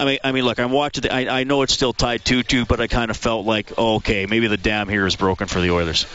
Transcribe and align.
I 0.00 0.04
mean, 0.06 0.18
I 0.24 0.32
mean, 0.32 0.44
look, 0.44 0.58
I'm 0.58 0.72
watching. 0.72 1.02
The, 1.02 1.12
I, 1.12 1.40
I 1.40 1.44
know 1.44 1.60
it's 1.60 1.74
still 1.74 1.92
tied 1.92 2.24
two-two, 2.24 2.64
but 2.64 2.80
I 2.80 2.86
kind 2.86 3.10
of 3.10 3.18
felt 3.18 3.44
like, 3.44 3.76
okay, 3.76 4.24
maybe 4.24 4.46
the 4.46 4.56
dam 4.56 4.88
here 4.88 5.06
is 5.06 5.14
broken 5.14 5.46
for 5.46 5.60
the 5.60 5.72
Oilers. 5.72 6.06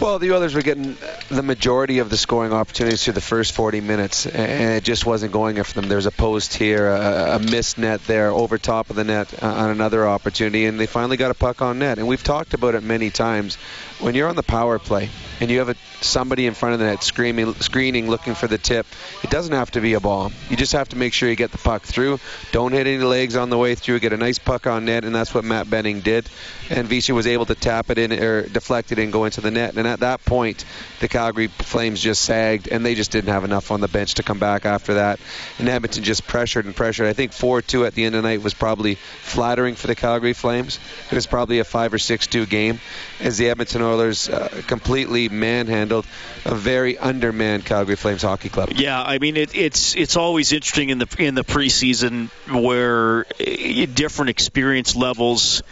Well, 0.00 0.18
the 0.18 0.32
Oilers 0.32 0.54
were 0.54 0.62
getting 0.62 0.96
the 1.30 1.42
majority 1.42 2.00
of 2.00 2.10
the 2.10 2.16
scoring 2.16 2.52
opportunities 2.52 3.04
through 3.04 3.14
the 3.14 3.20
first 3.20 3.52
40 3.52 3.80
minutes, 3.80 4.26
and 4.26 4.74
it 4.74 4.84
just 4.84 5.04
wasn't 5.04 5.32
going 5.32 5.62
for 5.62 5.74
them. 5.74 5.88
There 5.88 5.96
was 5.96 6.06
a 6.06 6.10
post 6.10 6.54
here, 6.54 6.88
a, 6.88 7.36
a 7.36 7.38
missed 7.38 7.78
net 7.78 8.02
there, 8.06 8.30
over 8.30 8.58
top 8.58 8.90
of 8.90 8.96
the 8.96 9.04
net 9.04 9.42
uh, 9.42 9.46
on 9.46 9.70
another 9.70 10.06
opportunity, 10.06 10.66
and 10.66 10.80
they 10.80 10.86
finally 10.86 11.16
got 11.16 11.30
a 11.30 11.34
puck 11.34 11.62
on 11.62 11.78
net. 11.78 11.98
And 11.98 12.06
we've 12.08 12.22
talked 12.22 12.54
about 12.54 12.74
it 12.74 12.82
many 12.82 13.10
times. 13.10 13.58
When 13.98 14.14
you're 14.14 14.28
on 14.28 14.36
the 14.36 14.42
power 14.42 14.78
play 14.78 15.08
and 15.40 15.50
you 15.50 15.58
have 15.58 15.70
a, 15.70 15.74
somebody 16.00 16.46
in 16.46 16.54
front 16.54 16.74
of 16.74 16.80
the 16.80 16.86
net 16.86 17.02
screaming, 17.02 17.54
screening, 17.54 18.08
looking 18.08 18.34
for 18.34 18.46
the 18.46 18.58
tip, 18.58 18.86
it 19.22 19.30
doesn't 19.30 19.54
have 19.54 19.70
to 19.70 19.80
be 19.80 19.94
a 19.94 20.00
ball. 20.00 20.32
You 20.50 20.56
just 20.56 20.72
have 20.72 20.90
to 20.90 20.96
make 20.96 21.14
sure 21.14 21.30
you 21.30 21.36
get 21.36 21.50
the 21.50 21.58
puck 21.58 21.82
through. 21.82 22.20
Don't 22.52 22.72
hit 22.72 22.86
any 22.86 23.02
legs 23.02 23.36
on 23.36 23.48
the 23.48 23.56
way 23.56 23.74
through. 23.74 24.00
Get 24.00 24.12
a 24.12 24.18
nice 24.18 24.38
puck 24.38 24.66
on 24.66 24.84
net, 24.84 25.04
and 25.04 25.14
that's 25.14 25.32
what 25.32 25.44
Matt 25.44 25.70
Benning 25.70 26.00
did. 26.00 26.28
And 26.68 26.86
Vesey 26.86 27.12
was 27.12 27.26
able 27.26 27.46
to 27.46 27.54
tap 27.54 27.90
it 27.90 27.96
in 27.96 28.12
or 28.12 28.42
deflect 28.42 28.92
it 28.92 28.98
and 28.98 29.12
go 29.12 29.24
into 29.24 29.40
the 29.40 29.50
net. 29.50 29.76
And 29.76 29.86
at 29.86 30.00
that 30.00 30.24
point, 30.26 30.66
the 31.00 31.08
Calgary 31.08 31.46
Flames 31.46 32.00
just 32.00 32.22
sagged, 32.22 32.68
and 32.68 32.84
they 32.84 32.94
just 32.94 33.10
didn't 33.10 33.30
have 33.30 33.44
enough 33.44 33.70
on 33.70 33.80
the 33.80 33.88
bench 33.88 34.14
to 34.14 34.22
come 34.22 34.38
back 34.38 34.66
after 34.66 34.94
that. 34.94 35.20
And 35.58 35.68
Edmonton 35.68 36.04
just 36.04 36.26
pressured 36.26 36.66
and 36.66 36.76
pressured. 36.76 37.06
I 37.06 37.14
think 37.14 37.32
4-2 37.32 37.86
at 37.86 37.94
the 37.94 38.04
end 38.04 38.14
of 38.14 38.22
the 38.22 38.28
night 38.28 38.42
was 38.42 38.54
probably 38.54 38.96
flattering 38.96 39.74
for 39.74 39.86
the 39.86 39.94
Calgary 39.94 40.34
Flames. 40.34 40.78
It 41.10 41.14
was 41.14 41.26
probably 41.26 41.60
a 41.60 41.64
5 41.64 41.94
or 41.94 41.98
6-2 41.98 42.48
game 42.48 42.80
as 43.20 43.38
the 43.38 43.48
Edmonton 43.48 43.85
Oilers 43.86 44.28
uh, 44.28 44.62
completely 44.66 45.28
manhandled 45.28 46.06
a 46.44 46.54
very 46.54 46.98
undermanned 46.98 47.64
Calgary 47.64 47.96
Flames 47.96 48.22
hockey 48.22 48.48
club. 48.48 48.72
Yeah, 48.74 49.02
I 49.02 49.18
mean 49.18 49.36
it, 49.36 49.54
it's 49.54 49.96
it's 49.96 50.16
always 50.16 50.52
interesting 50.52 50.90
in 50.90 50.98
the 50.98 51.08
in 51.18 51.34
the 51.34 51.44
preseason 51.44 52.28
where 52.48 53.26
uh, 53.40 53.86
different 53.94 54.30
experience 54.30 54.96
levels 54.96 55.62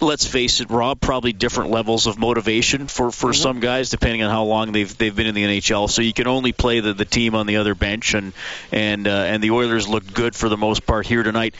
let's 0.00 0.26
face 0.26 0.60
it, 0.60 0.70
Rob, 0.70 1.00
probably 1.00 1.32
different 1.32 1.70
levels 1.70 2.06
of 2.06 2.18
motivation 2.18 2.86
for, 2.86 3.10
for 3.10 3.30
mm-hmm. 3.30 3.42
some 3.42 3.60
guys 3.60 3.90
depending 3.90 4.22
on 4.22 4.30
how 4.30 4.44
long 4.44 4.72
they've 4.72 4.96
they've 4.96 5.14
been 5.14 5.26
in 5.26 5.34
the 5.34 5.44
NHL. 5.44 5.90
So 5.90 6.02
you 6.02 6.12
can 6.12 6.26
only 6.26 6.52
play 6.52 6.80
the, 6.80 6.94
the 6.94 7.04
team 7.04 7.34
on 7.34 7.46
the 7.46 7.58
other 7.58 7.74
bench, 7.74 8.14
and 8.14 8.32
and 8.72 9.06
uh, 9.06 9.10
and 9.10 9.42
the 9.42 9.50
Oilers 9.50 9.88
looked 9.88 10.12
good 10.12 10.34
for 10.34 10.48
the 10.48 10.56
most 10.56 10.86
part 10.86 11.06
here 11.06 11.22
tonight 11.22 11.54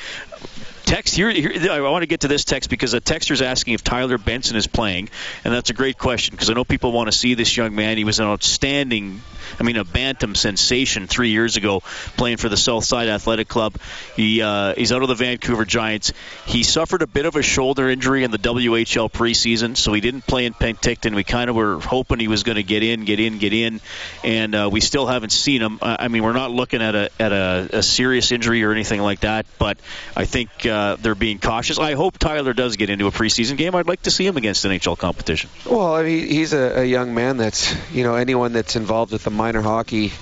text 0.91 1.15
here, 1.15 1.31
here, 1.31 1.71
I 1.71 1.81
want 1.81 2.03
to 2.03 2.09
get 2.09 2.21
to 2.21 2.29
this 2.29 2.45
text 2.45 2.69
because 2.69 2.95
a 2.95 3.01
texter's 3.01 3.43
asking 3.43 3.75
if 3.75 3.85
Tyler 3.85 4.19
Benson 4.19 4.57
is 4.57 4.67
playing, 4.67 5.09
and 5.45 5.55
that's 5.55 5.71
a 5.71 5.73
great 5.73 5.97
question 5.99 6.33
because 6.35 6.51
I 6.51 6.55
know 6.55 6.65
people 6.65 6.91
want 6.91 7.07
to 7.07 7.17
see 7.17 7.35
this 7.35 7.57
young 7.57 7.77
man. 7.77 7.97
He 7.97 8.03
was 8.03 8.19
an 8.19 8.27
outstanding, 8.27 9.23
I 9.59 9.63
mean, 9.63 9.77
a 9.77 9.85
bantam 9.85 10.35
sensation 10.35 11.07
three 11.07 11.31
years 11.31 11.57
ago 11.57 11.83
playing 12.17 12.37
for 12.37 12.49
the 12.49 12.57
Southside 12.57 13.09
Athletic 13.09 13.49
Club. 13.49 13.75
He 14.17 14.43
uh, 14.43 14.75
he's 14.75 14.93
out 14.93 15.03
of 15.03 15.09
the 15.09 15.15
Vancouver 15.15 15.65
Giants. 15.65 16.13
He 16.47 16.63
suffered 16.63 17.03
a 17.03 17.07
bit 17.07 17.27
of 17.27 17.37
a 17.37 17.43
shoulder 17.43 17.89
injury 17.89 18.25
in 18.25 18.31
the 18.31 18.39
WHL 18.39 19.11
preseason, 19.11 19.77
so 19.77 19.93
he 19.93 20.01
didn't 20.01 20.27
play 20.27 20.47
in 20.47 20.55
Penticton. 20.55 21.15
We 21.15 21.25
kind 21.25 21.51
of 21.51 21.57
were 21.57 21.81
hoping 21.81 22.21
he 22.21 22.29
was 22.29 22.43
going 22.43 22.57
to 22.57 22.63
get 22.63 22.83
in, 22.83 23.05
get 23.05 23.21
in, 23.21 23.39
get 23.39 23.53
in, 23.53 23.81
and 24.25 24.55
uh, 24.55 24.69
we 24.71 24.81
still 24.81 25.07
haven't 25.07 25.31
seen 25.31 25.63
him. 25.63 25.79
I 25.83 26.09
mean, 26.09 26.23
we're 26.23 26.33
not 26.33 26.51
looking 26.51 26.83
at 26.83 26.95
a 26.95 27.11
at 27.19 27.33
a, 27.33 27.69
a 27.73 27.83
serious 27.83 28.33
injury 28.33 28.63
or 28.65 28.73
anything 28.73 29.01
like 29.01 29.21
that, 29.21 29.47
but 29.59 29.79
I 30.17 30.25
think. 30.25 30.51
Uh, 30.67 30.97
they're 30.97 31.15
being 31.15 31.39
cautious. 31.39 31.79
I 31.79 31.95
hope 31.95 32.19
Tyler 32.19 32.53
does 32.53 32.77
get 32.77 32.91
into 32.91 33.07
a 33.07 33.11
preseason 33.11 33.57
game. 33.57 33.75
I'd 33.75 33.87
like 33.87 34.03
to 34.03 34.11
see 34.11 34.27
him 34.27 34.37
against 34.37 34.65
NHL 34.65 34.99
competition. 34.99 35.51
Well, 35.67 35.95
I 35.95 36.03
mean, 36.03 36.27
he's 36.29 36.53
a, 36.53 36.81
a 36.81 36.85
young 36.85 37.15
man 37.15 37.37
that's 37.37 37.75
you 37.93 38.05
know 38.05 38.15
anyone 38.15 38.53
that's 38.53 38.77
involved 38.77 39.13
with 39.13 39.25
the 39.25 39.31
minor 39.41 39.63
hockey 39.63 40.13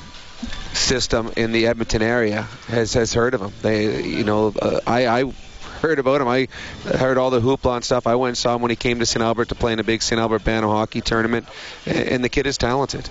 system 0.72 1.32
in 1.36 1.50
the 1.50 1.66
Edmonton 1.66 2.02
area 2.02 2.42
has 2.68 2.94
has 2.94 3.12
heard 3.12 3.34
of 3.34 3.42
him. 3.42 3.52
They, 3.62 4.06
you 4.06 4.22
know, 4.22 4.54
uh, 4.62 4.78
I, 4.86 5.08
I 5.08 5.32
heard 5.80 5.98
about 5.98 6.20
him. 6.20 6.28
I 6.28 6.46
heard 6.84 7.18
all 7.18 7.30
the 7.30 7.40
hoopla 7.40 7.74
and 7.74 7.84
stuff. 7.84 8.06
I 8.06 8.14
went 8.14 8.28
and 8.28 8.38
saw 8.38 8.54
him 8.54 8.62
when 8.62 8.70
he 8.70 8.76
came 8.76 9.00
to 9.00 9.06
St. 9.06 9.20
Albert 9.20 9.48
to 9.48 9.56
play 9.56 9.72
in 9.72 9.80
a 9.80 9.82
big 9.82 10.02
St. 10.02 10.20
Albert 10.20 10.44
Bantam 10.44 10.70
hockey 10.70 11.00
tournament, 11.00 11.48
and 11.84 12.22
the 12.22 12.28
kid 12.28 12.46
is 12.46 12.58
talented. 12.58 13.10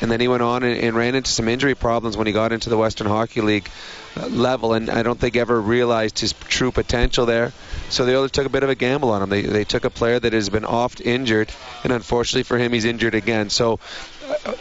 And 0.00 0.10
then 0.10 0.20
he 0.20 0.26
went 0.26 0.42
on 0.42 0.64
and, 0.64 0.76
and 0.76 0.96
ran 0.96 1.14
into 1.14 1.30
some 1.30 1.48
injury 1.48 1.76
problems 1.76 2.16
when 2.16 2.26
he 2.26 2.32
got 2.32 2.52
into 2.52 2.68
the 2.68 2.76
Western 2.76 3.06
Hockey 3.06 3.40
League 3.40 3.70
level, 4.16 4.74
and 4.74 4.90
I 4.90 5.02
don't 5.02 5.18
think 5.18 5.36
ever 5.36 5.60
realized 5.60 6.18
his 6.18 6.32
true 6.32 6.70
potential 6.70 7.26
there. 7.26 7.52
So 7.90 8.04
the 8.04 8.16
Oilers 8.16 8.30
took 8.30 8.46
a 8.46 8.48
bit 8.48 8.62
of 8.62 8.70
a 8.70 8.74
gamble 8.74 9.10
on 9.10 9.22
him. 9.22 9.28
They, 9.28 9.42
they 9.42 9.64
took 9.64 9.84
a 9.84 9.90
player 9.90 10.18
that 10.18 10.32
has 10.32 10.48
been 10.50 10.64
oft 10.64 11.00
injured, 11.00 11.50
and 11.82 11.92
unfortunately 11.92 12.44
for 12.44 12.58
him, 12.58 12.72
he's 12.72 12.84
injured 12.84 13.14
again. 13.14 13.50
So 13.50 13.80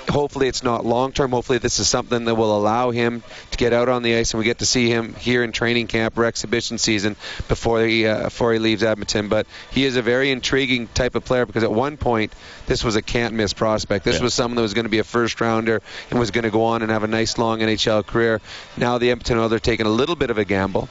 hopefully 0.10 0.48
it's 0.48 0.64
not 0.64 0.86
long 0.86 1.12
term. 1.12 1.32
Hopefully 1.32 1.58
this 1.58 1.80
is 1.80 1.88
something 1.88 2.26
that 2.26 2.36
will 2.36 2.56
allow 2.56 2.92
him 2.92 3.24
to 3.52 3.58
get 3.58 3.74
out 3.74 3.90
on 3.90 4.04
the 4.04 4.16
ice 4.16 4.34
and 4.34 4.40
we 4.40 4.46
get 4.46 4.60
to 4.60 4.66
see 4.66 4.90
him 4.90 5.14
here 5.16 5.44
in 5.44 5.52
training 5.52 5.88
camp 5.88 6.18
or 6.18 6.26
exhibition 6.26 6.78
season 6.78 7.16
before 7.48 7.82
he 7.84 8.06
uh, 8.06 8.24
before 8.24 8.54
he 8.54 8.60
leaves 8.60 8.84
Edmonton. 8.84 9.30
But 9.30 9.48
he 9.72 9.86
is 9.86 9.96
a 9.96 10.02
very 10.02 10.32
intriguing 10.32 10.88
type 10.88 11.16
of 11.16 11.26
player 11.26 11.46
because 11.46 11.64
at 11.64 11.72
one 11.72 11.98
point 11.98 12.34
this 12.66 12.84
was 12.84 12.96
a 12.96 13.02
can't 13.02 13.34
miss 13.34 13.54
prospect. 13.54 14.06
This 14.06 14.18
yeah. 14.18 14.24
was 14.24 14.34
someone 14.34 14.56
that 14.56 14.62
was 14.62 14.74
going 14.74 14.86
to 14.86 14.90
be 14.90 15.00
a 15.00 15.04
first 15.04 15.40
rounder 15.42 15.82
and 16.10 16.20
was 16.20 16.32
going 16.32 16.44
to 16.44 16.52
go 16.52 16.66
on 16.66 16.82
and 16.82 16.92
have 16.92 17.04
a 17.04 17.08
nice 17.08 17.38
long 17.38 17.60
NHL 17.60 18.06
career. 18.06 18.42
Now 18.78 18.98
the 18.98 19.12
Edmonton 19.12 19.38
Oilers 19.38 19.54
are 19.54 19.60
taking 19.60 19.86
a 19.86 19.90
little 19.90 20.16
bit 20.16 20.30
of 20.30 20.38
a 20.38 20.46
gamble 20.46 20.90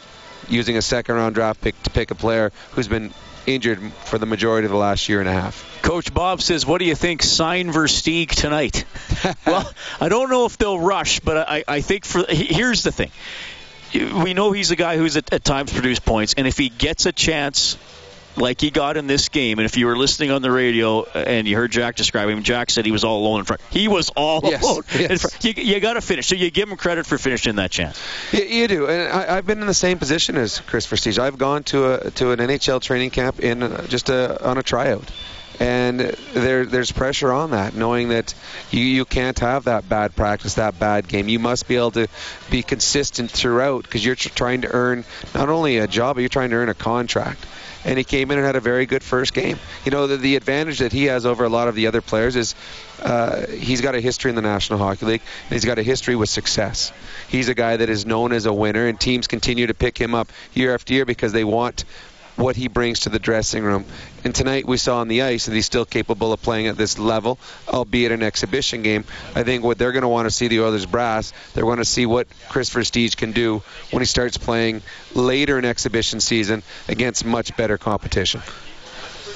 using 0.49 0.77
a 0.77 0.82
second 0.82 1.15
round 1.15 1.34
draft 1.34 1.61
pick 1.61 1.81
to 1.82 1.91
pick 1.91 2.11
a 2.11 2.15
player 2.15 2.53
who's 2.72 2.88
been 2.88 3.12
injured 3.47 3.92
for 4.04 4.19
the 4.19 4.26
majority 4.26 4.66
of 4.66 4.70
the 4.70 4.78
last 4.78 5.08
year 5.08 5.20
and 5.20 5.28
a 5.28 5.32
half. 5.32 5.80
Coach 5.82 6.12
Bob 6.12 6.41
says, 6.41 6.64
"What 6.64 6.78
do 6.78 6.84
you 6.84 6.94
think, 6.94 7.22
Sign 7.22 7.72
Versteeg 7.72 8.30
tonight?" 8.30 8.84
well, 9.47 9.70
I 10.00 10.08
don't 10.08 10.30
know 10.30 10.47
if 10.47 10.58
they'll 10.58 10.78
rush, 10.78 11.20
but 11.20 11.48
I, 11.48 11.64
I 11.66 11.81
think 11.81 12.04
for 12.04 12.25
here's 12.28 12.82
the 12.82 12.92
thing: 12.92 13.10
we 13.94 14.34
know 14.34 14.52
he's 14.52 14.70
a 14.70 14.76
guy 14.76 14.97
who's 14.97 15.16
at, 15.16 15.32
at 15.32 15.44
times 15.44 15.72
produced 15.72 16.04
points, 16.04 16.34
and 16.36 16.47
if 16.47 16.56
he 16.56 16.69
gets 16.69 17.06
a 17.06 17.12
chance 17.12 17.76
like 18.37 18.60
he 18.60 18.70
got 18.70 18.97
in 18.97 19.06
this 19.06 19.28
game. 19.28 19.59
And 19.59 19.66
if 19.66 19.76
you 19.76 19.87
were 19.87 19.97
listening 19.97 20.31
on 20.31 20.43
the 20.43 20.50
radio 20.50 21.04
and 21.04 21.47
you 21.47 21.56
heard 21.56 21.70
Jack 21.70 21.97
describe 21.97 22.28
him, 22.28 22.43
Jack 22.43 22.70
said 22.70 22.84
he 22.84 22.93
was 22.93 23.04
all 23.04 23.20
alone 23.20 23.41
in 23.41 23.44
front. 23.44 23.60
He 23.70 23.88
was 23.88 24.10
all 24.10 24.41
yes, 24.43 24.62
alone 24.62 24.82
yes. 24.94 25.10
in 25.10 25.19
front. 25.19 25.44
You, 25.44 25.62
you 25.62 25.81
got 25.81 25.94
to 25.94 26.00
finish. 26.00 26.26
So 26.26 26.34
you 26.34 26.50
give 26.50 26.69
him 26.69 26.76
credit 26.76 27.06
for 27.06 27.19
finishing 27.19 27.56
that 27.56 27.70
chance. 27.70 28.00
You, 28.32 28.44
you 28.44 28.69
do. 28.69 28.87
And 28.87 29.12
I, 29.12 29.34
have 29.34 29.47
been 29.47 29.60
in 29.60 29.66
the 29.66 29.75
same 29.75 29.98
position 29.98 30.37
as 30.37 30.60
Kris 30.60 30.87
Versteeg. 30.87 31.19
I've 31.19 31.38
gone 31.38 31.65
to 31.65 32.06
a 32.06 32.10
to 32.12 32.32
an 32.32 32.38
NHL 32.38 32.81
training 32.81 33.10
camp 33.10 33.41
in 33.41 33.62
uh, 33.62 33.87
just 33.87 34.09
a, 34.09 34.44
on 34.47 34.59
a 34.59 34.62
tryout 34.62 35.10
and 35.60 36.00
there, 36.00 36.64
there's 36.64 36.91
pressure 36.91 37.32
on 37.32 37.53
that, 37.53 37.75
knowing 37.75 38.09
that 38.09 38.34
you, 38.70 38.82
you 38.82 39.04
can't 39.04 39.38
have 39.38 39.64
that 39.64 39.88
bad 39.88 40.16
practice, 40.16 40.54
that 40.54 40.78
bad 40.78 41.06
game. 41.06 41.28
You 41.28 41.38
must 41.38 41.69
be 41.69 41.76
able 41.76 41.93
to 41.93 42.09
be 42.50 42.62
consistent 42.62 43.31
throughout 43.31 43.84
because 43.84 44.04
you're 44.04 44.16
trying 44.16 44.62
to 44.62 44.72
earn 44.72 45.04
not 45.34 45.49
only 45.49 45.78
a 45.78 45.87
job, 45.87 46.16
but 46.16 46.20
you're 46.20 46.28
trying 46.28 46.50
to 46.50 46.56
earn 46.56 46.69
a 46.69 46.75
contract 46.75 47.44
and 47.84 47.98
he 47.98 48.04
came 48.04 48.31
in 48.31 48.38
and 48.38 48.47
had 48.47 48.56
a 48.56 48.60
very 48.60 48.87
good 48.87 49.03
first 49.03 49.34
game. 49.34 49.59
You 49.84 49.91
know, 49.91 50.06
the, 50.06 50.16
the 50.16 50.37
advantage 50.37 50.78
that 50.78 50.93
he 50.93 51.04
has 51.04 51.26
over 51.26 51.44
a 51.44 51.48
lot 51.48 51.69
of 51.69 51.75
the 51.75 51.87
other 51.87 52.00
players 52.00 52.37
is 52.37 52.54
uh, 53.03 53.47
he's 53.47 53.81
got 53.81 53.94
a 53.94 54.00
history 54.00 54.31
in 54.31 54.37
the 54.37 54.43
National 54.43 54.78
Hockey 54.78 55.06
League, 55.06 55.22
and 55.44 55.53
he's 55.53 55.65
got 55.65 55.78
a 55.78 55.82
history 55.82 56.16
with 56.16 56.28
success. 56.28 56.93
He's 57.28 57.48
a 57.48 57.54
guy 57.54 57.76
that 57.76 57.88
is 57.88 58.06
known 58.06 58.32
as 58.32 58.47
a 58.47 58.53
winner, 58.53 58.87
and 58.87 58.98
teams 58.98 59.26
continue 59.26 59.66
to 59.66 59.75
pick 59.75 59.98
him 59.98 60.15
up 60.15 60.31
year 60.54 60.75
after 60.75 60.94
year 60.94 61.04
because 61.04 61.32
they 61.32 61.44
want 61.44 61.84
what 62.37 62.56
he 62.56 62.69
brings 62.69 63.00
to 63.00 63.09
the 63.09 63.19
dressing 63.19 63.62
room. 63.62 63.84
And 64.25 64.34
tonight 64.34 64.66
we 64.66 64.76
saw 64.76 64.98
on 64.98 65.09
the 65.09 65.22
ice 65.22 65.47
that 65.47 65.54
he's 65.54 65.66
still 65.66 65.84
capable 65.84 66.32
of 66.32 66.43
playing 66.43 66.66
at 66.66 66.76
this 66.76 66.98
level, 66.98 67.38
albeit 67.69 68.12
an 68.12 68.22
exhibition 68.22 68.82
game. 68.82 69.04
I 69.34 69.43
think 69.43 69.65
what 69.65 69.78
they're 69.78 69.93
going 69.93 70.03
to 70.03 70.09
want 70.09 70.26
to 70.26 70.31
see 70.31 70.48
the 70.48 70.60
Oilers 70.60 70.87
brass, 70.87 71.32
they're 71.54 71.65
going 71.65 71.78
to 71.78 71.84
see 71.84 72.06
what 72.06 72.28
Kris 72.48 72.70
Versteeg 72.70 73.16
can 73.16 73.32
do 73.32 73.62
when 73.91 74.00
he 74.00 74.06
starts 74.06 74.37
playing 74.37 74.82
later 75.15 75.59
in 75.59 75.65
exhibition 75.65 76.20
season 76.20 76.62
against 76.88 77.25
much 77.25 77.56
better 77.56 77.78
competition. 77.78 78.41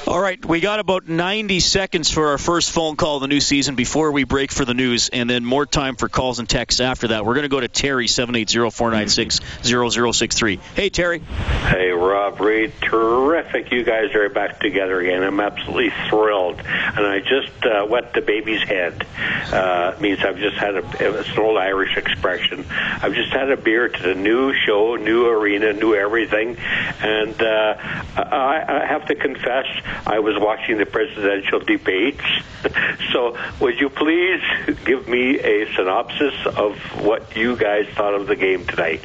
All 0.06 0.20
right, 0.20 0.44
we 0.46 0.60
got 0.60 0.78
about 0.78 1.08
90 1.08 1.58
seconds 1.58 2.12
for 2.12 2.28
our 2.28 2.38
first 2.38 2.70
phone 2.70 2.94
call 2.94 3.16
of 3.16 3.22
the 3.22 3.26
new 3.26 3.40
season 3.40 3.74
before 3.74 4.12
we 4.12 4.22
break 4.22 4.52
for 4.52 4.64
the 4.64 4.72
news, 4.72 5.08
and 5.08 5.28
then 5.28 5.44
more 5.44 5.66
time 5.66 5.96
for 5.96 6.08
calls 6.08 6.38
and 6.38 6.48
texts 6.48 6.80
after 6.80 7.08
that. 7.08 7.26
We're 7.26 7.34
going 7.34 7.42
to 7.42 7.48
go 7.48 7.58
to 7.58 7.66
Terry, 7.66 8.06
780-496-0063. 8.06 10.60
Hey, 10.76 10.90
Terry. 10.90 11.18
Hey, 11.18 11.90
Rob 11.90 12.40
Reed. 12.40 12.72
Terrific. 12.80 13.72
You 13.72 13.82
guys 13.82 14.14
are 14.14 14.28
back 14.28 14.60
together 14.60 15.00
again. 15.00 15.24
I'm 15.24 15.40
absolutely 15.40 15.90
thrilled. 16.08 16.60
And 16.60 17.04
I 17.04 17.18
just 17.18 17.66
uh, 17.66 17.84
wet 17.90 18.14
the 18.14 18.20
baby's 18.20 18.62
head. 18.62 19.04
Uh, 19.52 19.96
means 20.00 20.20
I've 20.20 20.38
just 20.38 20.56
had 20.56 20.76
a, 20.76 21.18
it's 21.18 21.30
an 21.30 21.38
old 21.40 21.58
Irish 21.58 21.96
expression. 21.96 22.64
I've 22.70 23.14
just 23.14 23.32
had 23.32 23.50
a 23.50 23.56
beer 23.56 23.88
to 23.88 24.02
the 24.02 24.14
new 24.14 24.54
show, 24.54 24.94
new 24.94 25.26
arena, 25.26 25.72
new 25.72 25.96
everything. 25.96 26.58
And 26.58 27.42
uh, 27.42 27.74
I, 28.16 28.64
I 28.68 28.86
have 28.86 29.06
to 29.06 29.16
confess, 29.16 29.66
I 30.06 30.18
was 30.18 30.38
watching 30.38 30.78
the 30.78 30.86
presidential 30.86 31.60
debates. 31.60 32.24
so, 33.12 33.36
would 33.60 33.78
you 33.78 33.88
please 33.88 34.42
give 34.84 35.08
me 35.08 35.38
a 35.38 35.72
synopsis 35.74 36.34
of 36.46 36.76
what 37.04 37.36
you 37.36 37.56
guys 37.56 37.86
thought 37.94 38.14
of 38.14 38.26
the 38.26 38.36
game 38.36 38.66
tonight? 38.66 39.04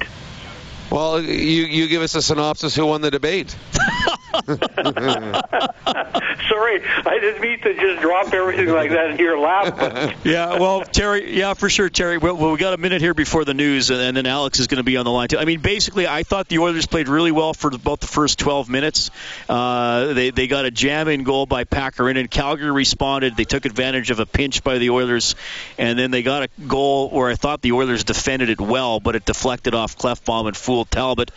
Well, 0.91 1.21
you 1.21 1.63
you 1.63 1.88
give 1.88 2.01
us 2.01 2.15
a 2.15 2.21
synopsis. 2.21 2.75
Who 2.75 2.85
won 2.85 3.01
the 3.01 3.11
debate? 3.11 3.55
Sorry, 6.49 6.81
I 7.05 7.17
didn't 7.19 7.41
mean 7.41 7.59
to 7.61 7.73
just 7.73 8.01
drop 8.01 8.33
everything 8.33 8.69
like 8.69 8.91
that 8.91 9.11
in 9.11 9.17
your 9.17 9.37
lap. 9.37 9.75
But. 9.77 10.15
Yeah, 10.23 10.59
well, 10.59 10.83
Terry, 10.83 11.37
yeah, 11.37 11.55
for 11.55 11.69
sure, 11.69 11.89
Terry. 11.89 12.17
Well, 12.17 12.51
we 12.51 12.57
got 12.57 12.73
a 12.73 12.77
minute 12.77 13.01
here 13.01 13.13
before 13.13 13.43
the 13.43 13.53
news, 13.53 13.89
and 13.89 14.15
then 14.15 14.25
Alex 14.25 14.59
is 14.59 14.67
going 14.67 14.77
to 14.77 14.83
be 14.83 14.97
on 14.97 15.05
the 15.05 15.11
line 15.11 15.27
too. 15.27 15.37
I 15.37 15.45
mean, 15.45 15.61
basically, 15.61 16.07
I 16.07 16.23
thought 16.23 16.47
the 16.47 16.59
Oilers 16.59 16.85
played 16.85 17.07
really 17.07 17.31
well 17.31 17.53
for 17.53 17.73
about 17.73 17.99
the 17.99 18.07
first 18.07 18.39
12 18.39 18.69
minutes. 18.69 19.09
Uh, 19.49 20.13
they 20.13 20.29
they 20.29 20.47
got 20.47 20.65
a 20.65 20.71
jam 20.71 21.07
in 21.07 21.23
goal 21.23 21.45
by 21.45 21.63
Packer, 21.63 22.07
and 22.07 22.29
Calgary 22.29 22.71
responded. 22.71 23.35
They 23.35 23.45
took 23.45 23.65
advantage 23.65 24.11
of 24.11 24.19
a 24.19 24.25
pinch 24.25 24.63
by 24.63 24.77
the 24.77 24.91
Oilers, 24.91 25.35
and 25.77 25.97
then 25.97 26.11
they 26.11 26.23
got 26.23 26.43
a 26.43 26.49
goal 26.67 27.09
where 27.09 27.29
I 27.29 27.35
thought 27.35 27.61
the 27.61 27.73
Oilers 27.73 28.03
defended 28.03 28.49
it 28.49 28.61
well, 28.61 28.99
but 28.99 29.15
it 29.15 29.25
deflected 29.25 29.73
off 29.73 29.97
Klefbom 29.97 30.47
and 30.47 30.55
fooled 30.55 30.91
Talbot. 30.91 31.31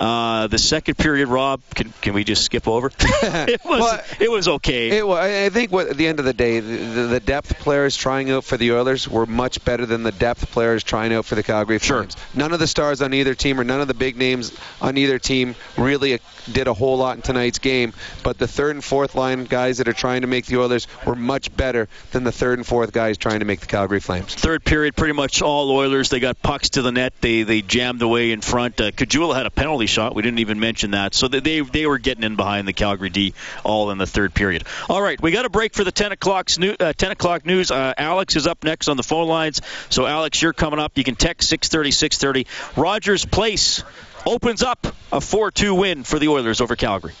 Uh, 0.00 0.48
the 0.48 0.58
second 0.58 0.96
period, 0.96 1.28
Rob, 1.28 1.62
can, 1.74 1.92
can 2.00 2.14
we 2.14 2.24
just 2.24 2.44
skip 2.44 2.66
over? 2.66 2.90
it 2.98 3.64
was 3.64 3.80
well, 3.80 4.00
it 4.20 4.30
was 4.30 4.48
okay. 4.48 4.98
It, 4.98 5.04
I 5.04 5.48
think 5.50 5.70
what, 5.70 5.88
at 5.88 5.96
the 5.96 6.06
end 6.06 6.18
of 6.18 6.24
the 6.24 6.32
day, 6.32 6.60
the, 6.60 7.06
the, 7.06 7.20
depth 7.20 7.58
players 7.60 7.96
trying 7.96 8.30
out 8.30 8.44
for 8.44 8.56
the 8.56 8.72
Oilers 8.72 9.08
were 9.08 9.26
much 9.26 9.64
better 9.64 9.86
than 9.86 10.02
the 10.02 10.12
depth 10.12 10.50
players 10.50 10.82
trying 10.82 11.12
out 11.12 11.24
for 11.24 11.36
the 11.36 11.42
Calgary 11.42 11.78
Flames. 11.78 12.14
Sure. 12.14 12.22
None 12.34 12.52
of 12.52 12.58
the 12.58 12.66
stars 12.66 13.02
on 13.02 13.14
either 13.14 13.34
team 13.34 13.60
or 13.60 13.64
none 13.64 13.80
of 13.80 13.88
the 13.88 13.94
big 13.94 14.16
names 14.16 14.52
on 14.80 14.98
either 14.98 15.18
team 15.18 15.54
really 15.78 16.18
did 16.50 16.68
a 16.68 16.74
whole 16.74 16.96
lot 16.98 17.16
in 17.16 17.22
tonight's 17.22 17.58
game. 17.58 17.92
But 18.22 18.38
the 18.38 18.48
third 18.48 18.76
and 18.76 18.84
fourth 18.84 19.14
line 19.14 19.44
guys 19.44 19.78
that 19.78 19.88
are 19.88 19.92
trying 19.92 20.22
to 20.22 20.26
make 20.26 20.46
the 20.46 20.58
Oilers 20.58 20.86
were 21.06 21.14
much 21.14 21.54
better 21.56 21.88
than 22.12 22.24
the 22.24 22.32
third 22.32 22.58
and 22.58 22.66
fourth 22.66 22.92
guys 22.92 23.18
trying 23.18 23.40
to 23.40 23.44
make 23.44 23.60
the 23.60 23.66
Calgary 23.66 24.00
Flames. 24.00 24.34
Third 24.34 24.64
period, 24.64 24.96
pretty 24.96 25.14
much 25.14 25.42
all 25.42 25.70
Oilers. 25.70 26.10
They 26.10 26.20
got 26.20 26.40
pucks 26.42 26.70
to 26.70 26.82
the 26.82 26.92
net. 26.92 27.12
They 27.20 27.42
they 27.42 27.62
jammed 27.62 28.02
away 28.02 28.32
in 28.32 28.40
front. 28.40 28.80
Uh, 28.80 28.90
Caggiula 28.90 29.34
had 29.34 29.46
a 29.46 29.50
penalty 29.50 29.86
shot. 29.86 30.14
We 30.14 30.22
didn't 30.22 30.40
even 30.40 30.60
mention 30.60 30.92
that. 30.92 31.14
So 31.14 31.28
they 31.28 31.60
they 31.60 31.86
were 31.86 31.98
getting 31.98 32.24
in 32.24 32.36
behind 32.36 32.68
the 32.68 32.72
Calgary 32.72 33.10
D 33.10 33.34
all 33.64 33.90
in 33.90 33.98
the 33.98 34.06
third 34.06 34.34
period. 34.34 34.64
All 34.88 35.02
right, 35.02 35.20
we 35.20 35.30
got 35.30 35.44
a 35.44 35.50
break 35.50 35.74
for 35.74 35.84
the 35.84 35.92
10 35.92 36.12
o'clock 36.12 36.50
uh, 36.60 36.92
10 36.92 37.10
o'clock 37.10 37.46
news. 37.46 37.70
Uh, 37.70 37.94
Alex 37.96 38.36
is 38.36 38.46
up 38.46 38.64
next 38.64 38.88
on 38.88 38.96
the 38.96 39.02
phone 39.02 39.28
lines. 39.28 39.60
So 39.90 40.06
Alex, 40.06 40.40
you're 40.42 40.52
coming 40.52 40.78
up. 40.78 40.92
You 40.96 41.04
can 41.04 41.16
text 41.16 41.48
630 41.48 41.90
630. 41.90 42.80
Rogers 42.80 43.24
Place 43.24 43.82
opens 44.26 44.62
up 44.62 44.86
a 45.12 45.18
4-2 45.18 45.78
win 45.78 46.04
for 46.04 46.18
the 46.18 46.28
Oilers 46.28 46.60
over 46.60 46.76
Calgary. 46.76 47.14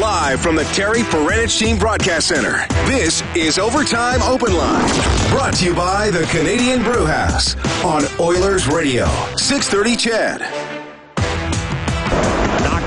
Live 0.00 0.40
from 0.40 0.56
the 0.56 0.64
Terry 0.74 1.00
Paranych 1.00 1.58
Team 1.58 1.78
Broadcast 1.78 2.28
Center, 2.28 2.66
this 2.86 3.22
is 3.34 3.58
Overtime 3.58 4.22
Open 4.22 4.52
Line. 4.52 4.88
Brought 5.30 5.54
to 5.54 5.64
you 5.64 5.74
by 5.74 6.10
the 6.10 6.24
Canadian 6.24 6.82
Brewhouse 6.82 7.54
on 7.84 8.04
Oilers 8.20 8.66
Radio, 8.66 9.06
630 9.36 9.96
CHED 9.96 10.74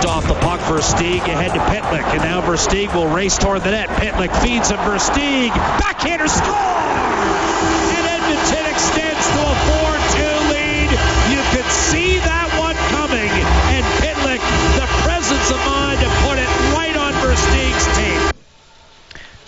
off 0.07 0.27
the 0.27 0.33
puck. 0.35 0.59
Versteeg 0.61 1.19
ahead 1.27 1.53
to 1.53 1.59
Pitlick. 1.69 2.03
And 2.13 2.23
now 2.23 2.41
Versteeg 2.41 2.93
will 2.95 3.07
race 3.13 3.37
toward 3.37 3.61
the 3.61 3.71
net. 3.71 3.89
Pitlick 3.89 4.33
feeds 4.41 4.71
him. 4.71 4.77
Versteeg. 4.79 5.51
Backhander 5.77 6.27
score! 6.27 6.55
And 6.55 8.05
Edmonton 8.17 8.65
extends 8.65 9.27
to 9.27 9.39
a 9.41 9.55
4-2 9.77 10.49
lead. 10.49 10.89
You 11.29 11.41
could 11.53 11.69
see 11.71 12.06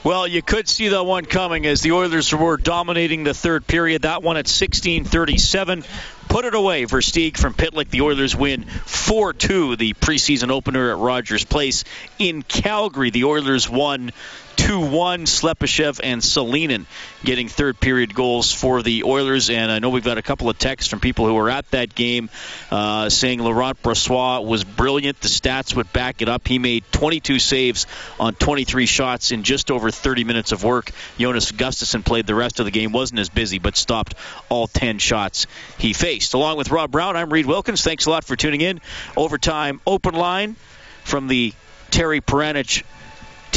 Well, 0.01 0.25
you 0.25 0.42
could 0.42 0.69
see 0.69 0.88
that 0.88 1.04
one 1.04 1.25
coming 1.25 1.66
as 1.66 1.81
the 1.81 1.92
Oilers 1.92 2.34
were 2.34 2.56
dominating 2.56 3.25
the 3.25 3.34
third 3.34 3.68
period. 3.68 4.04
That 4.04 4.24
one 4.24 4.38
at 4.38 4.48
16:37 4.48 5.84
put 6.30 6.46
it 6.46 6.56
away. 6.56 6.86
Versteeg 6.86 7.36
from 7.36 7.54
Pitlick. 7.54 7.90
The 7.90 8.00
Oilers 8.01 8.34
win 8.34 8.63
4-2 8.63 9.78
the 9.78 9.94
preseason 9.96 10.51
opener 10.51 10.92
at 10.92 10.98
Rogers 10.98 11.44
Place 11.44 11.84
in 12.18 12.44
Calgary. 12.44 13.10
The 13.10 13.25
Oilers 13.25 13.69
won 13.69 14.12
2-1. 14.59 15.25
Slepyshev 15.25 16.01
and 16.03 16.21
Selinin 16.21 16.85
getting 17.23 17.47
third 17.47 17.79
period 17.79 18.13
goals 18.13 18.51
for 18.51 18.83
the 18.83 19.03
Oilers. 19.06 19.50
And 19.50 19.71
I 19.71 19.79
know 19.79 19.89
we've 19.89 20.03
got 20.03 20.17
a 20.17 20.21
couple 20.21 20.50
of 20.50 20.57
texts 20.57 20.89
from 20.89 21.00
people 21.00 21.25
who 21.25 21.33
were 21.33 21.50
at 21.50 21.69
that 21.71 21.95
game 21.95 22.29
uh, 22.69 23.07
saying 23.07 23.39
Laurent 23.39 23.81
Brossoit 23.81 24.45
was 24.45 24.65
brilliant. 24.65 25.21
The 25.21 25.29
stats 25.29 25.73
would 25.75 25.94
back 25.94 26.21
it 26.21 26.27
up. 26.27 26.45
He 26.45 26.59
made 26.59 26.83
22 26.91 27.39
saves 27.39 27.88
on 28.19 28.35
23 28.35 28.85
shots 28.85 29.31
in 29.31 29.44
just 29.44 29.71
over 29.71 29.91
30 29.91 30.25
minutes 30.25 30.51
of 30.51 30.65
work. 30.65 30.91
Jonas 31.17 31.53
Gustavsson 31.53 32.03
played 32.03 32.27
the 32.27 32.35
rest 32.35 32.59
of 32.59 32.65
the 32.65 32.71
game, 32.71 32.91
wasn't 32.91 33.21
as 33.21 33.29
busy, 33.29 33.59
but 33.59 33.77
stopped 33.77 34.13
all 34.50 34.67
10 34.67 35.00
shots 35.00 35.47
he 35.77 35.94
faced. 35.94 36.33
Along 36.33 36.57
with 36.57 36.69
Rob 36.69 36.91
Brown, 36.91 37.15
I'm 37.15 37.31
Reid 37.31 37.45
Wilkins. 37.45 37.81
Thanks 37.81 38.07
a 38.07 38.09
lot 38.09 38.25
for 38.25 38.35
tuning 38.35 38.59
in. 38.59 38.81
Overtime 39.15 39.79
open 39.88 40.15
line 40.15 40.57
from 41.06 41.27
the 41.27 41.53
Terry 41.91 42.19
Paranych 42.19 42.83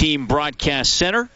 Team 0.02 0.26
Broadcast 0.26 0.92
Center. 0.92 1.30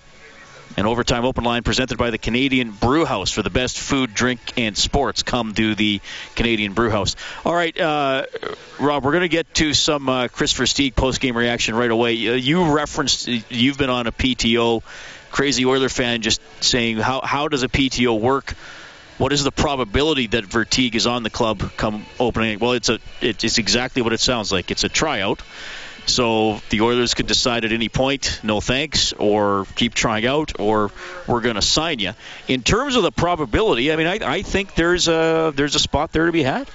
An 0.77 0.87
overtime 0.87 1.25
open 1.25 1.45
line 1.45 1.63
presented 1.63 1.99
by 1.99 2.11
the 2.11 2.19
Canadian 2.19 2.73
Brewhouse 2.73 3.31
for 3.31 3.45
the 3.45 3.49
best 3.49 3.79
food, 3.79 4.13
drink, 4.13 4.41
and 4.57 4.77
sports. 4.77 5.23
Come 5.23 5.55
to 5.55 5.77
the 5.77 6.01
Canadian 6.35 6.73
Brewhouse. 6.73 7.15
All 7.45 7.55
right, 7.55 7.81
uh, 7.81 8.27
Rob, 8.81 9.05
we're 9.05 9.13
going 9.13 9.23
to 9.23 9.29
get 9.29 9.55
to 9.55 9.73
some 9.73 10.09
uh, 10.09 10.27
Kris 10.27 10.53
Versteeg 10.53 10.97
post 10.97 11.21
game 11.21 11.37
reaction 11.37 11.77
right 11.77 11.93
away. 11.93 12.15
Uh, 12.27 12.33
you 12.33 12.75
referenced 12.75 13.29
you've 13.29 13.79
been 13.79 13.89
on 13.89 14.09
a 14.09 14.13
PTO, 14.13 14.83
crazy 15.31 15.65
Oiler 15.65 15.89
fan, 15.89 16.23
just 16.23 16.41
saying 16.61 16.97
how 16.97 17.21
how 17.21 17.47
does 17.47 17.63
a 17.63 17.69
PTO 17.69 18.19
work? 18.19 18.55
What 19.19 19.33
is 19.33 19.45
the 19.45 19.53
probability 19.53 20.27
that 20.27 20.43
Versteeg 20.43 20.97
is 20.97 21.07
on 21.07 21.23
the 21.23 21.31
club 21.31 21.71
come 21.77 22.05
opening? 22.19 22.59
Well, 22.59 22.73
it's 22.73 22.89
a 22.89 22.99
it's 23.21 23.59
exactly 23.59 24.03
what 24.03 24.13
it 24.13 24.19
sounds 24.19 24.51
like. 24.51 24.73
It's 24.73 24.83
a 24.83 24.89
tryout. 24.89 25.41
So 26.07 26.61
the 26.71 26.81
Oilers 26.83 27.15
could 27.15 27.27
decide 27.27 27.65
at 27.65 27.73
any 27.73 27.89
point, 27.89 28.41
no 28.43 28.61
thanks, 28.61 29.13
or 29.13 29.67
keep 29.75 29.93
trying 29.93 30.25
out, 30.25 30.59
or 30.61 30.91
we're 31.27 31.41
going 31.41 31.57
to 31.57 31.63
sign 31.63 31.99
you. 31.99 32.13
In 32.49 32.63
terms 32.63 32.97
of 32.97 33.03
the 33.03 33.13
probability, 33.13 33.93
I 33.93 33.97
mean, 33.97 34.07
I, 34.07 34.19
I 34.23 34.43
think 34.43 34.75
there's 34.77 35.09
a 35.09 35.53
there's 35.55 35.75
a 35.75 35.81
spot 35.81 36.13
there 36.13 36.27
to 36.27 36.33
be 36.33 36.45
had. 36.45 36.69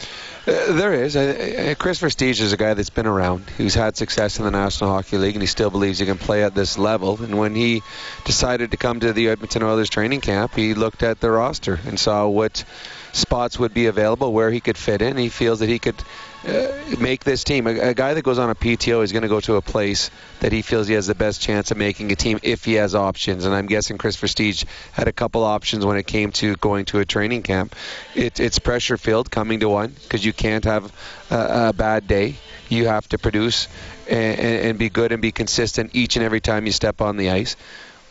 Uh, 0.45 0.74
there 0.74 0.94
is. 0.94 1.16
Uh, 1.16 1.75
Kris 1.78 2.01
Versteeg 2.01 2.42
is 2.42 2.51
a 2.51 2.57
guy 2.57 2.74
that's 2.74 2.89
been 2.89 3.06
around, 3.06 3.50
who's 3.57 3.75
had 3.75 3.95
success 3.95 4.39
in 4.39 4.45
the 4.45 4.51
National 4.51 4.89
Hockey 4.89 5.18
League, 5.18 5.36
and 5.36 5.44
he 5.44 5.48
still 5.48 5.69
believes 5.69 6.00
he 6.00 6.06
can 6.06 6.18
play 6.18 6.44
at 6.44 6.56
this 6.56 6.77
level. 6.77 7.22
And 7.22 7.38
when 7.38 7.56
he 7.56 7.84
decided 8.25 8.72
to 8.72 8.77
come 8.77 9.00
to 9.00 9.13
the 9.13 9.30
Edmonton 9.30 9.63
Oilers 9.63 9.89
training 9.89 10.22
camp, 10.22 10.56
he 10.56 10.74
looked 10.74 11.04
at 11.04 11.19
the 11.19 11.30
roster 11.30 11.80
and 11.86 12.00
saw 12.00 12.27
what 12.27 12.66
spots 13.13 13.60
would 13.60 13.74
be 13.74 13.88
available, 13.88 14.31
where 14.31 14.52
he 14.52 14.60
could 14.60 14.78
fit 14.78 15.02
in. 15.02 15.18
He 15.18 15.30
feels 15.30 15.60
that 15.60 15.69
he 15.69 15.80
could 15.80 15.96
uh, 16.48 16.68
make 17.00 17.24
this 17.24 17.44
team. 17.44 17.68
A, 17.68 17.90
a, 17.90 17.94
guy 17.94 18.13
that 18.13 18.24
goes 18.24 18.40
on 18.40 18.50
a 18.50 18.56
PTO 18.56 19.04
is 19.04 19.12
going 19.12 19.22
to 19.22 19.28
go 19.28 19.40
to 19.42 19.56
a 19.56 19.62
place 19.62 20.10
that 20.40 20.52
he 20.52 20.62
feels 20.62 20.88
he 20.88 20.96
has 20.96 21.08
the 21.08 21.16
best 21.16 21.42
chance 21.42 21.72
of 21.72 21.78
making 21.78 22.12
a 22.12 22.16
team 22.16 22.40
if 22.42 22.66
he 22.66 22.74
has 22.74 22.96
options. 22.96 23.46
And 23.46 23.54
I'm 23.54 23.68
guessing 23.68 23.98
Kris 23.98 24.18
Versteeg 24.18 24.66
had 24.92 25.08
a 25.08 25.12
couple 25.12 25.44
options 25.44 25.86
when 25.86 25.98
it 25.98 26.08
came 26.08 26.31
to 26.34 26.56
going 26.56 26.86
to 26.86 27.00
a 27.00 27.06
training 27.06 27.44
camp. 27.44 27.75
It, 28.16 28.40
it's 28.40 28.60
pressure 28.60 28.98
filled 28.98 29.30
coming 29.30 29.60
to 29.60 29.69
one 29.69 29.94
because 30.04 30.25
you 30.25 30.34
can't 30.34 30.66
have 30.66 30.92
a, 31.30 31.69
a, 31.69 31.74
bad 31.74 32.08
day. 32.08 32.36
You 32.69 32.88
have 32.88 33.08
to 33.10 33.18
produce 33.18 33.68
and, 34.10 34.40
and 34.40 34.80
be 34.80 34.89
good 34.89 35.12
and 35.12 35.22
be 35.22 35.32
consistent 35.32 35.91
each 35.94 36.15
and 36.15 36.25
every 36.25 36.41
time 36.41 36.65
you 36.65 36.72
step 36.72 37.01
on 37.01 37.18
the 37.18 37.30
ice. 37.30 37.56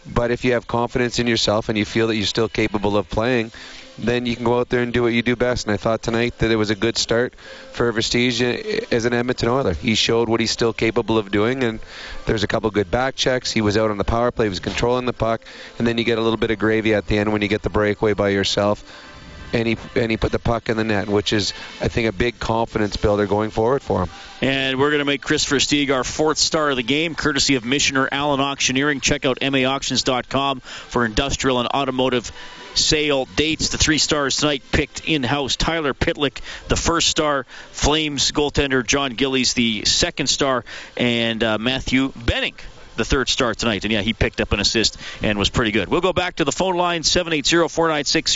But 0.06 0.30
if 0.30 0.44
you 0.44 0.52
have 0.52 0.66
confidence 0.66 1.18
in 1.18 1.26
yourself 1.26 1.68
and 1.68 1.76
you 1.76 1.84
feel 1.84 2.06
that 2.06 2.16
you're 2.16 2.26
still 2.26 2.48
capable 2.48 2.96
of 2.96 3.08
playing, 3.10 3.52
then 4.00 4.26
you 4.26 4.34
can 4.34 4.44
go 4.44 4.58
out 4.58 4.68
there 4.68 4.82
and 4.82 4.92
do 4.92 5.02
what 5.02 5.12
you 5.12 5.22
do 5.22 5.36
best. 5.36 5.66
And 5.66 5.74
I 5.74 5.76
thought 5.76 6.02
tonight 6.02 6.38
that 6.38 6.50
it 6.50 6.56
was 6.56 6.70
a 6.70 6.74
good 6.74 6.96
start 6.96 7.34
for 7.72 7.92
Versteeg 7.92 8.92
as 8.92 9.04
an 9.04 9.12
Edmonton 9.12 9.48
Oiler. 9.48 9.74
He 9.74 9.94
showed 9.94 10.28
what 10.28 10.40
he's 10.40 10.50
still 10.50 10.72
capable 10.72 11.18
of 11.18 11.30
doing, 11.30 11.62
and 11.62 11.80
there's 12.26 12.42
a 12.42 12.46
couple 12.46 12.70
good 12.70 12.90
back 12.90 13.16
checks. 13.16 13.52
He 13.52 13.60
was 13.60 13.76
out 13.76 13.90
on 13.90 13.98
the 13.98 14.04
power 14.04 14.30
play, 14.30 14.46
he 14.46 14.50
was 14.50 14.60
controlling 14.60 15.06
the 15.06 15.12
puck, 15.12 15.42
and 15.78 15.86
then 15.86 15.98
you 15.98 16.04
get 16.04 16.18
a 16.18 16.22
little 16.22 16.38
bit 16.38 16.50
of 16.50 16.58
gravy 16.58 16.94
at 16.94 17.06
the 17.06 17.18
end 17.18 17.32
when 17.32 17.42
you 17.42 17.48
get 17.48 17.62
the 17.62 17.70
breakaway 17.70 18.14
by 18.14 18.30
yourself. 18.30 19.06
And 19.52 19.66
he, 19.66 19.76
and 19.96 20.12
he 20.12 20.16
put 20.16 20.30
the 20.30 20.38
puck 20.38 20.68
in 20.68 20.76
the 20.76 20.84
net, 20.84 21.08
which 21.08 21.32
is, 21.32 21.54
I 21.80 21.88
think, 21.88 22.06
a 22.06 22.12
big 22.12 22.38
confidence 22.38 22.96
builder 22.96 23.26
going 23.26 23.50
forward 23.50 23.82
for 23.82 24.04
him. 24.04 24.10
And 24.40 24.78
we're 24.78 24.90
going 24.90 25.00
to 25.00 25.04
make 25.04 25.22
Kris 25.22 25.44
Versteeg 25.44 25.92
our 25.92 26.04
fourth 26.04 26.38
star 26.38 26.70
of 26.70 26.76
the 26.76 26.84
game, 26.84 27.16
courtesy 27.16 27.56
of 27.56 27.64
Michener 27.64 28.08
Allen 28.12 28.38
Auctioneering. 28.38 29.00
Check 29.00 29.24
out 29.24 29.40
maauctions.com 29.40 30.60
for 30.60 31.04
industrial 31.04 31.58
and 31.58 31.68
automotive 31.68 32.30
sale 32.74 33.26
dates. 33.36 33.70
The 33.70 33.78
three 33.78 33.98
stars 33.98 34.36
tonight 34.36 34.62
picked 34.72 35.08
in 35.08 35.22
house. 35.22 35.56
Tyler 35.56 35.94
Pitlick, 35.94 36.40
the 36.68 36.76
first 36.76 37.08
star. 37.08 37.44
Flames 37.72 38.32
goaltender 38.32 38.86
Jon 38.86 39.14
Gillies, 39.14 39.54
the 39.54 39.84
second 39.84 40.28
star. 40.28 40.64
And 40.96 41.42
uh, 41.42 41.58
Matthew 41.58 42.12
Benning, 42.16 42.54
the 42.96 43.04
third 43.04 43.28
star 43.28 43.54
tonight. 43.54 43.84
And 43.84 43.92
yeah, 43.92 44.02
he 44.02 44.12
picked 44.12 44.40
up 44.40 44.52
an 44.52 44.60
assist 44.60 44.96
and 45.22 45.38
was 45.38 45.50
pretty 45.50 45.70
good. 45.70 45.88
We'll 45.88 46.00
go 46.00 46.12
back 46.12 46.36
to 46.36 46.44
the 46.44 46.52
phone 46.52 46.76
line 46.76 47.02
780 47.02 47.68
496 47.68 48.32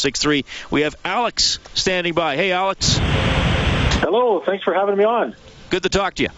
0063. 0.00 0.44
We 0.70 0.82
have 0.82 0.96
Alex 1.04 1.58
standing 1.74 2.14
by. 2.14 2.36
Hey, 2.36 2.52
Alex. 2.52 2.96
Hello. 2.98 4.40
Thanks 4.40 4.64
for 4.64 4.74
having 4.74 4.96
me 4.96 5.04
on. 5.04 5.34
Good 5.70 5.82
to 5.82 5.88
talk 5.88 6.14
to 6.14 6.22
you. 6.22 6.30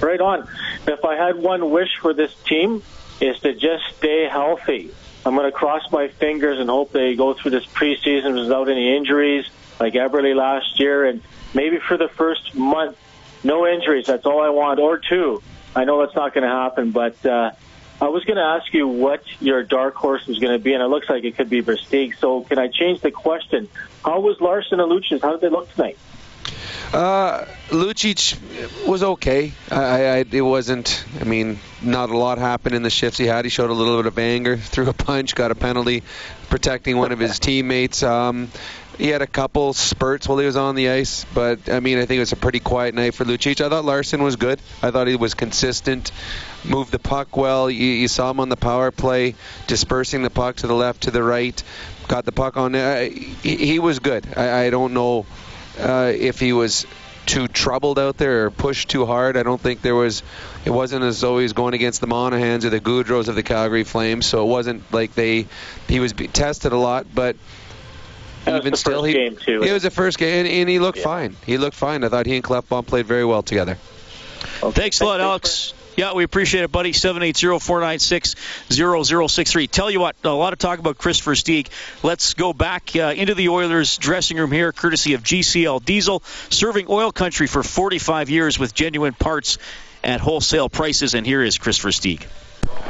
Right 0.00 0.20
on. 0.20 0.48
If 0.86 1.04
I 1.04 1.16
had 1.16 1.36
one 1.36 1.70
wish 1.70 1.96
for 2.00 2.12
this 2.12 2.34
team, 2.46 2.82
is 3.20 3.38
to 3.40 3.54
just 3.54 3.84
stay 3.96 4.28
healthy. 4.28 4.90
I'm 5.26 5.34
going 5.34 5.50
to 5.50 5.52
cross 5.52 5.90
my 5.90 6.08
fingers 6.08 6.58
and 6.58 6.68
hope 6.68 6.92
they 6.92 7.14
go 7.14 7.34
through 7.34 7.52
this 7.52 7.64
preseason 7.66 8.34
without 8.34 8.68
any 8.68 8.96
injuries 8.96 9.46
like 9.80 9.94
Eberle 9.94 10.34
last 10.34 10.78
year. 10.78 11.04
And 11.04 11.22
maybe 11.54 11.78
for 11.78 11.96
the 11.96 12.08
first 12.08 12.54
month, 12.54 12.96
no 13.42 13.66
injuries. 13.66 14.06
That's 14.06 14.26
all 14.26 14.42
I 14.42 14.50
want, 14.50 14.80
or 14.80 14.98
two. 14.98 15.42
I 15.74 15.84
know 15.84 16.00
that's 16.00 16.14
not 16.14 16.34
going 16.34 16.44
to 16.44 16.54
happen, 16.54 16.90
but 16.90 17.24
uh, 17.24 17.52
I 18.00 18.08
was 18.08 18.24
going 18.24 18.36
to 18.36 18.42
ask 18.42 18.72
you 18.72 18.86
what 18.86 19.22
your 19.40 19.62
dark 19.62 19.94
horse 19.94 20.26
was 20.26 20.38
going 20.38 20.52
to 20.52 20.62
be, 20.62 20.74
and 20.74 20.82
it 20.82 20.86
looks 20.86 21.08
like 21.08 21.24
it 21.24 21.36
could 21.36 21.50
be 21.50 21.62
Versteeg. 21.62 22.18
So 22.18 22.42
can 22.42 22.58
I 22.58 22.68
change 22.68 23.00
the 23.00 23.10
question? 23.10 23.68
How 24.04 24.20
was 24.20 24.40
Larsson 24.40 24.80
and 24.80 24.90
Lucic? 24.90 25.22
How 25.22 25.32
did 25.32 25.40
they 25.40 25.48
look 25.48 25.72
tonight? 25.74 25.98
Uh, 26.94 27.44
Lucic 27.70 28.38
was 28.86 29.02
okay. 29.02 29.50
I, 29.68 29.76
I, 29.78 30.24
it 30.30 30.42
wasn't. 30.42 31.04
I 31.20 31.24
mean, 31.24 31.58
not 31.82 32.10
a 32.10 32.16
lot 32.16 32.38
happened 32.38 32.76
in 32.76 32.84
the 32.84 32.90
shifts 32.90 33.18
he 33.18 33.26
had. 33.26 33.44
He 33.44 33.48
showed 33.48 33.70
a 33.70 33.72
little 33.72 33.96
bit 33.96 34.06
of 34.06 34.16
anger, 34.16 34.56
threw 34.74 34.88
a 34.88 34.92
punch, 34.92 35.34
got 35.34 35.50
a 35.50 35.56
penalty, 35.56 36.04
protecting 36.50 36.96
one 36.96 37.10
of 37.10 37.18
his 37.18 37.40
teammates. 37.40 38.04
Um, 38.04 38.48
he 38.96 39.08
had 39.08 39.22
a 39.22 39.26
couple 39.26 39.72
spurts 39.72 40.28
while 40.28 40.38
he 40.38 40.46
was 40.46 40.54
on 40.54 40.76
the 40.76 40.90
ice, 40.90 41.26
but 41.34 41.68
I 41.68 41.80
mean, 41.80 41.98
I 41.98 42.06
think 42.06 42.18
it 42.18 42.20
was 42.20 42.30
a 42.30 42.36
pretty 42.36 42.60
quiet 42.60 42.94
night 42.94 43.14
for 43.14 43.24
Lucic. 43.24 43.60
I 43.60 43.68
thought 43.68 43.84
Larsson 43.84 44.22
was 44.22 44.36
good. 44.36 44.60
I 44.80 44.92
thought 44.92 45.08
he 45.08 45.16
was 45.16 45.34
consistent, 45.34 46.12
moved 46.64 46.92
the 46.92 47.00
puck 47.00 47.36
well. 47.36 47.68
You, 47.68 47.86
you 47.86 48.06
saw 48.06 48.30
him 48.30 48.38
on 48.38 48.50
the 48.50 48.56
power 48.56 48.92
play, 48.92 49.34
dispersing 49.66 50.22
the 50.22 50.30
puck 50.30 50.56
to 50.56 50.68
the 50.68 50.74
left, 50.74 51.02
to 51.02 51.10
the 51.10 51.24
right, 51.24 51.60
got 52.06 52.24
the 52.24 52.30
puck 52.30 52.56
on. 52.56 52.76
Uh, 52.76 53.00
he, 53.00 53.56
he 53.56 53.78
was 53.80 53.98
good. 53.98 54.28
I, 54.36 54.66
I 54.66 54.70
don't 54.70 54.94
know 54.94 55.26
uh, 55.78 56.12
if 56.14 56.38
he 56.40 56.52
was 56.52 56.86
too 57.26 57.48
troubled 57.48 57.98
out 57.98 58.18
there 58.18 58.46
or 58.46 58.50
pushed 58.50 58.90
too 58.90 59.06
hard. 59.06 59.36
I 59.38 59.42
don't 59.42 59.60
think 59.60 59.80
there 59.80 59.94
was. 59.94 60.22
It 60.64 60.70
wasn't 60.70 61.04
as 61.04 61.20
though 61.20 61.38
he 61.38 61.42
was 61.44 61.54
going 61.54 61.72
against 61.74 62.00
the 62.02 62.06
Monahans 62.06 62.64
or 62.64 62.70
the 62.70 62.80
Gaudreaus 62.80 63.28
of 63.28 63.34
the 63.34 63.42
Calgary 63.42 63.84
Flames. 63.84 64.26
So 64.26 64.44
it 64.46 64.48
wasn't 64.50 64.92
like 64.92 65.14
they. 65.14 65.46
He 65.88 66.00
was 66.00 66.12
tested 66.12 66.72
a 66.72 66.76
lot, 66.76 67.06
but 67.14 67.36
That 68.44 68.56
even 68.58 68.72
was 68.72 68.82
the 68.82 68.90
still, 68.90 69.02
first 69.02 69.06
he 69.06 69.12
game 69.14 69.36
too. 69.36 69.62
it 69.62 69.72
was 69.72 69.82
the 69.82 69.90
first 69.90 70.18
game, 70.18 70.40
and, 70.40 70.48
and 70.48 70.68
he 70.68 70.78
looked 70.78 70.98
Yeah. 70.98 71.04
fine. 71.04 71.36
He 71.46 71.56
looked 71.56 71.76
fine. 71.76 72.04
I 72.04 72.08
thought 72.10 72.26
he 72.26 72.34
and 72.36 72.44
Klefbom 72.44 72.86
played 72.86 73.06
very 73.06 73.24
well 73.24 73.42
together. 73.42 73.78
Okay. 74.62 74.80
Thanks 74.82 75.00
a 75.00 75.06
lot, 75.06 75.20
Alex. 75.20 75.72
Yeah, 75.96 76.14
we 76.14 76.24
appreciate 76.24 76.64
it, 76.64 76.72
buddy. 76.72 76.90
780-496-0063. 76.92 79.70
Tell 79.70 79.88
you 79.90 80.00
what, 80.00 80.16
a 80.24 80.30
lot 80.30 80.52
of 80.52 80.58
talk 80.58 80.80
about 80.80 80.98
Kristopher 80.98 81.34
Versteeg. 81.34 81.68
Let's 82.02 82.34
go 82.34 82.52
back 82.52 82.96
uh, 82.96 83.14
into 83.16 83.34
the 83.34 83.48
Oilers 83.48 83.96
dressing 83.96 84.36
room 84.36 84.50
here, 84.50 84.72
courtesy 84.72 85.14
of 85.14 85.22
GCL 85.22 85.84
Diesel, 85.84 86.24
serving 86.50 86.86
oil 86.88 87.12
country 87.12 87.46
for 87.46 87.62
45 87.62 88.28
years 88.28 88.58
with 88.58 88.74
genuine 88.74 89.14
parts 89.14 89.58
at 90.02 90.20
wholesale 90.20 90.68
prices. 90.68 91.14
And 91.14 91.24
here 91.24 91.42
is 91.42 91.58
Kristopher 91.58 91.90
Versteeg. 91.90 92.26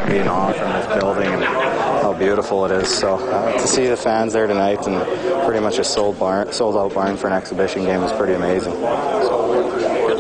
being 0.09 0.27
off 0.29 0.57
in 0.57 0.63
this 0.63 0.87
building 0.99 1.29
and 1.29 1.45
how 1.45 2.15
beautiful 2.15 2.65
it 2.65 2.71
is. 2.73 2.89
So 2.89 3.17
uh, 3.17 3.53
to 3.53 3.67
see 3.67 3.87
the 3.87 3.97
fans 3.97 4.33
there 4.33 4.47
tonight 4.47 4.87
and 4.87 5.45
pretty 5.45 5.61
much 5.61 5.79
a 5.79 5.85
sold 5.85 6.19
barn, 6.19 6.51
sold 6.53 6.75
out 6.77 6.95
barn 6.95 7.17
for 7.19 7.27
an 7.27 7.35
exhibition 7.35 7.85
game 7.85 8.03
is 8.03 8.13
pretty 8.13 8.33
amazing. 8.35 8.73
Good 8.73 9.44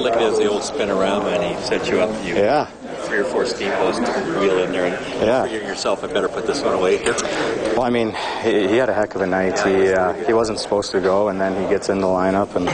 looking 0.04 0.20
as 0.23 0.38
the 0.38 0.46
old 0.46 0.62
spinorama, 0.62 1.34
and 1.34 1.42
he 1.42 1.62
set 1.64 1.88
you 1.90 2.00
up. 2.00 2.11
You 2.25 2.34
Yeah, 2.37 2.66
three 3.06 3.18
or 3.18 3.25
four 3.25 3.46
steamboats 3.46 3.99
to 3.99 4.38
wheel 4.38 4.58
in 4.62 4.70
there, 4.70 4.84
and 4.84 5.23
Yeah. 5.23 5.44
figure 5.44 5.66
yourself, 5.66 6.04
I 6.04 6.08
better 6.08 6.28
put 6.28 6.46
this 6.46 6.62
one 6.62 6.75
away. 6.75 7.02
well, 7.75 7.82
I 7.82 7.90
mean, 7.90 8.14
he, 8.42 8.68
he 8.68 8.76
had 8.76 8.88
a 8.90 8.94
heck 8.94 9.14
of 9.14 9.23
a 9.23 9.26
night. 9.26 9.58
He 9.61 9.92
uh, 9.92 10.12
he 10.26 10.32
wasn't 10.34 10.58
supposed 10.61 10.90
to 10.92 11.00
go, 11.00 11.28
and 11.28 11.40
then 11.40 11.61
he 11.61 11.68
gets 11.68 11.88
in 11.88 12.00
the 12.00 12.06
lineup 12.06 12.54
and. 12.54 12.68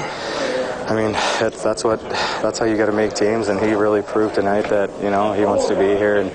I 0.91 0.95
mean, 0.97 1.15
it's, 1.41 1.63
that's 1.63 1.85
what 1.85 2.01
that's 2.43 2.59
how 2.59 2.65
you 2.65 2.77
got 2.77 2.87
to 2.87 2.93
make 2.93 3.15
teams, 3.15 3.47
and 3.47 3.61
he 3.61 3.75
really 3.75 4.03
proved 4.03 4.35
tonight 4.35 4.63
that 4.71 4.91
you 5.01 5.09
know 5.09 5.33
he 5.33 5.45
wants 5.45 5.69
to 5.69 5.77
be 5.77 5.87
here, 5.97 6.17
and 6.17 6.31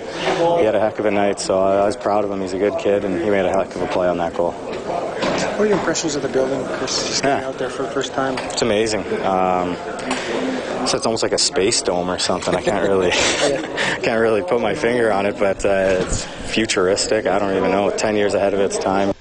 he 0.60 0.64
had 0.64 0.76
a 0.76 0.80
heck 0.80 0.98
of 0.98 1.04
a 1.04 1.12
night. 1.12 1.42
So 1.42 1.60
I, 1.60 1.80
I 1.82 1.86
was 1.86 1.98
proud 1.98 2.24
of 2.24 2.32
him. 2.32 2.40
He's 2.40 2.54
a 2.54 2.58
good 2.58 2.78
kid, 2.80 3.04
and 3.04 3.22
he 3.22 3.30
made 3.30 3.44
a 3.44 3.50
heck 3.52 3.76
of 3.76 3.82
a 3.82 3.88
play 3.88 4.08
on 4.08 4.18
that 4.20 4.34
goal. 4.34 4.54
What 4.54 5.60
are 5.60 5.66
your 5.66 5.78
impressions 5.78 6.16
of 6.16 6.22
the 6.22 6.30
building, 6.30 6.64
Chris? 6.78 7.06
Just 7.10 7.24
getting 7.24 7.42
Yeah. 7.42 7.50
out 7.50 7.58
there 7.58 7.70
for 7.70 7.82
the 7.84 7.90
first 7.92 8.14
time. 8.14 8.38
It's 8.38 8.62
amazing. 8.62 9.02
Um, 9.26 9.76
so 10.88 10.98
it's 10.98 11.06
almost 11.06 11.24
like 11.24 11.32
a 11.32 11.38
space 11.38 11.82
dome 11.82 12.10
or 12.10 12.20
something. 12.20 12.54
I 12.56 12.62
can't 12.62 12.88
really, 12.88 13.12
can't 14.04 14.22
really 14.22 14.42
put 14.42 14.62
my 14.62 14.76
finger 14.76 15.12
on 15.12 15.26
it, 15.26 15.38
but 15.40 15.66
uh, 15.66 16.02
it's 16.02 16.24
futuristic. 16.24 17.26
I 17.26 17.40
don't 17.40 17.56
even 17.56 17.72
know. 17.72 17.90
Ten 17.92 18.16
years 18.16 18.34
ahead 18.34 18.54
of 18.54 18.60
its 18.60 18.78
time. 18.78 19.14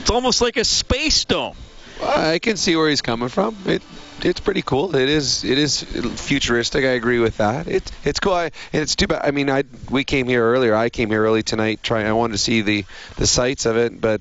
It's 0.00 0.10
almost 0.10 0.40
like 0.40 0.56
a 0.56 0.64
space 0.64 1.24
dome. 1.24 1.56
I 2.02 2.38
can 2.38 2.56
see 2.56 2.76
where 2.76 2.88
he's 2.88 3.02
coming 3.02 3.28
from. 3.28 3.56
It 3.66 3.82
it's 4.22 4.40
pretty 4.40 4.62
cool. 4.62 4.94
It 4.94 5.08
is 5.08 5.44
it 5.44 5.58
is 5.58 5.82
futuristic. 5.82 6.84
I 6.84 6.88
agree 6.88 7.18
with 7.18 7.38
that. 7.38 7.68
It's 7.68 7.92
it's 8.04 8.20
cool. 8.20 8.32
I, 8.32 8.44
and 8.72 8.82
it's 8.82 8.96
too 8.96 9.06
bad. 9.06 9.22
I 9.24 9.30
mean, 9.30 9.50
I 9.50 9.64
we 9.90 10.04
came 10.04 10.28
here 10.28 10.44
earlier. 10.44 10.74
I 10.74 10.88
came 10.88 11.10
here 11.10 11.22
early 11.22 11.42
tonight. 11.42 11.80
Trying. 11.82 12.06
I 12.06 12.12
wanted 12.12 12.32
to 12.32 12.38
see 12.38 12.62
the 12.62 12.84
the 13.16 13.26
sights 13.26 13.66
of 13.66 13.76
it, 13.76 14.00
but 14.00 14.20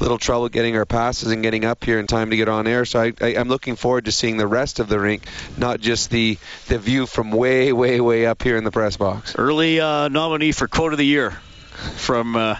little 0.00 0.18
trouble 0.18 0.48
getting 0.48 0.76
our 0.76 0.86
passes 0.86 1.30
and 1.30 1.42
getting 1.42 1.64
up 1.64 1.84
here 1.84 1.98
in 1.98 2.06
time 2.06 2.30
to 2.30 2.36
get 2.36 2.48
on 2.48 2.66
air. 2.66 2.84
So 2.84 3.00
I, 3.00 3.12
I 3.20 3.36
I'm 3.36 3.48
looking 3.48 3.76
forward 3.76 4.06
to 4.06 4.12
seeing 4.12 4.36
the 4.36 4.46
rest 4.46 4.80
of 4.80 4.88
the 4.88 4.98
rink, 4.98 5.22
not 5.56 5.80
just 5.80 6.10
the 6.10 6.38
the 6.68 6.78
view 6.78 7.06
from 7.06 7.30
way 7.30 7.72
way 7.72 8.00
way 8.00 8.26
up 8.26 8.42
here 8.42 8.56
in 8.56 8.64
the 8.64 8.72
press 8.72 8.96
box. 8.96 9.34
Early 9.36 9.80
uh, 9.80 10.08
nominee 10.08 10.52
for 10.52 10.68
quote 10.68 10.92
of 10.92 10.98
the 10.98 11.06
year 11.06 11.32
from 11.96 12.36
uh, 12.36 12.56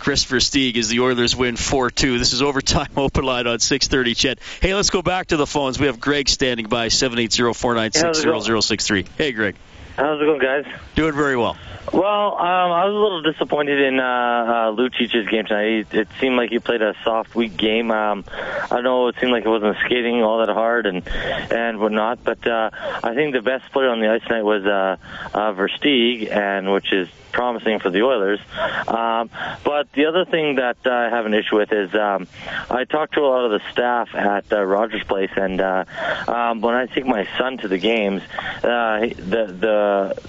Kris 0.00 0.24
Versteeg 0.24 0.76
as 0.78 0.88
the 0.88 1.00
Oilers 1.00 1.36
win 1.36 1.56
4-2. 1.56 2.18
This 2.18 2.32
is 2.32 2.40
overtime 2.42 2.88
open 2.96 3.24
line 3.24 3.46
on 3.46 3.58
6:30. 3.58 4.16
CHED. 4.16 4.40
Hey, 4.60 4.74
let's 4.74 4.90
go 4.90 5.02
back 5.02 5.28
to 5.28 5.36
the 5.36 5.46
phones. 5.46 5.78
We 5.78 5.86
have 5.86 6.00
Greg 6.00 6.28
standing 6.28 6.66
by 6.66 6.88
780-496-0063. 6.88 9.06
Hey, 9.16 9.30
Greg. 9.32 9.54
How's 9.96 10.20
it 10.20 10.24
going, 10.24 10.40
guys? 10.40 10.64
Doing 10.94 11.14
very 11.14 11.36
well. 11.36 11.56
Well, 11.92 12.34
um, 12.38 12.72
I 12.72 12.84
was 12.84 12.94
a 12.94 12.98
little 12.98 13.22
disappointed 13.22 13.80
in 13.80 13.98
uh, 13.98 14.04
uh, 14.04 14.70
Lucic's 14.70 15.28
game 15.28 15.44
tonight. 15.44 15.86
It, 15.90 15.94
it 15.94 16.08
seemed 16.20 16.36
like 16.36 16.50
he 16.50 16.60
played 16.60 16.82
a 16.82 16.94
soft, 17.02 17.34
weak 17.34 17.56
game. 17.56 17.90
Um, 17.90 18.24
I 18.70 18.80
know 18.80 19.08
it 19.08 19.16
seemed 19.20 19.32
like 19.32 19.44
it 19.44 19.48
wasn't 19.48 19.76
skating 19.84 20.22
all 20.22 20.38
that 20.38 20.52
hard 20.52 20.86
and 20.86 21.06
and 21.08 21.80
whatnot, 21.80 22.22
but 22.22 22.46
uh, 22.46 22.70
I 23.02 23.14
think 23.14 23.34
the 23.34 23.42
best 23.42 23.72
player 23.72 23.88
on 23.88 24.00
the 24.00 24.08
ice 24.08 24.22
tonight 24.22 24.42
was 24.42 24.64
uh, 24.64 24.96
uh, 25.34 25.52
Versteeg, 25.52 26.30
and 26.30 26.72
which 26.72 26.92
is 26.92 27.08
promising 27.32 27.80
for 27.80 27.90
the 27.90 28.02
Oilers. 28.02 28.40
Um, 28.86 29.30
but 29.64 29.90
the 29.92 30.06
other 30.06 30.24
thing 30.24 30.56
that 30.56 30.76
uh, 30.86 30.90
I 30.90 31.08
have 31.08 31.26
an 31.26 31.34
issue 31.34 31.56
with 31.56 31.72
is 31.72 31.92
um, 31.94 32.28
I 32.70 32.84
talked 32.84 33.14
to 33.14 33.20
a 33.20 33.28
lot 33.28 33.44
of 33.44 33.50
the 33.50 33.60
staff 33.72 34.14
at 34.14 34.52
uh, 34.52 34.62
Rogers 34.62 35.02
Place, 35.04 35.30
and 35.34 35.60
uh, 35.60 35.84
um, 36.28 36.60
when 36.60 36.74
I 36.74 36.86
take 36.86 37.06
my 37.06 37.26
son 37.36 37.58
to 37.58 37.68
the 37.68 37.78
games, 37.78 38.22
uh, 38.62 39.00
the 39.00 39.46
the 39.58 40.22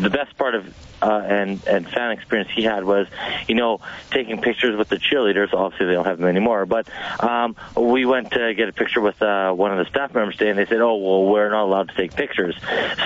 the 0.00 0.10
best 0.10 0.36
part 0.36 0.54
of 0.54 0.74
uh, 1.00 1.22
and 1.24 1.64
and 1.66 1.88
fan 1.88 2.10
experience 2.10 2.50
he 2.54 2.62
had 2.62 2.84
was, 2.84 3.06
you 3.46 3.54
know, 3.54 3.80
taking 4.10 4.40
pictures 4.40 4.76
with 4.76 4.88
the 4.88 4.96
cheerleaders. 4.96 5.52
Obviously, 5.52 5.86
they 5.86 5.92
don't 5.92 6.06
have 6.06 6.18
them 6.18 6.28
anymore. 6.28 6.66
But 6.66 6.88
um, 7.22 7.56
we 7.76 8.04
went 8.04 8.32
to 8.32 8.54
get 8.54 8.68
a 8.68 8.72
picture 8.72 9.00
with 9.00 9.20
uh, 9.22 9.52
one 9.52 9.70
of 9.72 9.78
the 9.78 9.88
staff 9.90 10.14
members 10.14 10.36
today, 10.36 10.50
and 10.50 10.58
they 10.58 10.66
said, 10.66 10.80
"Oh, 10.80 10.96
well, 10.96 11.24
we're 11.26 11.50
not 11.50 11.64
allowed 11.64 11.88
to 11.90 11.94
take 11.94 12.14
pictures." 12.14 12.56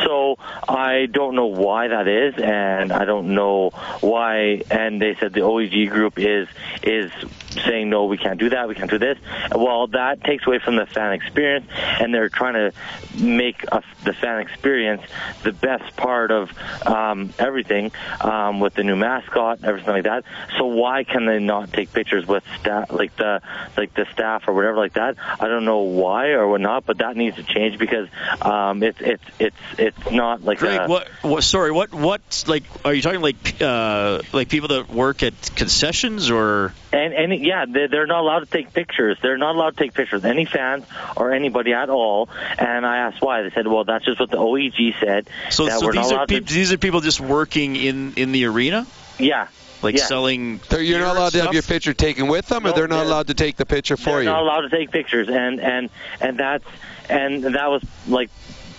So 0.05 0.37
I 0.69 1.07
don't 1.11 1.35
know 1.35 1.47
why 1.47 1.89
that 1.89 2.09
is, 2.09 2.35
and 2.39 2.93
I 2.93 3.05
don't 3.05 3.35
know 3.35 3.71
why. 4.01 4.63
And 4.71 5.01
they 5.01 5.15
said 5.17 5.33
the 5.33 5.41
OEG 5.41 5.91
group 5.91 6.19
is 6.19 6.49
is 6.83 7.13
saying 7.55 7.91
no, 7.91 8.05
we 8.05 8.19
can't 8.19 8.39
do 8.39 8.51
that, 8.51 8.69
we 8.69 8.75
can't 8.75 8.91
do 8.91 8.99
this. 8.99 9.19
Well, 9.55 9.87
that 9.89 10.23
takes 10.25 10.47
away 10.47 10.59
from 10.59 10.77
the 10.77 10.87
fan 10.87 11.13
experience, 11.13 11.67
and 11.75 12.15
they're 12.15 12.29
trying 12.29 12.55
to 12.55 12.73
make 13.19 13.65
a, 13.71 13.83
the 14.05 14.13
fan 14.13 14.41
experience 14.41 15.03
the 15.43 15.53
best 15.53 15.97
part 15.97 16.31
of 16.31 16.51
um, 16.87 17.33
everything 17.39 17.93
um, 18.21 18.61
with 18.61 18.75
the 18.75 18.85
new 18.85 18.97
mascot, 18.97 19.65
everything 19.65 19.91
like 19.91 20.05
that. 20.05 20.25
So 20.59 20.67
why 20.67 21.05
can 21.05 21.27
they 21.27 21.39
not 21.39 21.73
take 21.73 21.93
pictures 21.93 22.27
with 22.27 22.45
staff, 22.61 22.91
like 22.93 23.15
the 23.17 23.41
like 23.77 23.95
the 23.95 24.07
staff 24.13 24.49
or 24.49 24.55
whatever 24.55 24.77
like 24.77 24.95
that? 24.95 25.17
I 25.19 25.49
don't 25.49 25.65
know 25.65 25.81
why 25.81 26.31
or 26.31 26.49
what 26.49 26.61
not, 26.61 26.87
but 26.87 26.99
that 26.99 27.17
needs 27.17 27.37
to 27.37 27.43
change 27.43 27.79
because 27.79 28.09
um, 28.41 28.83
it's 28.83 29.01
it's 29.01 29.25
it's 29.39 29.57
it's 29.79 30.11
not 30.11 30.43
like 30.43 30.59
Greg, 30.59 30.81
a, 30.81 30.87
what, 30.89 31.09
what? 31.23 31.45
Sorry, 31.45 31.71
what? 31.71 31.93
What? 31.93 32.45
Like, 32.47 32.65
are 32.85 32.95
you 32.95 33.03
talking 33.03 33.21
like 33.21 33.61
uh, 33.61 34.23
like 34.33 34.49
people 34.49 34.69
that 34.69 34.91
work 34.91 35.23
at 35.23 35.35
concessions 35.55 36.31
or? 36.31 36.75
And 36.93 37.15
and 37.15 37.33
yeah, 37.43 37.65
they're, 37.69 37.89
they're 37.89 38.07
not 38.07 38.21
allowed 38.21 38.41
to 38.41 38.47
take 38.47 38.73
pictures. 38.73 39.19
They're 39.21 39.37
not 39.37 39.55
allowed 39.55 39.77
to 39.77 39.83
take 39.85 39.95
pictures. 39.95 40.25
Any 40.25 40.45
fans 40.45 40.85
or 41.17 41.33
anybody 41.33 41.73
at 41.73 41.91
all. 41.91 42.29
And 42.59 42.87
I 42.87 42.99
asked 42.99 43.21
why. 43.21 43.43
They 43.43 43.51
said, 43.51 43.67
well, 43.67 43.85
that's 43.85 44.05
just 44.05 44.21
what 44.21 44.31
the 44.31 44.37
OEG 44.39 44.99
said. 45.01 45.29
So, 45.51 45.67
that 45.67 45.81
so 45.81 45.87
we're 45.87 45.93
not 45.93 46.03
these 46.03 46.13
are 46.13 46.15
allowed 46.17 46.29
peop 46.29 46.47
to. 46.47 46.55
these 46.55 46.73
are 46.73 46.79
people 46.79 47.01
just 47.01 47.21
working 47.21 47.77
in 47.77 48.15
in 48.15 48.33
the 48.33 48.45
arena, 48.47 48.87
Yeah. 49.19 49.49
like 49.83 49.97
Yeah. 49.97 50.05
selling. 50.05 50.61
They're, 50.69 50.81
you're 50.81 51.01
not 51.01 51.11
and 51.11 51.19
allowed 51.19 51.33
to 51.33 51.43
have 51.43 51.53
your 51.53 51.63
picture 51.63 51.93
taken 51.95 52.29
with 52.29 52.47
them, 52.47 52.67
or 52.67 52.73
they're 52.73 52.87
not 52.89 52.99
they're- 52.99 53.07
allowed 53.07 53.27
to 53.29 53.35
take 53.35 53.57
the 53.57 53.67
picture 53.67 53.97
for 53.97 54.11
they're 54.11 54.21
you. 54.23 54.27
not 54.31 54.43
allowed 54.43 54.61
to 54.63 54.71
take 54.71 54.91
pictures. 54.91 55.29
And 55.29 55.61
and 55.61 55.91
and 56.21 56.39
that's 56.39 56.65
and 57.09 57.43
that 57.45 57.69
was 57.71 57.83
like 58.09 58.31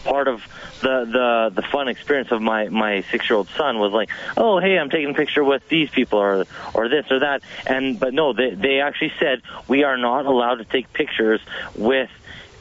part 0.05 0.27
of 0.27 0.41
the 0.83 1.05
the 1.05 1.61
the 1.61 1.67
fun 1.69 1.87
experience 1.87 2.31
of 2.31 2.41
my 2.41 2.69
my 2.69 3.03
six 3.11 3.29
year 3.29 3.37
old 3.37 3.49
son 3.57 3.79
was 3.79 3.91
like 3.91 4.09
oh 4.37 4.59
hey 4.59 4.77
i'm 4.77 4.89
taking 4.89 5.09
a 5.09 5.13
picture 5.13 5.43
with 5.43 5.67
these 5.69 5.89
people 5.89 6.19
or 6.19 6.45
or 6.73 6.89
this 6.89 7.05
or 7.09 7.19
that 7.19 7.41
and 7.65 7.99
but 7.99 8.13
no 8.13 8.33
they 8.33 8.51
they 8.51 8.79
actually 8.81 9.11
said 9.19 9.41
we 9.67 9.83
are 9.83 9.97
not 9.97 10.25
allowed 10.25 10.55
to 10.55 10.65
take 10.65 10.91
pictures 10.93 11.39
with 11.75 12.09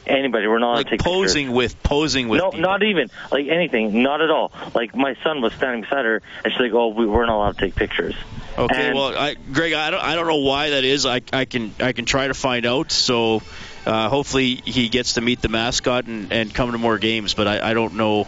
anybody 0.05 0.47
we're 0.47 0.59
not 0.59 0.67
allowed 0.67 0.75
like 0.77 0.85
to 0.85 0.89
take 0.91 0.99
pictures. 0.99 1.13
posing 1.13 1.51
with 1.51 1.83
posing 1.83 2.27
with. 2.29 2.39
no, 2.39 2.51
people. 2.51 2.61
not 2.61 2.83
even 2.83 3.09
like 3.31 3.47
anything, 3.47 4.03
not 4.03 4.21
at 4.21 4.29
all. 4.29 4.51
Like 4.73 4.95
my 4.95 5.15
son 5.23 5.41
was 5.41 5.53
standing 5.53 5.81
beside 5.81 6.05
her, 6.05 6.21
and 6.43 6.53
she's 6.53 6.59
like, 6.59 6.73
"Oh, 6.73 6.89
we, 6.89 7.05
we're 7.05 7.25
not 7.25 7.37
allowed 7.37 7.57
to 7.57 7.65
take 7.65 7.75
pictures." 7.75 8.15
Okay, 8.57 8.87
And- 8.89 8.95
well, 8.97 9.17
I, 9.17 9.35
Greg, 9.35 9.73
I 9.73 9.91
don't, 9.91 10.03
I 10.03 10.15
don't 10.15 10.27
know 10.27 10.43
why 10.43 10.71
that 10.71 10.83
is. 10.83 11.05
I, 11.05 11.21
I 11.31 11.45
can, 11.45 11.73
I 11.79 11.93
can 11.93 12.05
try 12.05 12.27
to 12.27 12.33
find 12.33 12.65
out. 12.65 12.91
So, 12.91 13.41
uh, 13.85 14.09
hopefully 14.09 14.55
he 14.55 14.89
gets 14.89 15.13
to 15.13 15.21
meet 15.21 15.41
the 15.41 15.49
mascot 15.49 16.05
and, 16.05 16.31
and 16.31 16.53
come 16.53 16.71
to 16.71 16.77
more 16.77 16.97
games. 16.97 17.33
But 17.33 17.47
I, 17.47 17.71
I 17.71 17.73
don't 17.73 17.95
know. 17.95 18.27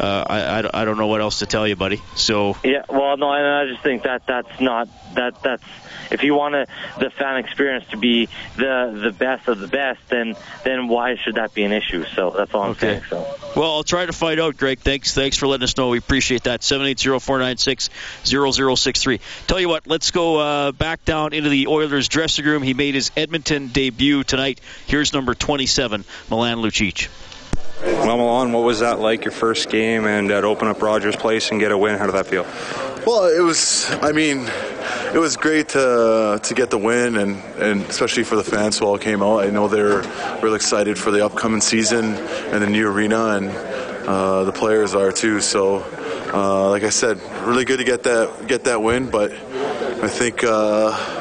Uh, 0.00 0.24
I, 0.26 0.40
I, 0.40 0.82
I 0.82 0.84
don't 0.84 0.96
know 0.96 1.06
what 1.06 1.20
else 1.20 1.40
to 1.40 1.46
tell 1.46 1.66
you, 1.66 1.76
buddy. 1.76 2.02
So 2.14 2.56
Yeah, 2.64 2.82
well, 2.88 3.16
no, 3.16 3.32
and 3.32 3.46
I 3.46 3.66
just 3.70 3.82
think 3.82 4.04
that 4.04 4.26
that's 4.26 4.60
not 4.60 4.88
that 5.14 5.42
that's 5.42 5.64
if 6.12 6.22
you 6.22 6.34
want 6.34 6.54
to, 6.54 6.66
the 6.98 7.10
fan 7.10 7.38
experience 7.38 7.84
to 7.90 7.96
be 7.96 8.28
the 8.56 9.00
the 9.02 9.12
best 9.12 9.48
of 9.48 9.58
the 9.58 9.68
best, 9.68 10.00
then 10.08 10.36
then 10.64 10.88
why 10.88 11.16
should 11.16 11.36
that 11.36 11.54
be 11.54 11.64
an 11.64 11.72
issue? 11.72 12.04
So 12.14 12.34
that's 12.36 12.52
all 12.54 12.62
I'm 12.62 12.70
Okay. 12.70 13.00
saying. 13.00 13.02
So 13.10 13.26
Well, 13.56 13.72
I'll 13.72 13.82
try 13.84 14.06
to 14.06 14.12
find 14.12 14.40
out, 14.40 14.56
Greg. 14.56 14.78
Thanks, 14.80 15.14
thanks 15.14 15.36
for 15.36 15.46
letting 15.46 15.64
us 15.64 15.76
know. 15.76 15.88
We 15.90 15.98
appreciate 15.98 16.44
that. 16.44 16.62
Seven 16.62 16.86
eight 16.86 17.00
zero 17.00 17.18
four 17.18 17.38
nine 17.38 17.56
six 17.56 17.90
zero 18.24 18.50
zero 18.50 18.74
six 18.74 19.02
three. 19.02 19.20
Tell 19.46 19.60
you 19.60 19.68
what, 19.68 19.86
let's 19.86 20.10
go 20.10 20.36
uh, 20.36 20.72
back 20.72 21.04
down 21.04 21.32
into 21.32 21.48
the 21.48 21.66
Oilers 21.66 22.08
dressing 22.08 22.44
room. 22.44 22.62
He 22.62 22.74
made 22.74 22.94
his 22.94 23.10
Edmonton 23.16 23.68
debut 23.68 24.24
tonight. 24.24 24.60
Here's 24.86 25.12
number 25.12 25.34
twenty-seven, 25.34 26.04
Milan 26.30 26.58
Lucic. 26.58 27.08
Well, 27.82 28.16
Milan, 28.16 28.52
what 28.52 28.62
was 28.62 28.80
that 28.80 29.00
like 29.00 29.24
your 29.24 29.32
first 29.32 29.68
game 29.68 30.06
and 30.06 30.30
uh, 30.30 30.40
to 30.40 30.46
open 30.46 30.68
up 30.68 30.80
Rogers 30.80 31.16
Place 31.16 31.50
and 31.50 31.58
get 31.58 31.72
a 31.72 31.78
win? 31.78 31.98
How 31.98 32.06
did 32.06 32.14
that 32.14 32.26
feel? 32.28 32.44
Well, 33.04 33.24
it 33.24 33.40
was. 33.40 33.90
I 34.00 34.12
mean, 34.12 34.48
it 35.12 35.18
was 35.18 35.36
great 35.36 35.70
to 35.70 36.38
to 36.40 36.54
get 36.54 36.70
the 36.70 36.78
win, 36.78 37.16
and, 37.16 37.36
and 37.58 37.82
especially 37.82 38.22
for 38.22 38.36
the 38.36 38.44
fans 38.44 38.78
who 38.78 38.86
all 38.86 38.96
came 38.96 39.24
out. 39.24 39.40
I 39.40 39.50
know 39.50 39.66
they're 39.66 40.02
really 40.40 40.54
excited 40.54 40.96
for 40.96 41.10
the 41.10 41.24
upcoming 41.26 41.60
season 41.60 42.14
and 42.14 42.62
the 42.62 42.70
new 42.70 42.88
arena, 42.88 43.30
and 43.30 43.48
uh, 44.06 44.44
the 44.44 44.52
players 44.52 44.94
are 44.94 45.10
too. 45.10 45.40
So, 45.40 45.84
uh, 46.32 46.70
like 46.70 46.84
I 46.84 46.90
said, 46.90 47.20
really 47.44 47.64
good 47.64 47.78
to 47.78 47.84
get 47.84 48.04
that 48.04 48.46
get 48.46 48.64
that 48.64 48.80
win. 48.82 49.10
But 49.10 49.32
I 49.32 50.08
think. 50.08 50.44
Uh, 50.44 51.18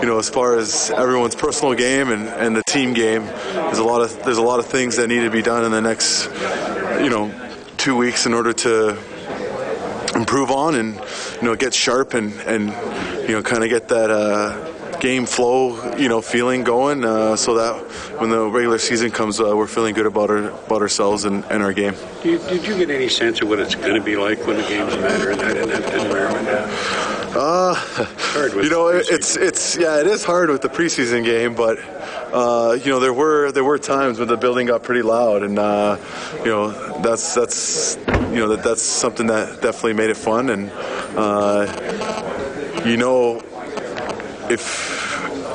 you 0.00 0.06
know, 0.06 0.20
as 0.20 0.30
far 0.30 0.56
as 0.56 0.92
everyone's 0.92 1.34
personal 1.34 1.74
game 1.74 2.10
and, 2.10 2.28
and 2.28 2.54
the 2.54 2.62
team 2.62 2.94
game, 2.94 3.24
there's 3.24 3.78
a 3.80 3.84
lot 3.84 4.00
of 4.00 4.22
there's 4.22 4.38
a 4.38 4.42
lot 4.42 4.60
of 4.60 4.66
things 4.66 4.94
that 4.94 5.08
need 5.08 5.22
to 5.22 5.30
be 5.30 5.42
done 5.42 5.64
in 5.64 5.72
the 5.72 5.80
next, 5.80 6.26
you 7.02 7.10
know, 7.10 7.32
two 7.78 7.96
weeks 7.96 8.24
in 8.24 8.32
order 8.32 8.52
to 8.52 8.96
improve 10.18 10.50
on 10.50 10.74
and 10.74 10.94
you 11.36 11.42
know 11.42 11.54
get 11.54 11.72
sharp 11.72 12.14
and 12.14 12.32
and 12.40 12.68
you 13.28 13.34
know 13.34 13.42
kind 13.42 13.62
of 13.62 13.70
get 13.70 13.88
that 13.88 14.10
uh, 14.10 14.98
game 14.98 15.26
flow 15.26 15.94
you 15.96 16.08
know 16.08 16.20
feeling 16.20 16.64
going 16.64 17.04
uh, 17.04 17.36
so 17.36 17.54
that 17.54 17.74
when 18.20 18.30
the 18.30 18.46
regular 18.50 18.78
season 18.78 19.10
comes 19.10 19.40
uh, 19.40 19.56
we're 19.56 19.66
feeling 19.66 19.94
good 19.94 20.06
about 20.06 20.28
our 20.28 20.50
about 20.50 20.82
ourselves 20.82 21.24
and, 21.24 21.44
and 21.50 21.62
our 21.62 21.72
game. 21.72 21.94
Did, 22.22 22.40
did 22.48 22.66
you 22.66 22.76
get 22.76 22.90
any 22.90 23.08
sense 23.08 23.40
of 23.40 23.48
what 23.48 23.60
it's 23.60 23.76
going 23.76 23.94
to 23.94 24.02
be 24.02 24.16
like 24.16 24.44
when 24.46 24.56
the 24.56 24.62
games 24.62 24.96
matter 24.96 25.30
in 25.30 25.38
that, 25.38 25.56
in 25.56 25.68
that 25.68 25.94
environment? 25.94 26.48
Uh, 27.30 27.76
you 28.54 28.70
know, 28.70 28.88
it, 28.88 29.06
it's 29.10 29.36
it's 29.36 29.76
yeah, 29.76 30.00
it 30.00 30.06
is 30.06 30.24
hard 30.24 30.50
with 30.50 30.62
the 30.62 30.68
preseason 30.68 31.24
game, 31.24 31.54
but 31.54 31.78
uh, 32.32 32.76
you 32.82 32.90
know 32.90 32.98
there 32.98 33.12
were 33.12 33.52
there 33.52 33.64
were 33.64 33.78
times 33.78 34.18
when 34.18 34.28
the 34.28 34.36
building 34.36 34.66
got 34.66 34.82
pretty 34.82 35.02
loud, 35.02 35.42
and 35.42 35.58
uh, 35.58 35.98
you 36.40 36.46
know 36.46 37.00
that's 37.02 37.34
that's 37.34 37.96
you 38.30 38.36
know 38.36 38.48
that 38.48 38.62
that's 38.62 38.82
something 38.82 39.26
that 39.28 39.60
definitely 39.62 39.94
made 39.94 40.10
it 40.10 40.16
fun, 40.16 40.50
and 40.50 40.70
uh, 41.16 42.82
you 42.84 42.96
know 42.96 43.42
if 44.50 44.98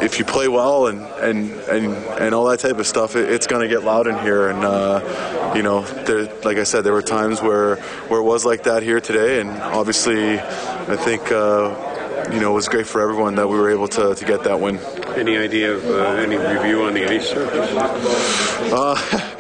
if 0.02 0.20
you 0.20 0.26
play 0.26 0.48
well 0.48 0.88
and 0.88 1.02
and 1.02 1.52
and, 1.70 1.96
and 2.20 2.36
all 2.36 2.46
that 2.46 2.60
type 2.60 2.78
of 2.78 2.88
stuff, 2.88 3.16
it, 3.16 3.30
it's 3.32 3.48
going 3.48 3.62
to 3.62 3.74
get 3.74 3.84
loud 3.84 4.08
in 4.08 4.18
here. 4.20 4.50
And 4.50 4.64
uh, 4.64 5.54
you 5.56 5.64
know, 5.64 5.82
there, 6.06 6.26
like 6.44 6.58
I 6.58 6.64
said, 6.64 6.84
there 6.84 6.94
were 6.94 7.02
times 7.02 7.42
where 7.42 7.78
where 8.08 8.20
it 8.20 8.24
was 8.24 8.46
like 8.46 8.64
that 8.64 8.84
here 8.84 9.00
today, 9.00 9.40
and 9.40 9.50
obviously, 9.50 10.40
I 10.40 10.96
think 10.98 11.32
uh, 11.32 12.30
you 12.32 12.40
know 12.40 12.52
it 12.52 12.56
was 12.56 12.68
great 12.68 12.88
for 12.88 13.02
everyone 13.02 13.36
that 13.36 13.48
we 13.48 13.58
were 13.58 13.72
able 13.72 13.88
to, 13.90 14.16
to 14.16 14.26
get 14.26 14.44
that 14.44 14.60
win. 14.60 14.78
Any 15.16 15.38
idea 15.38 15.74
of 15.74 15.86
uh, 15.86 16.22
any 16.22 16.38
review 16.38 16.84
on 16.84 16.94
the 16.94 17.06
ice 17.06 17.30
surface? 17.30 17.74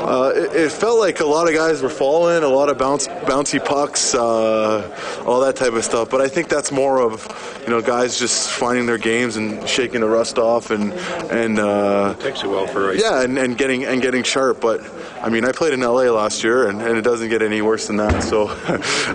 Uh, 0.00 0.32
it, 0.34 0.52
it 0.66 0.72
felt 0.72 0.98
like 0.98 1.20
a 1.20 1.24
lot 1.26 1.48
of 1.48 1.54
guys 1.54 1.82
were 1.82 1.88
falling, 1.90 2.42
a 2.42 2.48
lot 2.48 2.68
of 2.68 2.78
bounce, 2.78 3.06
bouncy 3.08 3.62
pucks, 3.64 4.14
uh, 4.14 5.22
all 5.26 5.40
that 5.40 5.56
type 5.56 5.72
of 5.72 5.84
stuff. 5.84 6.10
But 6.10 6.20
I 6.20 6.28
think 6.28 6.48
that's 6.48 6.72
more 6.72 7.00
of 7.00 7.26
you 7.64 7.70
know 7.70 7.80
guys 7.82 8.18
just 8.18 8.50
finding 8.50 8.86
their 8.86 8.98
games 8.98 9.36
and 9.36 9.68
shaking 9.68 10.00
the 10.00 10.08
rust 10.08 10.38
off 10.38 10.70
and 10.70 10.92
and 11.30 11.58
uh, 11.58 12.14
takes 12.14 12.42
a 12.42 12.48
while 12.48 12.66
for 12.66 12.90
ice. 12.90 13.00
yeah 13.02 13.22
and, 13.22 13.38
and 13.38 13.56
getting 13.58 13.84
and 13.84 14.00
getting 14.02 14.22
sharp. 14.22 14.60
But 14.60 14.80
I 15.22 15.28
mean, 15.28 15.44
I 15.44 15.52
played 15.52 15.72
in 15.74 15.80
LA 15.80 16.10
last 16.10 16.42
year, 16.42 16.66
and, 16.68 16.80
and 16.80 16.96
it 16.96 17.02
doesn't 17.02 17.28
get 17.28 17.42
any 17.42 17.60
worse 17.62 17.86
than 17.86 17.96
that. 17.98 18.22
So 18.22 18.48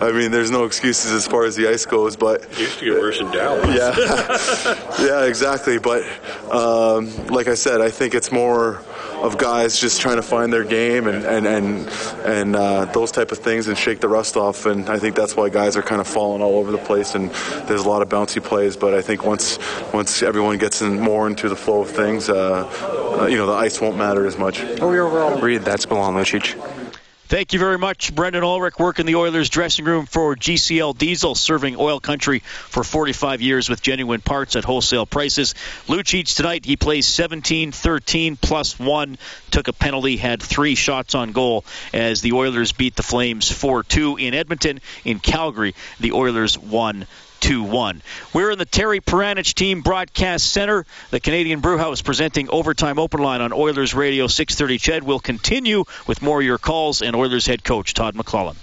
I 0.06 0.12
mean, 0.12 0.32
there's 0.32 0.52
no 0.52 0.66
excuses 0.66 1.12
as 1.12 1.28
far 1.28 1.46
as 1.46 1.56
the 1.56 1.68
ice 1.68 1.86
goes. 1.86 2.16
But 2.16 2.44
It 2.52 2.60
used 2.60 2.80
to 2.80 2.86
get 2.86 2.94
worse 3.00 3.20
in 3.20 3.32
Dallas. 3.32 3.66
yeah, 3.76 5.06
yeah, 5.06 5.26
exactly. 5.26 5.80
But 5.80 6.04
um, 6.52 7.10
like 7.28 7.48
I 7.48 7.56
said, 7.56 7.82
I 7.82 7.90
think 7.90 8.14
it's 8.14 8.32
more 8.32 8.82
of 9.26 9.38
guys 9.38 9.80
just 9.80 10.02
trying 10.02 10.18
to 10.18 10.22
find 10.22 10.54
their 10.54 10.64
game 10.64 11.08
and 11.08 11.26
and 11.26 11.48
and, 11.48 11.90
and 12.26 12.56
uh, 12.56 12.86
those 12.86 13.12
type 13.12 13.32
of 13.32 13.40
things 13.40 13.68
and 13.68 13.78
shake 13.78 14.00
the 14.00 14.08
rust 14.08 14.38
off. 14.38 14.66
And 14.66 14.90
I 14.90 15.00
think 15.00 15.16
that's 15.16 15.36
why 15.36 15.50
guys 15.50 15.76
are 15.76 15.82
kind 15.82 16.00
of 16.00 16.08
falling 16.08 16.42
all 16.42 16.58
over 16.58 16.72
the 16.72 16.78
place. 16.78 17.16
And 17.16 17.32
there's 17.68 17.82
a 17.82 17.90
lot 17.90 18.02
of 18.02 18.10
bouncy 18.10 18.44
plays. 18.44 18.78
But 18.78 18.94
I 18.94 19.02
think 19.02 19.26
once 19.26 19.60
once 19.94 20.22
everyone 20.22 20.58
gets 20.58 20.82
in 20.82 21.00
more 21.00 21.28
into 21.28 21.50
the 21.50 21.56
flow 21.56 21.82
of 21.82 21.90
things, 21.90 22.30
uh, 22.30 22.68
uh, 23.20 23.26
you 23.26 23.38
know, 23.38 23.48
the 23.48 23.54
ice 23.54 23.82
won't 23.82 23.98
matter 23.98 24.26
as 24.26 24.38
much. 24.38 24.62
Reed, 25.42 25.62
that's 25.62 25.90
Milan 25.90 26.14
Lucic. 26.14 26.75
Thank 27.28 27.54
you 27.54 27.60
very 27.60 27.80
much, 27.80 28.14
Brendan 28.14 28.44
Ulrich, 28.44 28.78
working 28.78 29.08
in 29.08 29.12
the 29.12 29.18
Oilers 29.18 29.50
dressing 29.50 29.84
room 29.84 30.06
for 30.06 30.36
GCL 30.36 30.96
Diesel, 30.96 31.34
serving 31.34 31.76
oil 31.76 32.00
country 32.00 32.42
for 32.42 32.84
45 32.84 33.42
years 33.42 33.68
with 33.68 33.82
genuine 33.82 34.22
parts 34.22 34.56
at 34.56 34.64
wholesale 34.64 35.08
prices. 35.08 35.56
Lucic 35.88 36.36
tonight, 36.36 36.66
he 36.66 36.76
plays 36.76 37.08
17 37.08 37.72
13 37.72 38.36
plus 38.36 38.78
one, 38.78 39.18
took 39.50 39.68
a 39.68 39.74
penalty, 39.74 40.18
had 40.18 40.40
three 40.40 40.76
shots 40.76 41.16
on 41.16 41.32
goal 41.32 41.66
as 41.96 42.22
the 42.22 42.34
Oilers 42.34 42.74
beat 42.74 42.96
the 42.96 43.02
Flames 43.02 43.52
4 43.52 43.82
2 43.82 44.18
in 44.18 44.36
Edmonton. 44.36 44.80
In 45.04 45.20
Calgary, 45.20 45.74
the 46.00 46.12
Oilers 46.12 46.60
won 46.60 47.08
2 47.46 47.62
1. 47.62 48.02
We're 48.34 48.50
in 48.50 48.58
the 48.58 48.66
Terry 48.66 49.02
Paranych 49.02 49.54
Team 49.54 49.82
Broadcast 49.82 50.52
Center. 50.52 50.84
The 51.12 51.20
Canadian 51.20 51.60
Brewhouse 51.60 52.02
presenting 52.02 52.50
Overtime 52.50 52.98
Open 52.98 53.22
Line 53.22 53.40
on 53.40 53.54
Oilers 53.54 53.94
Radio 53.94 54.26
630 54.26 54.80
Ched. 54.80 55.04
will 55.04 55.20
continue 55.20 55.84
with 56.08 56.24
more 56.24 56.40
of 56.40 56.46
your 56.46 56.58
calls 56.58 57.04
and 57.04 57.16
Oilers 57.16 57.46
head 57.46 57.64
coach 57.64 57.94
Todd 57.94 58.16
McLellan. 58.16 58.56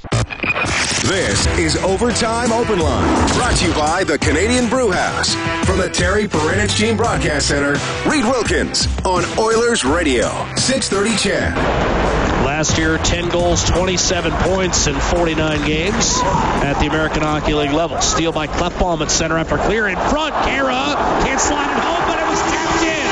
This 1.02 1.46
is 1.58 1.76
Overtime 1.84 2.50
Open 2.50 2.80
Line, 2.80 3.28
brought 3.34 3.54
to 3.58 3.68
you 3.68 3.74
by 3.74 4.02
the 4.02 4.18
Canadian 4.18 4.68
Brewhouse. 4.68 5.36
From 5.64 5.78
the 5.78 5.88
Terry 5.88 6.26
Paranych 6.26 6.76
Team 6.76 6.96
Broadcast 6.96 7.46
Center, 7.46 7.74
Reid 8.10 8.24
Wilkins 8.24 8.88
on 9.04 9.24
Oilers 9.38 9.84
Radio, 9.84 10.26
630 10.56 11.16
CHED. 11.18 12.21
Last 12.42 12.76
year, 12.76 12.98
10 12.98 13.28
goals, 13.28 13.62
27 13.62 14.32
points 14.32 14.88
in 14.88 14.98
49 14.98 15.64
games 15.64 16.18
at 16.66 16.74
the 16.80 16.86
American 16.86 17.22
Hockey 17.22 17.54
League 17.54 17.70
level. 17.70 18.00
Steal 18.00 18.32
by 18.32 18.48
Klefbom 18.48 19.00
at 19.00 19.12
center 19.12 19.38
after 19.38 19.58
clear 19.58 19.86
in 19.86 19.94
front. 19.94 20.34
Khaira 20.34 20.94
can't 21.22 21.40
slide 21.40 21.70
it 21.70 21.78
home, 21.78 22.02
but 22.10 22.18
it 22.18 22.26
was 22.26 22.42
tapped 22.50 22.82
in. 22.82 23.06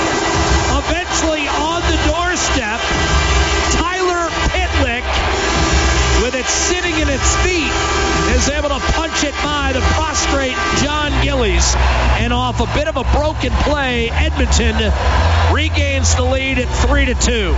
Eventually 0.82 1.46
on 1.46 1.78
the 1.86 1.98
doorstep, 2.10 2.82
Tyler 3.78 4.26
Pitlick, 4.50 5.06
with 6.26 6.34
it 6.34 6.46
sitting 6.46 6.98
in 6.98 7.08
its 7.08 7.30
feet, 7.46 7.70
is 8.34 8.50
able 8.50 8.70
to 8.70 8.82
punch 8.98 9.22
it 9.22 9.34
by 9.46 9.70
the 9.72 9.80
prostrate 9.94 10.58
Jon 10.82 11.12
Gillies. 11.22 11.74
And 12.18 12.32
off 12.32 12.58
a 12.58 12.66
bit 12.74 12.88
of 12.88 12.96
a 12.96 13.04
broken 13.14 13.52
play, 13.62 14.10
Edmonton 14.10 14.74
regains 15.54 16.16
the 16.16 16.24
lead 16.24 16.58
at 16.58 16.68
3 16.86 17.06
to 17.06 17.14
2. 17.14 17.56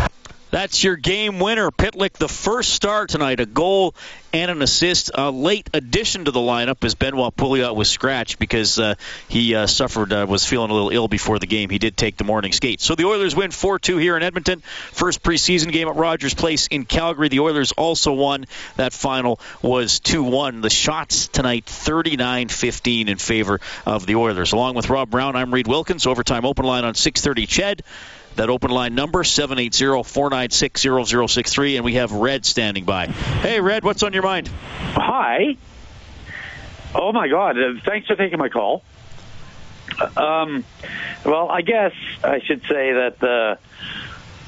That's 0.52 0.84
your 0.84 0.96
game 0.96 1.38
winner. 1.38 1.70
Pitlick, 1.70 2.12
the 2.12 2.28
first 2.28 2.74
star 2.74 3.06
tonight, 3.06 3.40
a 3.40 3.46
goal 3.46 3.94
and 4.34 4.50
an 4.50 4.60
assist. 4.60 5.10
A 5.14 5.30
late 5.30 5.70
addition 5.72 6.26
to 6.26 6.30
the 6.30 6.40
lineup 6.40 6.84
as 6.84 6.94
Benoit 6.94 7.34
Pouliot 7.34 7.74
was 7.74 7.88
scratched 7.88 8.38
because 8.38 8.78
uh, 8.78 8.96
he 9.28 9.54
uh, 9.54 9.66
suffered, 9.66 10.12
uh, 10.12 10.26
was 10.28 10.44
feeling 10.44 10.70
a 10.70 10.74
little 10.74 10.90
ill 10.90 11.08
before 11.08 11.38
the 11.38 11.46
game. 11.46 11.70
He 11.70 11.78
did 11.78 11.96
take 11.96 12.18
the 12.18 12.24
morning 12.24 12.52
skate. 12.52 12.82
So 12.82 12.94
the 12.94 13.06
Oilers 13.06 13.34
win 13.34 13.50
4 13.50 13.78
2 13.78 13.96
here 13.96 14.14
in 14.14 14.22
Edmonton. 14.22 14.60
First 14.90 15.22
preseason 15.22 15.72
game 15.72 15.88
at 15.88 15.96
Rogers 15.96 16.34
Place 16.34 16.66
in 16.66 16.84
Calgary. 16.84 17.30
The 17.30 17.40
Oilers 17.40 17.72
also 17.72 18.12
won. 18.12 18.44
That 18.76 18.92
final 18.92 19.40
was 19.62 20.00
2 20.00 20.22
1. 20.22 20.60
The 20.60 20.68
shots 20.68 21.28
tonight 21.28 21.64
39 21.64 22.48
15 22.48 23.08
in 23.08 23.16
favor 23.16 23.58
of 23.86 24.04
the 24.04 24.16
Oilers. 24.16 24.52
Along 24.52 24.74
with 24.74 24.90
Rob 24.90 25.08
Brown, 25.08 25.34
I'm 25.34 25.54
Reid 25.54 25.66
Wilkins. 25.66 26.06
Overtime 26.06 26.44
open 26.44 26.66
line 26.66 26.84
on 26.84 26.94
630 26.94 27.46
Ched. 27.46 27.80
That 28.36 28.48
open 28.48 28.70
line 28.70 28.94
number, 28.94 29.24
780-496-0063, 29.24 31.76
and 31.76 31.84
we 31.84 31.94
have 31.94 32.12
Red 32.12 32.46
standing 32.46 32.84
by. 32.84 33.06
Hey, 33.06 33.60
Red, 33.60 33.84
what's 33.84 34.02
on 34.02 34.14
your 34.14 34.22
mind? 34.22 34.48
Hi. 34.48 35.56
Oh 36.94 37.12
my 37.12 37.28
God! 37.28 37.58
Uh, 37.58 37.74
thanks 37.84 38.06
for 38.06 38.16
taking 38.16 38.38
my 38.38 38.48
call. 38.48 38.82
Um, 40.16 40.64
well, 41.24 41.50
I 41.50 41.60
guess 41.62 41.92
I 42.22 42.40
should 42.40 42.60
say 42.62 42.92
that 42.92 43.22
uh, 43.22 43.56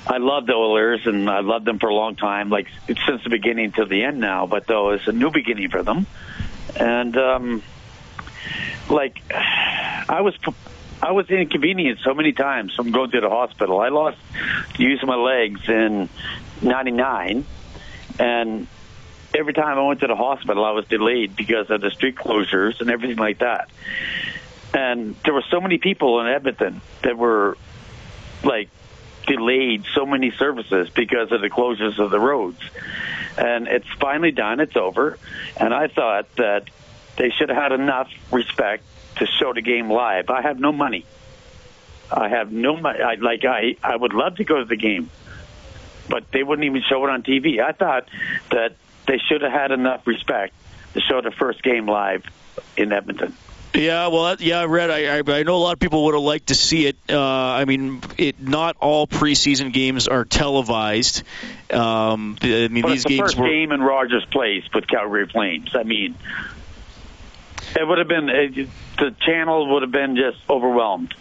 I 0.06 0.18
love 0.18 0.46
the 0.46 0.52
Oilers, 0.52 1.06
and 1.06 1.30
I've 1.30 1.46
loved 1.46 1.64
them 1.64 1.78
for 1.78 1.88
a 1.88 1.94
long 1.94 2.14
time, 2.16 2.50
like 2.50 2.68
since 2.86 3.24
the 3.24 3.30
beginning 3.30 3.72
to 3.72 3.86
the 3.86 4.04
end 4.04 4.20
now. 4.20 4.46
But 4.46 4.66
though 4.66 4.90
it's 4.90 5.08
a 5.08 5.12
new 5.12 5.30
beginning 5.30 5.70
for 5.70 5.82
them, 5.82 6.06
and 6.76 7.16
um, 7.16 7.62
like 8.90 9.22
I 9.30 10.20
was, 10.20 10.34
I 11.04 11.12
was 11.12 11.28
inconvenienced 11.28 12.02
so 12.02 12.14
many 12.14 12.32
times 12.32 12.74
from 12.74 12.90
going 12.90 13.10
to 13.10 13.20
the 13.20 13.28
hospital. 13.28 13.78
I 13.78 13.90
lost 13.90 14.16
use 14.78 15.02
of 15.02 15.08
my 15.08 15.16
legs 15.16 15.60
in 15.68 16.08
'99, 16.62 17.44
and 18.18 18.66
every 19.34 19.52
time 19.52 19.78
I 19.78 19.82
went 19.82 20.00
to 20.00 20.06
the 20.06 20.16
hospital, 20.16 20.64
I 20.64 20.70
was 20.70 20.86
delayed 20.86 21.36
because 21.36 21.68
of 21.68 21.82
the 21.82 21.90
street 21.90 22.16
closures 22.16 22.80
and 22.80 22.90
everything 22.90 23.18
like 23.18 23.40
that. 23.40 23.68
And 24.72 25.14
there 25.24 25.34
were 25.34 25.44
so 25.50 25.60
many 25.60 25.76
people 25.76 26.20
in 26.22 26.26
Edmonton 26.26 26.80
that 27.02 27.18
were 27.18 27.58
like 28.42 28.70
delayed 29.26 29.84
so 29.94 30.06
many 30.06 30.30
services 30.30 30.88
because 30.88 31.32
of 31.32 31.42
the 31.42 31.50
closures 31.50 31.98
of 31.98 32.10
the 32.12 32.20
roads. 32.20 32.60
And 33.36 33.68
it's 33.68 33.88
finally 34.00 34.30
done, 34.30 34.58
it's 34.58 34.76
over. 34.76 35.18
And 35.58 35.74
I 35.74 35.88
thought 35.88 36.34
that 36.36 36.70
they 37.18 37.28
should 37.28 37.50
have 37.50 37.58
had 37.58 37.72
enough 37.72 38.10
respect 38.32 38.84
to 39.16 39.26
show 39.26 39.52
the 39.52 39.62
game 39.62 39.90
live. 39.90 40.30
I 40.30 40.42
have 40.42 40.58
no 40.58 40.72
money. 40.72 41.04
I 42.10 42.28
have 42.28 42.52
no 42.52 42.76
money. 42.76 43.00
I, 43.00 43.14
like 43.14 43.44
I, 43.44 43.76
I 43.82 43.96
would 43.96 44.12
love 44.12 44.36
to 44.36 44.44
go 44.44 44.58
to 44.58 44.64
the 44.64 44.76
game, 44.76 45.10
but 46.08 46.30
they 46.32 46.42
wouldn't 46.42 46.66
even 46.66 46.82
show 46.82 47.04
it 47.04 47.10
on 47.10 47.22
TV. 47.22 47.60
I 47.60 47.72
thought 47.72 48.08
that 48.50 48.76
they 49.06 49.18
should 49.18 49.42
have 49.42 49.52
had 49.52 49.72
enough 49.72 50.06
respect 50.06 50.54
to 50.94 51.00
show 51.00 51.20
the 51.20 51.30
first 51.30 51.62
game 51.62 51.86
live 51.86 52.24
in 52.76 52.92
Edmonton. 52.92 53.36
Yeah, 53.74 54.06
well, 54.06 54.36
yeah, 54.38 54.60
I 54.60 54.66
read. 54.66 54.90
I, 54.90 55.18
I, 55.18 55.22
I 55.26 55.42
know 55.42 55.56
a 55.56 55.58
lot 55.58 55.72
of 55.72 55.80
people 55.80 56.04
would 56.04 56.14
have 56.14 56.22
liked 56.22 56.46
to 56.48 56.54
see 56.54 56.86
it. 56.86 56.96
Uh, 57.10 57.20
I 57.20 57.64
mean, 57.64 58.02
it 58.16 58.40
not 58.40 58.76
all 58.78 59.08
preseason 59.08 59.72
games 59.72 60.06
are 60.06 60.24
televised. 60.24 61.24
Um, 61.72 62.38
I 62.40 62.68
mean, 62.68 62.82
but 62.82 62.90
these 62.90 62.98
it's 62.98 63.04
the 63.04 63.08
games 63.08 63.20
first 63.20 63.38
were. 63.38 63.48
game 63.48 63.72
in 63.72 63.82
Rogers 63.82 64.24
Place 64.26 64.62
with 64.72 64.86
Calgary 64.86 65.26
Flames. 65.26 65.74
I 65.74 65.82
mean, 65.82 66.14
it 67.76 67.86
would 67.86 67.98
have 67.98 68.08
been 68.08 68.28
it, 68.28 68.68
the 68.98 69.14
channel 69.20 69.72
would 69.72 69.82
have 69.82 69.92
been 69.92 70.16
just 70.16 70.38
overwhelmed. 70.48 71.14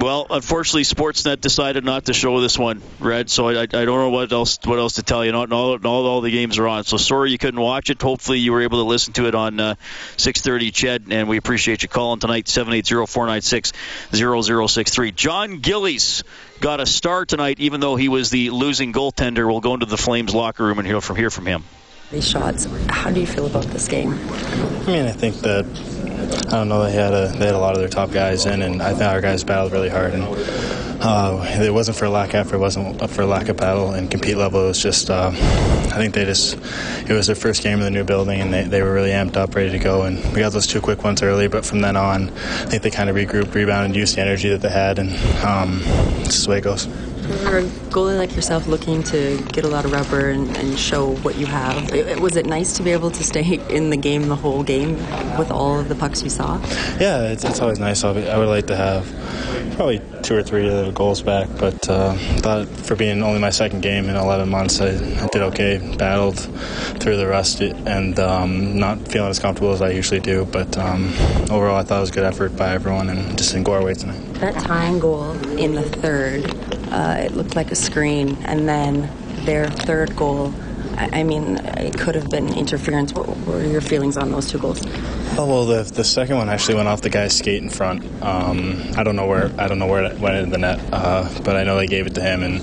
Well, 0.00 0.26
unfortunately, 0.28 0.82
Sportsnet 0.82 1.40
decided 1.40 1.84
not 1.84 2.06
to 2.06 2.12
show 2.12 2.40
this 2.40 2.58
one, 2.58 2.82
Red. 2.98 3.30
So 3.30 3.48
I, 3.48 3.62
I 3.62 3.66
don't 3.66 3.86
know 3.86 4.10
what 4.10 4.32
else 4.32 4.58
what 4.64 4.78
else 4.78 4.96
to 4.96 5.02
tell 5.02 5.24
you. 5.24 5.32
Not 5.32 5.50
all, 5.52 5.78
all 5.86 6.06
all 6.06 6.20
the 6.20 6.30
games 6.30 6.58
are 6.58 6.68
on. 6.68 6.84
So 6.84 6.98
sorry 6.98 7.30
you 7.30 7.38
couldn't 7.38 7.58
watch 7.58 7.88
it. 7.90 8.02
Hopefully 8.02 8.40
you 8.40 8.52
were 8.52 8.60
able 8.60 8.80
to 8.80 8.84
listen 8.84 9.14
to 9.14 9.26
it 9.28 9.34
on 9.34 9.58
uh, 9.60 9.76
6:30. 10.16 10.72
Ched, 10.72 11.10
and 11.10 11.26
we 11.28 11.38
appreciate 11.38 11.82
you 11.82 11.88
calling 11.88 12.20
tonight. 12.20 12.44
780-496-0063. 12.46 15.14
Jon 15.14 15.60
Gillies 15.60 16.22
got 16.60 16.80
a 16.80 16.86
star 16.86 17.24
tonight, 17.24 17.60
even 17.60 17.80
though 17.80 17.96
he 17.96 18.08
was 18.08 18.28
the 18.30 18.50
losing 18.50 18.92
goaltender. 18.92 19.46
We'll 19.46 19.60
go 19.60 19.72
into 19.74 19.86
the 19.86 19.96
Flames 19.96 20.34
locker 20.34 20.66
room 20.66 20.78
and 20.78 20.86
hear 20.86 21.00
from 21.00 21.16
hear 21.16 21.30
from 21.30 21.46
him. 21.46 21.64
These 22.10 22.28
shots. 22.28 22.66
How 22.90 23.10
do 23.10 23.20
you 23.20 23.26
feel 23.26 23.46
about 23.46 23.64
this 23.64 23.88
game? 23.88 24.12
I 24.12 24.86
mean, 24.86 25.06
I 25.06 25.12
think 25.12 25.36
that 25.36 25.64
I 26.14 26.58
don't 26.58 26.68
know. 26.68 26.84
They 26.84 26.92
had 26.92 27.12
a 27.12 27.28
they 27.28 27.46
had 27.46 27.54
a 27.54 27.58
lot 27.58 27.74
of 27.74 27.80
their 27.80 27.88
top 27.88 28.10
guys 28.10 28.46
in, 28.46 28.62
and 28.62 28.82
I 28.82 28.90
think 28.90 29.02
our 29.02 29.20
guys 29.20 29.44
battled 29.44 29.72
really 29.72 29.88
hard. 29.88 30.14
And 30.14 30.24
uh, 31.02 31.44
it 31.60 31.72
wasn't 31.72 31.96
for 31.96 32.08
lack 32.08 32.30
of 32.30 32.46
effort. 32.46 32.56
It 32.56 32.60
wasn't 32.60 33.10
for 33.10 33.24
lack 33.24 33.48
of 33.48 33.56
battle 33.56 33.92
and 33.92 34.10
compete 34.10 34.36
level. 34.36 34.64
It 34.64 34.68
was 34.68 34.82
just 34.82 35.10
uh, 35.10 35.30
I 35.32 35.98
think 35.98 36.14
they 36.14 36.24
just 36.24 36.54
it 37.08 37.12
was 37.12 37.26
their 37.26 37.36
first 37.36 37.62
game 37.62 37.78
in 37.78 37.84
the 37.84 37.90
new 37.90 38.04
building, 38.04 38.40
and 38.40 38.52
they, 38.52 38.64
they 38.64 38.82
were 38.82 38.92
really 38.92 39.10
amped 39.10 39.36
up, 39.36 39.54
ready 39.54 39.70
to 39.70 39.78
go. 39.78 40.02
And 40.02 40.24
we 40.32 40.40
got 40.40 40.52
those 40.52 40.66
two 40.66 40.80
quick 40.80 41.04
ones 41.04 41.22
early, 41.22 41.48
but 41.48 41.64
from 41.64 41.80
then 41.80 41.96
on, 41.96 42.30
I 42.30 42.66
think 42.66 42.82
they 42.82 42.90
kind 42.90 43.10
of 43.10 43.16
regrouped, 43.16 43.54
rebounded, 43.54 43.96
used 43.96 44.16
the 44.16 44.20
energy 44.20 44.48
that 44.50 44.62
they 44.62 44.70
had, 44.70 44.98
and 44.98 45.10
um, 45.44 45.80
this 46.24 46.36
is 46.36 46.44
the 46.44 46.50
way 46.50 46.58
it 46.58 46.64
goes. 46.64 46.86
For 47.24 47.58
a 47.58 47.62
goalie 47.90 48.18
like 48.18 48.36
yourself 48.36 48.66
looking 48.66 49.02
to 49.04 49.42
get 49.52 49.64
a 49.64 49.68
lot 49.68 49.84
of 49.84 49.92
rubber 49.92 50.28
and, 50.28 50.54
and 50.56 50.78
show 50.78 51.14
what 51.16 51.36
you 51.36 51.46
have, 51.46 51.92
it, 51.92 52.20
was 52.20 52.36
it 52.36 52.44
nice 52.44 52.74
to 52.74 52.82
be 52.82 52.90
able 52.90 53.10
to 53.10 53.24
stay 53.24 53.58
in 53.70 53.90
the 53.90 53.96
game 53.96 54.28
the 54.28 54.36
whole 54.36 54.62
game 54.62 54.96
with 55.38 55.50
all 55.50 55.80
of 55.80 55.88
the 55.88 55.94
pucks 55.94 56.22
you 56.22 56.30
saw? 56.30 56.58
Yeah, 57.00 57.32
it's, 57.32 57.44
it's 57.44 57.60
always 57.60 57.78
nice. 57.78 58.04
I 58.04 58.36
would 58.36 58.48
like 58.48 58.66
to 58.66 58.76
have 58.76 59.06
probably 59.76 60.00
two 60.22 60.36
or 60.36 60.42
three 60.42 60.68
of 60.68 60.86
the 60.86 60.92
goals 60.92 61.22
back, 61.22 61.48
but 61.58 61.88
uh, 61.88 62.14
thought 62.38 62.68
for 62.68 62.96
being 62.96 63.22
only 63.22 63.40
my 63.40 63.50
second 63.50 63.80
game 63.80 64.08
in 64.08 64.16
11 64.16 64.48
months, 64.48 64.80
I, 64.80 64.88
I 64.88 65.28
did 65.32 65.42
okay. 65.42 65.96
Battled 65.96 66.38
through 67.00 67.16
the 67.16 67.26
rust 67.26 67.60
and 67.60 68.18
um, 68.18 68.78
not 68.78 68.98
feeling 69.08 69.30
as 69.30 69.38
comfortable 69.38 69.72
as 69.72 69.82
I 69.82 69.90
usually 69.90 70.20
do, 70.20 70.44
but 70.44 70.76
um, 70.78 71.12
overall, 71.50 71.76
I 71.76 71.82
thought 71.82 71.98
it 71.98 72.00
was 72.00 72.10
a 72.10 72.14
good 72.14 72.24
effort 72.24 72.56
by 72.56 72.70
everyone 72.70 73.08
and 73.08 73.36
just 73.36 73.52
didn't 73.52 73.64
go 73.64 73.72
our 73.72 73.84
way 73.84 73.94
tonight. 73.94 74.22
That 74.34 74.54
tying 74.62 74.98
goal 74.98 75.32
in 75.58 75.74
the 75.74 75.82
third, 75.82 76.44
uh, 76.94 77.16
it 77.18 77.32
looked 77.32 77.56
like 77.56 77.72
a 77.72 77.74
screen, 77.74 78.36
and 78.44 78.68
then 78.68 79.10
their 79.44 79.68
third 79.68 80.14
goal. 80.14 80.54
I, 80.96 81.20
I 81.20 81.22
mean, 81.24 81.56
it 81.56 81.98
could 81.98 82.14
have 82.14 82.30
been 82.30 82.56
interference. 82.56 83.12
What 83.12 83.36
were 83.38 83.64
your 83.64 83.80
feelings 83.80 84.16
on 84.16 84.30
those 84.30 84.48
two 84.48 84.58
goals? 84.60 84.80
Oh 85.36 85.46
well, 85.46 85.66
the 85.66 85.82
the 85.82 86.04
second 86.04 86.36
one 86.36 86.48
actually 86.48 86.76
went 86.76 86.86
off 86.86 87.00
the 87.00 87.10
guy's 87.10 87.36
skate 87.36 87.60
in 87.60 87.68
front. 87.68 88.04
Um, 88.22 88.80
I 88.96 89.02
don't 89.02 89.16
know 89.16 89.26
where 89.26 89.50
I 89.58 89.66
don't 89.66 89.80
know 89.80 89.88
where 89.88 90.04
it 90.04 90.20
went 90.20 90.36
into 90.36 90.50
the 90.52 90.58
net, 90.58 90.78
uh, 90.92 91.28
but 91.42 91.56
I 91.56 91.64
know 91.64 91.76
they 91.76 91.88
gave 91.88 92.06
it 92.06 92.14
to 92.14 92.20
him 92.20 92.44
and 92.44 92.60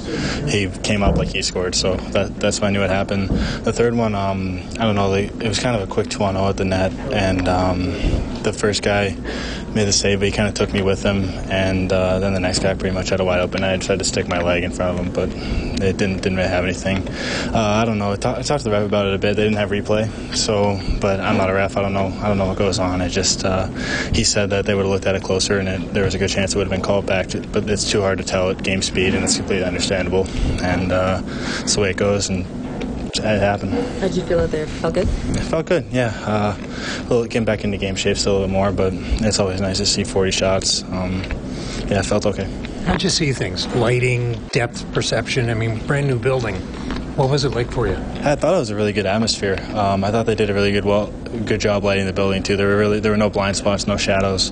he 0.50 0.70
came 0.80 1.04
up 1.04 1.18
like 1.18 1.28
he 1.28 1.42
scored. 1.42 1.76
So 1.76 1.96
that 2.16 2.40
that's 2.40 2.62
when 2.62 2.70
I 2.70 2.72
knew 2.72 2.84
it 2.84 2.90
happened. 2.90 3.28
The 3.66 3.74
third 3.74 3.94
one, 3.96 4.16
um, 4.16 4.62
I 4.80 4.86
don't 4.86 4.96
know. 4.96 5.14
It 5.14 5.44
was 5.44 5.60
kind 5.60 5.76
of 5.76 5.82
a 5.88 5.92
quick 5.92 6.08
2-0 6.08 6.50
at 6.50 6.56
the 6.56 6.64
net, 6.64 6.94
and 7.12 7.50
um, 7.50 7.92
the 8.44 8.54
first 8.54 8.82
guy 8.82 9.16
made 9.74 9.86
the 9.86 9.94
save, 9.94 10.20
but 10.20 10.26
he 10.26 10.32
kind 10.32 10.48
of 10.48 10.54
took 10.54 10.74
me 10.74 10.82
with 10.82 11.04
him, 11.04 11.24
and 11.50 11.92
uh, 11.92 12.20
then 12.20 12.34
the 12.34 12.40
next 12.40 12.60
guy 12.60 12.74
pretty 12.74 12.94
much 12.94 13.10
had 13.10 13.20
a 13.20 13.26
wide 13.26 13.40
open. 13.40 13.64
I 13.64 13.78
tried 13.78 14.00
to 14.00 14.06
stick 14.06 14.28
my 14.28 14.42
leg 14.42 14.64
in 14.64 14.72
front 14.72 15.00
of 15.00 15.06
him, 15.06 15.14
but 15.14 15.30
it 15.82 15.98
didn't 15.98 16.18
didn't 16.18 16.38
really 16.38 16.50
have 16.50 16.64
anything. 16.64 17.08
Uh, 17.54 17.82
I 17.82 17.86
don't 17.86 17.98
know. 17.98 18.12
I, 18.12 18.16
talk, 18.16 18.38
I 18.38 18.42
talked 18.42 18.64
to 18.64 18.70
the 18.70 18.76
ref 18.76 18.86
about 18.86 19.08
it 19.08 19.14
a 19.14 19.18
bit. 19.18 19.36
They 19.36 19.44
didn't 19.44 19.58
have 19.58 19.70
replay, 19.70 20.36
so 20.36 20.80
but 21.00 21.20
I'm 21.20 21.38
not 21.38 21.50
a 21.50 21.54
ref. 21.54 21.78
I 21.78 21.82
don't 21.82 21.94
know. 21.94 22.08
I 22.08 22.28
don't 22.28 22.38
know 22.38 22.48
what 22.48 22.58
goes 22.58 22.80
on. 22.80 23.02
It 23.02 23.10
just 23.10 23.46
uh, 23.46 23.68
he 24.14 24.24
said 24.24 24.50
that 24.52 24.66
they 24.66 24.76
would 24.76 24.84
have 24.84 24.92
looked 24.92 25.06
at 25.06 25.16
it 25.16 25.24
closer, 25.24 25.60
and 25.60 25.68
it, 25.68 25.94
there 25.94 26.04
was 26.04 26.16
a 26.16 26.18
good 26.18 26.30
chance 26.30 26.54
it 26.54 26.58
would 26.58 26.68
have 26.68 26.72
been 26.72 26.82
called 26.82 27.06
back. 27.06 27.28
To, 27.28 27.42
but 27.42 27.70
it's 27.70 27.90
too 27.90 28.02
hard 28.02 28.18
to 28.18 28.24
tell 28.24 28.50
at 28.50 28.64
game 28.64 28.82
speed, 28.82 29.16
and 29.16 29.24
it's 29.24 29.38
completely 29.38 29.66
understandable. 29.66 30.28
And 30.62 30.92
uh, 30.92 31.22
it's 31.62 31.76
the 31.76 31.82
way 31.82 31.92
it 31.92 31.98
goes, 31.98 32.30
and 32.30 32.46
it 33.20 33.40
happened. 33.40 33.74
How 33.74 34.08
did 34.08 34.16
you 34.16 34.24
feel 34.24 34.40
out 34.40 34.52
there? 34.52 34.68
Felt 34.68 34.94
good? 34.94 35.08
It 35.08 35.44
felt 35.44 35.66
good, 35.66 35.86
yeah. 35.92 36.14
Uh, 36.26 36.56
well, 37.10 37.24
getting 37.24 37.46
back 37.46 37.64
into 37.64 37.78
game 37.78 37.96
shape 37.96 38.18
still 38.18 38.32
a 38.32 38.34
little 38.34 38.48
bit 38.48 38.54
more, 38.54 38.72
but 38.72 38.94
it's 39.26 39.40
always 39.40 39.62
nice 39.62 39.78
to 39.78 39.86
see 39.86 40.04
40 40.04 40.32
shots. 40.32 40.84
Um, 40.84 41.24
yeah, 41.88 42.00
it 42.00 42.06
felt 42.06 42.26
okay. 42.26 42.50
How'd 42.86 43.04
you 43.04 43.10
see 43.10 43.32
things? 43.34 43.68
Lighting, 43.76 44.40
depth 44.54 44.92
perception? 44.94 45.50
I 45.50 45.54
mean, 45.54 45.86
brand 45.86 46.08
new 46.08 46.18
building. 46.18 46.56
What 47.16 47.30
was 47.30 47.44
it 47.44 47.50
like 47.50 47.72
for 47.72 47.88
you? 47.88 47.96
I 48.24 48.36
thought 48.36 48.54
it 48.54 48.60
was 48.60 48.70
a 48.70 48.76
really 48.76 48.94
good 48.94 49.06
atmosphere. 49.06 49.58
Um, 49.74 50.04
I 50.04 50.12
thought 50.12 50.26
they 50.26 50.36
did 50.36 50.50
a 50.50 50.54
really 50.54 50.72
good 50.72 50.86
well, 50.86 51.08
good 51.46 51.60
job 51.60 51.84
lighting 51.84 52.06
the 52.06 52.14
building 52.14 52.42
too. 52.42 52.56
There 52.56 52.68
were 52.68 52.78
really 52.78 53.02
there 53.02 53.12
were 53.12 53.18
no 53.18 53.30
blind 53.30 53.58
spots, 53.58 53.86
no 53.86 53.98
shadows, 53.98 54.52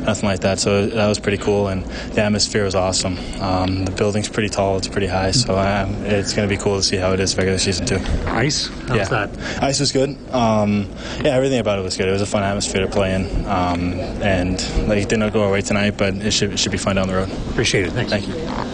nothing 0.00 0.28
like 0.28 0.40
that. 0.40 0.58
So 0.58 0.86
that 0.86 1.06
was 1.06 1.20
pretty 1.20 1.38
cool, 1.38 1.68
and 1.68 1.84
the 1.84 2.22
atmosphere 2.22 2.64
was 2.64 2.74
awesome. 2.74 3.16
Um, 3.40 3.84
the 3.84 3.92
building's 3.92 4.28
pretty 4.28 4.48
tall, 4.48 4.76
it's 4.76 4.88
pretty 4.88 5.06
high, 5.06 5.30
so 5.30 5.56
um, 5.56 5.94
it's 6.04 6.32
going 6.34 6.48
to 6.48 6.54
be 6.54 6.60
cool 6.60 6.76
to 6.76 6.82
see 6.82 6.96
how 6.96 7.12
it 7.12 7.20
is 7.20 7.36
regular 7.36 7.58
season 7.58 7.86
too. 7.86 7.98
Ice? 8.26 8.66
How's 8.88 8.96
yeah. 8.96 9.26
that? 9.26 9.62
Ice 9.62 9.78
was 9.78 9.92
good. 9.92 10.10
Um, 10.32 10.90
yeah, 11.22 11.36
everything 11.36 11.60
about 11.60 11.78
it 11.78 11.82
was 11.82 11.96
good. 11.96 12.08
It 12.08 12.12
was 12.12 12.22
a 12.22 12.26
fun 12.26 12.42
atmosphere 12.42 12.84
to 12.84 12.90
play 12.90 13.14
in, 13.14 13.46
um, 13.46 13.92
and 14.20 14.60
like 14.88 14.98
it 14.98 15.08
didn't 15.08 15.32
go 15.32 15.44
our 15.44 15.50
way 15.52 15.62
tonight, 15.62 15.96
but 15.96 16.14
it 16.16 16.32
should 16.32 16.52
it 16.52 16.58
should 16.58 16.72
be 16.72 16.78
fun 16.78 16.96
down 16.96 17.06
the 17.06 17.14
road. 17.14 17.30
Appreciate 17.50 17.86
it. 17.86 17.92
Thanks. 17.92 18.10
Thank 18.10 18.26
you. 18.26 18.69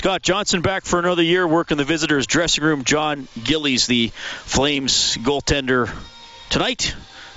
Scott 0.00 0.22
Johnson 0.22 0.62
back 0.62 0.86
for 0.86 0.98
another 0.98 1.22
year 1.22 1.46
working 1.46 1.76
the 1.76 1.84
visitors' 1.84 2.26
dressing 2.26 2.64
room. 2.64 2.84
Jon 2.84 3.28
Gillies, 3.44 3.86
the 3.86 4.08
Flames 4.14 5.18
goaltender, 5.18 5.94
tonight. 6.48 6.94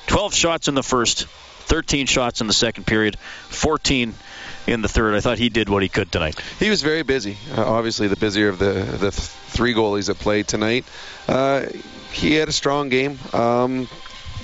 12 0.07 0.33
shots 0.33 0.69
in 0.69 0.73
the 0.73 0.81
first, 0.81 1.25
13 1.25 2.05
shots 2.05 2.39
in 2.39 2.47
the 2.47 2.53
second 2.53 2.87
period, 2.87 3.19
14 3.49 4.13
in 4.65 4.81
the 4.81 4.87
third. 4.87 5.13
I 5.13 5.19
thought 5.19 5.39
he 5.39 5.49
did 5.49 5.67
what 5.67 5.83
he 5.83 5.89
could 5.89 6.09
tonight. 6.09 6.41
He 6.57 6.69
was 6.69 6.81
very 6.81 7.03
busy. 7.03 7.35
Uh, 7.53 7.65
obviously, 7.65 8.07
the 8.07 8.15
busier 8.15 8.47
of 8.47 8.59
the 8.59 8.71
the 8.71 9.11
th- 9.11 9.13
three 9.13 9.73
goalies 9.73 10.07
that 10.07 10.19
played 10.19 10.47
tonight. 10.47 10.85
Uh, 11.27 11.65
he 12.13 12.35
had 12.35 12.47
a 12.47 12.53
strong 12.53 12.87
game. 12.87 13.19
Um, 13.33 13.89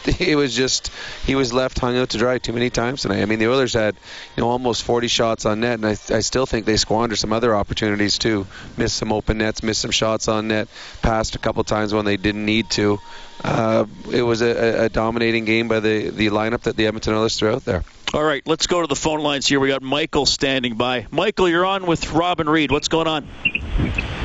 it 0.19 0.35
was 0.35 0.55
just 0.55 0.91
he 1.25 1.35
was 1.35 1.53
left 1.53 1.79
hung 1.79 1.97
out 1.97 2.09
to 2.09 2.17
dry 2.17 2.37
too 2.37 2.53
many 2.53 2.69
times 2.69 3.01
tonight. 3.01 3.21
I 3.21 3.25
mean, 3.25 3.39
the 3.39 3.47
Oilers 3.47 3.73
had 3.73 3.95
you 4.35 4.41
know 4.43 4.49
almost 4.49 4.83
40 4.83 5.07
shots 5.07 5.45
on 5.45 5.61
net, 5.61 5.75
and 5.75 5.85
I, 5.85 5.91
I 5.91 6.19
still 6.19 6.45
think 6.45 6.65
they 6.65 6.77
squandered 6.77 7.19
some 7.19 7.33
other 7.33 7.55
opportunities 7.55 8.17
too. 8.17 8.47
Missed 8.77 8.97
some 8.97 9.11
open 9.11 9.37
nets, 9.39 9.63
missed 9.63 9.81
some 9.81 9.91
shots 9.91 10.27
on 10.27 10.49
net, 10.49 10.67
passed 11.01 11.35
a 11.35 11.39
couple 11.39 11.63
times 11.63 11.93
when 11.93 12.05
they 12.05 12.17
didn't 12.17 12.45
need 12.45 12.69
to. 12.71 12.99
Uh, 13.43 13.85
it 14.11 14.21
was 14.21 14.41
a, 14.41 14.85
a 14.85 14.89
dominating 14.89 15.45
game 15.45 15.67
by 15.67 15.79
the 15.79 16.09
the 16.09 16.27
lineup 16.27 16.61
that 16.61 16.75
the 16.75 16.87
Edmonton 16.87 17.13
Oilers 17.13 17.37
threw 17.37 17.51
out 17.53 17.65
there. 17.65 17.83
All 18.13 18.23
right, 18.23 18.45
let's 18.47 18.65
go 18.65 18.81
to 18.81 18.87
the 18.87 18.95
phone 18.95 19.21
lines 19.21 19.47
here. 19.47 19.59
We 19.59 19.67
got 19.67 19.83
Michael 19.83 20.25
standing 20.25 20.75
by. 20.75 21.05
Michael, 21.11 21.47
you're 21.47 21.65
on 21.65 21.85
with 21.85 22.11
Robin 22.11 22.49
Reed. 22.49 22.71
What's 22.71 22.87
going 22.87 23.07
on? 23.07 23.27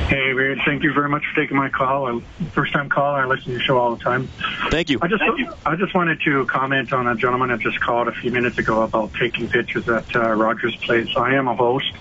Hey, 0.07 0.33
Reed. 0.33 0.59
Thank 0.65 0.83
you 0.83 0.93
very 0.93 1.09
much 1.09 1.23
for 1.25 1.41
taking 1.41 1.57
my 1.57 1.69
call. 1.69 2.07
I'm 2.07 2.21
first 2.51 2.73
time 2.73 2.89
caller. 2.89 3.21
I 3.21 3.25
listen 3.25 3.45
to 3.45 3.51
your 3.51 3.59
show 3.59 3.77
all 3.77 3.95
the 3.95 4.03
time. 4.03 4.27
Thank 4.69 4.89
you. 4.89 4.99
I 5.01 5.07
just 5.07 5.23
I 5.65 5.75
just 5.75 5.95
wanted 5.95 6.21
to 6.21 6.45
comment 6.45 6.93
on 6.93 7.07
a 7.07 7.15
gentleman 7.15 7.49
that 7.49 7.59
just 7.59 7.79
called 7.79 8.07
a 8.07 8.11
few 8.11 8.31
minutes 8.31 8.57
ago 8.57 8.83
about 8.83 9.13
taking 9.13 9.47
pictures 9.47 9.89
at 9.89 10.15
uh, 10.15 10.31
Rogers 10.33 10.75
Place. 10.75 11.09
I 11.15 11.33
am 11.33 11.47
a 11.47 11.55
host, 11.55 11.91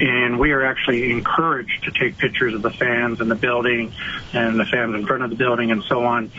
and 0.00 0.38
we 0.38 0.52
are 0.52 0.64
actually 0.64 1.10
encouraged 1.10 1.84
to 1.84 1.90
take 1.90 2.18
pictures 2.18 2.54
of 2.54 2.62
the 2.62 2.70
fans 2.70 3.20
and 3.20 3.28
the 3.28 3.36
building 3.36 3.92
and 4.32 4.58
the 4.58 4.64
fans 4.64 4.94
in 4.94 5.04
front 5.04 5.24
of 5.24 5.30
the 5.30 5.36
building 5.36 5.72
and 5.72 5.82
so 5.84 6.04
on. 6.04 6.30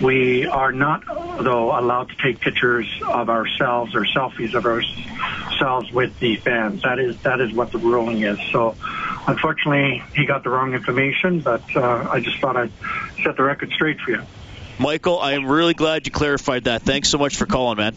We 0.00 0.46
are 0.46 0.72
not, 0.72 1.04
though, 1.06 1.78
allowed 1.78 2.08
to 2.08 2.16
take 2.22 2.40
pictures 2.40 2.86
of 3.06 3.30
ourselves 3.30 3.94
or 3.94 4.04
selfies 4.04 4.54
of 4.54 4.66
ourselves 4.66 5.90
with 5.92 6.18
the 6.18 6.36
fans. 6.36 6.82
That 6.82 6.98
is 6.98 7.16
that 7.22 7.40
is 7.40 7.52
what 7.52 7.72
the 7.72 7.78
ruling 7.78 8.22
is. 8.22 8.38
So, 8.52 8.76
unfortunately, 9.26 10.02
he 10.14 10.26
got 10.26 10.42
the 10.42 10.50
wrong 10.50 10.74
information. 10.74 11.40
But 11.40 11.64
uh, 11.76 12.08
I 12.10 12.20
just 12.20 12.40
thought 12.40 12.56
I'd 12.56 12.72
set 13.22 13.36
the 13.36 13.44
record 13.44 13.70
straight 13.72 14.00
for 14.00 14.10
you. 14.10 14.22
Michael, 14.78 15.20
I 15.20 15.32
am 15.32 15.46
really 15.46 15.74
glad 15.74 16.06
you 16.06 16.12
clarified 16.12 16.64
that. 16.64 16.82
Thanks 16.82 17.08
so 17.08 17.18
much 17.18 17.36
for 17.36 17.46
calling, 17.46 17.78
man. 17.78 17.96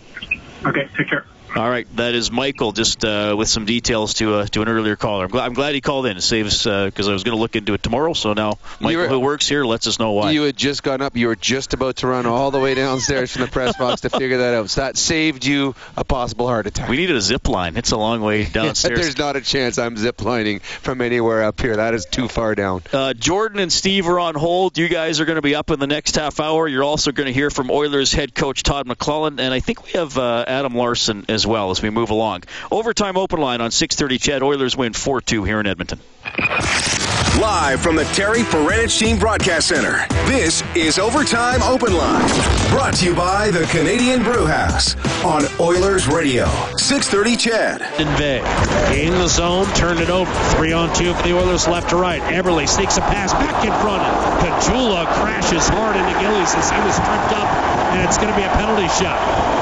Okay, 0.65 0.87
take 0.95 1.09
care. 1.09 1.25
All 1.55 1.67
right, 1.69 1.87
that 1.95 2.13
is 2.13 2.29
Michael, 2.31 2.71
just 2.71 3.03
uh, 3.03 3.33
with 3.37 3.47
some 3.47 3.65
details 3.65 4.15
to 4.15 4.35
uh, 4.35 4.45
to 4.47 4.61
an 4.61 4.67
earlier 4.67 4.95
caller. 4.95 5.25
I'm 5.25 5.31
glad, 5.31 5.45
I'm 5.45 5.53
glad 5.53 5.73
he 5.75 5.81
called 5.81 6.05
in 6.05 6.15
to 6.15 6.21
save 6.21 6.45
us 6.45 6.63
because 6.65 7.07
I 7.07 7.13
was 7.13 7.23
going 7.23 7.35
to 7.35 7.41
look 7.41 7.55
into 7.55 7.73
it 7.73 7.81
tomorrow. 7.81 8.13
So 8.13 8.33
now 8.33 8.59
Michael, 8.79 9.01
were- 9.03 9.07
who 9.07 9.19
works 9.19 9.47
here, 9.47 9.65
lets 9.65 9.87
us 9.87 9.97
know 9.97 10.11
why. 10.11 10.31
You 10.31 10.43
had 10.43 10.55
just 10.57 10.83
gone 10.83 11.01
up. 11.01 11.15
You 11.15 11.27
were 11.27 11.35
just 11.35 11.73
about 11.73 11.97
to 11.97 12.07
run 12.07 12.25
all 12.25 12.51
the 12.51 12.59
way 12.59 12.75
downstairs 12.75 13.31
from 13.31 13.43
the 13.43 13.47
press 13.47 13.75
box 13.77 14.01
to 14.01 14.09
figure 14.09 14.37
that 14.39 14.53
out. 14.53 14.69
So 14.69 14.81
that 14.81 14.97
saved 14.97 15.45
you 15.45 15.73
a 15.95 16.03
possible 16.03 16.47
heart 16.47 16.67
attack. 16.67 16.89
we 16.89 16.97
needed 16.97 17.15
a 17.15 17.21
zip 17.21 17.47
line. 17.47 17.75
It's 17.77 17.91
a 17.91 17.97
long 17.97 18.21
way 18.21 18.43
downstairs. 18.51 18.99
There's 18.99 19.17
not 19.17 19.35
a 19.35 19.41
chance 19.41 19.77
I'm 19.79 19.95
ziplining 19.95 20.61
from 20.61 21.01
anywhere 21.01 21.43
up 21.43 21.59
here. 21.59 21.77
That 21.77 21.93
is 21.93 22.05
too 22.05 22.27
far 22.27 22.53
down. 22.55 22.83
Uh, 22.93 23.13
Jordan 23.13 23.59
and 23.59 23.71
Steve 23.73 24.07
are 24.07 24.19
on 24.19 24.35
hold. 24.35 24.77
You 24.77 24.89
guys 24.89 25.19
are 25.19 25.25
going 25.25 25.37
to 25.37 25.41
be 25.41 25.55
up 25.55 25.71
in 25.71 25.79
the 25.79 25.87
next 25.87 26.15
half 26.17 26.39
hour. 26.39 26.67
You're 26.67 26.83
also 26.83 27.11
going 27.11 27.27
to 27.27 27.33
hear 27.33 27.49
from 27.49 27.71
Oilers 27.71 28.11
head 28.13 28.35
coach 28.35 28.63
Todd 28.63 28.85
McLellan, 28.87 29.39
and 29.39 29.53
I 29.53 29.59
think 29.59 29.83
we 29.85 29.91
have 29.93 30.17
uh, 30.17 30.43
Adam 30.47 30.75
Larsson 30.75 31.25
as 31.29 31.36
well 31.45 31.71
as 31.71 31.81
we 31.81 31.89
move 31.89 32.09
along. 32.09 32.43
Overtime 32.71 33.17
open 33.17 33.39
line 33.39 33.61
on 33.61 33.71
6:30. 33.71 34.17
CHED 34.17 34.41
Oilers 34.41 34.75
win 34.75 34.93
4-2 34.93 35.45
here 35.45 35.59
in 35.59 35.67
Edmonton. 35.67 35.99
Live 37.39 37.81
from 37.81 37.95
the 37.95 38.03
Terry 38.05 38.41
Paranych 38.41 38.97
Team 38.97 39.19
Broadcast 39.19 39.67
Center, 39.67 40.07
this 40.25 40.63
is 40.75 40.97
Overtime 40.97 41.61
Open 41.61 41.93
Line. 41.95 42.27
Brought 42.71 42.95
to 42.95 43.05
you 43.05 43.13
by 43.13 43.51
the 43.51 43.63
Canadian 43.67 44.23
Brew 44.23 44.47
House 44.47 44.95
on 45.23 45.45
Oilers 45.59 46.07
Radio. 46.07 46.47
630 46.77 47.37
Chad. 47.37 47.79
Bay. 48.17 48.39
In 49.05 49.13
the 49.13 49.27
zone, 49.27 49.67
turned 49.75 49.99
it 49.99 50.09
over. 50.09 50.33
Three 50.55 50.73
on 50.73 50.91
two 50.95 51.13
for 51.13 51.21
the 51.21 51.37
Oilers 51.37 51.67
left 51.67 51.91
to 51.91 51.95
right. 51.95 52.21
Eberle 52.23 52.67
sneaks 52.67 52.97
a 52.97 53.01
pass 53.01 53.31
back 53.33 53.63
in 53.63 53.71
front. 53.81 54.01
Caggiula 54.41 55.05
crashes 55.13 55.67
hard 55.67 55.95
into 55.95 56.19
Gillies 56.19 56.55
as 56.55 56.71
he 56.71 56.79
was 56.79 56.95
tripped 56.95 57.33
up, 57.37 57.47
and 57.93 58.07
it's 58.07 58.17
going 58.17 58.29
to 58.29 58.35
be 58.35 58.43
a 58.43 58.49
penalty 58.49 58.87
shot. 58.87 59.56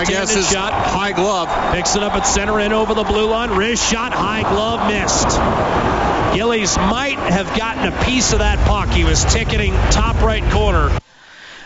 My 0.00 0.06
guess 0.06 0.34
is 0.34 0.50
shot. 0.50 0.72
high 0.72 1.12
glove. 1.12 1.74
Picks 1.74 1.94
it 1.94 2.02
up 2.02 2.14
at 2.14 2.22
center 2.22 2.58
in 2.58 2.72
over 2.72 2.94
the 2.94 3.04
blue 3.04 3.28
line. 3.28 3.50
Wrist 3.50 3.86
shot, 3.86 4.14
high 4.14 4.40
glove, 4.40 4.88
missed. 4.88 5.28
Gillies 6.34 6.78
might 6.78 7.18
have 7.18 7.54
gotten 7.54 7.92
a 7.92 8.04
piece 8.04 8.32
of 8.32 8.38
that 8.38 8.58
puck. 8.66 8.88
He 8.88 9.04
was 9.04 9.22
ticketing 9.26 9.74
top 9.90 10.22
right 10.22 10.42
corner. 10.52 10.90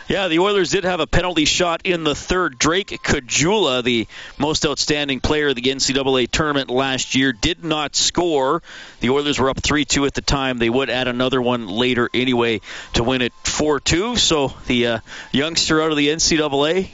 Yeah, 0.09 0.27
the 0.27 0.41
Oilers 0.41 0.71
did 0.71 0.83
have 0.83 0.99
a 0.99 1.07
penalty 1.07 1.45
shot 1.45 1.83
in 1.85 2.03
the 2.03 2.17
third. 2.17 2.59
Drake 2.59 2.89
Caggiula, 3.05 3.85
the 3.85 4.09
most 4.37 4.67
outstanding 4.67 5.21
player 5.21 5.51
of 5.51 5.55
the 5.55 5.63
NCAA 5.63 6.29
tournament 6.29 6.71
last 6.71 7.15
year, 7.15 7.33
did 7.33 7.63
not 7.63 7.95
score. 7.95 8.65
The 8.99 9.11
Oilers 9.11 9.39
were 9.39 9.49
up 9.49 9.63
3 9.63 9.85
2 9.85 10.07
at 10.07 10.15
the 10.15 10.23
time. 10.23 10.59
They 10.59 10.69
would 10.69 10.91
add 10.91 11.07
another 11.07 11.41
one 11.41 11.69
later 11.69 12.11
anyway 12.13 12.63
to 12.95 13.05
win 13.05 13.23
it 13.23 13.33
4 13.45 13.79
2. 13.79 14.17
So 14.17 14.53
the 14.67 14.87
uh, 14.89 14.99
youngster 15.31 15.81
out 15.81 15.93
of 15.93 15.97
the 15.97 16.09
NCAA, 16.09 16.91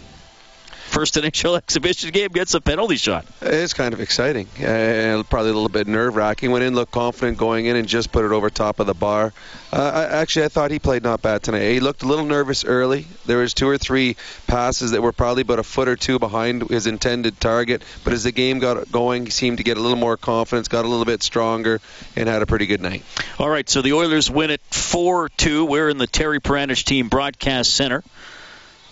first 1.01 1.15
NHL 1.15 1.57
exhibition 1.63 2.11
game, 2.11 2.29
gets 2.29 2.53
a 2.53 2.61
penalty 2.61 2.97
shot. 2.97 3.25
It's 3.41 3.73
kind 3.73 3.95
of 3.95 4.03
exciting. 4.03 4.47
Uh, 4.59 5.23
probably 5.31 5.51
a 5.51 5.55
little 5.55 5.71
bit 5.71 5.87
nerve 5.87 6.15
wracking. 6.15 6.51
Went 6.51 6.63
in, 6.63 6.75
looked 6.75 6.93
confident 6.93 7.39
going 7.39 7.65
in, 7.65 7.77
and 7.77 7.89
just 7.89 8.13
put 8.13 8.27
it 8.27 8.33
over 8.33 8.51
top 8.51 8.81
of 8.81 8.87
the 8.87 8.93
bar. 8.93 9.33
Uh, 9.73 9.91
I, 9.95 10.21
actually, 10.21 10.45
I 10.45 10.49
thought 10.49 10.71
he 10.71 10.79
played 10.79 11.03
not 11.03 11.23
bad 11.23 11.43
tonight. 11.43 11.73
He 11.73 11.81
looked 11.81 12.03
a 12.03 12.07
little 12.07 12.27
nervous 12.27 12.67
early. 12.67 13.07
There 13.25 13.39
was 13.39 13.55
two 13.55 13.67
or 13.67 13.79
three 13.79 14.17
passes 14.47 14.91
that 14.91 15.01
were 15.01 15.13
probably 15.13 15.41
about 15.41 15.59
a 15.59 15.63
foot 15.63 15.89
or 15.89 15.97
two 15.97 16.19
behind 16.19 16.69
his 16.69 16.87
intended 16.87 17.41
target. 17.41 17.83
But 18.05 18.13
as 18.13 18.25
the 18.25 18.33
game 18.33 18.59
got 18.59 18.93
going, 18.93 19.25
he 19.25 19.31
seemed 19.31 19.57
to 19.57 19.65
get 19.65 19.79
a 19.79 19.81
little 19.81 19.97
more 19.97 20.19
confidence, 20.19 20.69
got 20.69 20.85
a 20.85 20.89
little 20.89 21.07
bit 21.07 21.23
stronger, 21.23 21.81
and 22.15 22.29
had 22.29 22.43
a 22.43 22.47
pretty 22.47 22.67
good 22.67 22.83
night. 22.83 23.05
All 23.39 23.49
right, 23.49 23.67
so 23.67 23.81
the 23.81 23.95
Oilers 23.95 24.31
win 24.31 24.51
it 24.51 24.61
4 24.71 25.31
2. 25.31 25.65
We're 25.65 25.89
in 25.89 25.97
the 25.97 26.07
Terry 26.07 26.41
Paranych 26.41 26.85
Team 26.85 27.09
Broadcast 27.09 27.75
Center. 27.75 28.05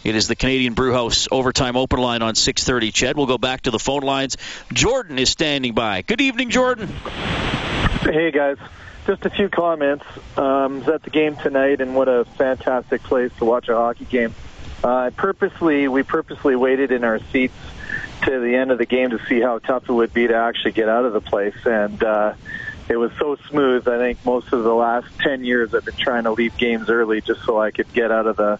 It 0.08 0.16
is 0.16 0.26
the 0.26 0.36
Canadian 0.36 0.72
Brewhouse 0.72 1.28
overtime 1.30 1.76
open 1.76 2.00
line 2.00 2.22
on 2.22 2.34
6:30. 2.34 2.92
Ched, 2.92 3.16
we'll 3.16 3.26
go 3.26 3.36
back 3.36 3.60
to 3.62 3.70
the 3.70 3.78
phone 3.78 4.00
lines. 4.00 4.38
Jordan 4.72 5.18
is 5.18 5.28
standing 5.28 5.74
by. 5.74 6.00
Good 6.00 6.22
evening, 6.22 6.48
Jordan. 6.48 6.88
Hey 8.00 8.30
guys, 8.30 8.56
just 9.06 9.26
a 9.26 9.30
few 9.30 9.50
comments. 9.50 10.06
Um, 10.34 10.78
was 10.78 10.88
at 10.88 11.02
the 11.02 11.10
game 11.10 11.36
tonight, 11.36 11.82
and 11.82 11.94
what 11.94 12.08
a 12.08 12.24
fantastic 12.24 13.02
place 13.02 13.32
to 13.36 13.44
watch 13.44 13.68
a 13.68 13.74
hockey 13.74 14.06
game. 14.06 14.34
Uh, 14.82 15.10
purposely, 15.14 15.88
we 15.88 16.02
purposely 16.04 16.56
waited 16.56 16.90
in 16.90 17.04
our 17.04 17.18
seats 17.30 17.58
to 18.22 18.40
the 18.40 18.54
end 18.56 18.70
of 18.70 18.78
the 18.78 18.86
game 18.86 19.10
to 19.10 19.18
see 19.26 19.42
how 19.42 19.58
tough 19.58 19.90
it 19.90 19.92
would 19.92 20.14
be 20.14 20.26
to 20.26 20.34
actually 20.34 20.72
get 20.72 20.88
out 20.88 21.04
of 21.04 21.12
the 21.12 21.20
place, 21.20 21.66
and 21.66 22.02
uh, 22.02 22.32
it 22.88 22.96
was 22.96 23.12
so 23.18 23.36
smooth. 23.50 23.86
I 23.86 23.98
think 23.98 24.24
most 24.24 24.54
of 24.54 24.64
the 24.64 24.74
last 24.74 25.08
ten 25.18 25.44
years 25.44 25.74
I've 25.74 25.84
been 25.84 25.96
trying 25.96 26.24
to 26.24 26.32
leave 26.32 26.56
games 26.56 26.88
early 26.88 27.20
just 27.20 27.42
so 27.44 27.60
I 27.60 27.72
could 27.72 27.92
get 27.92 28.10
out 28.10 28.26
of 28.26 28.38
the 28.38 28.58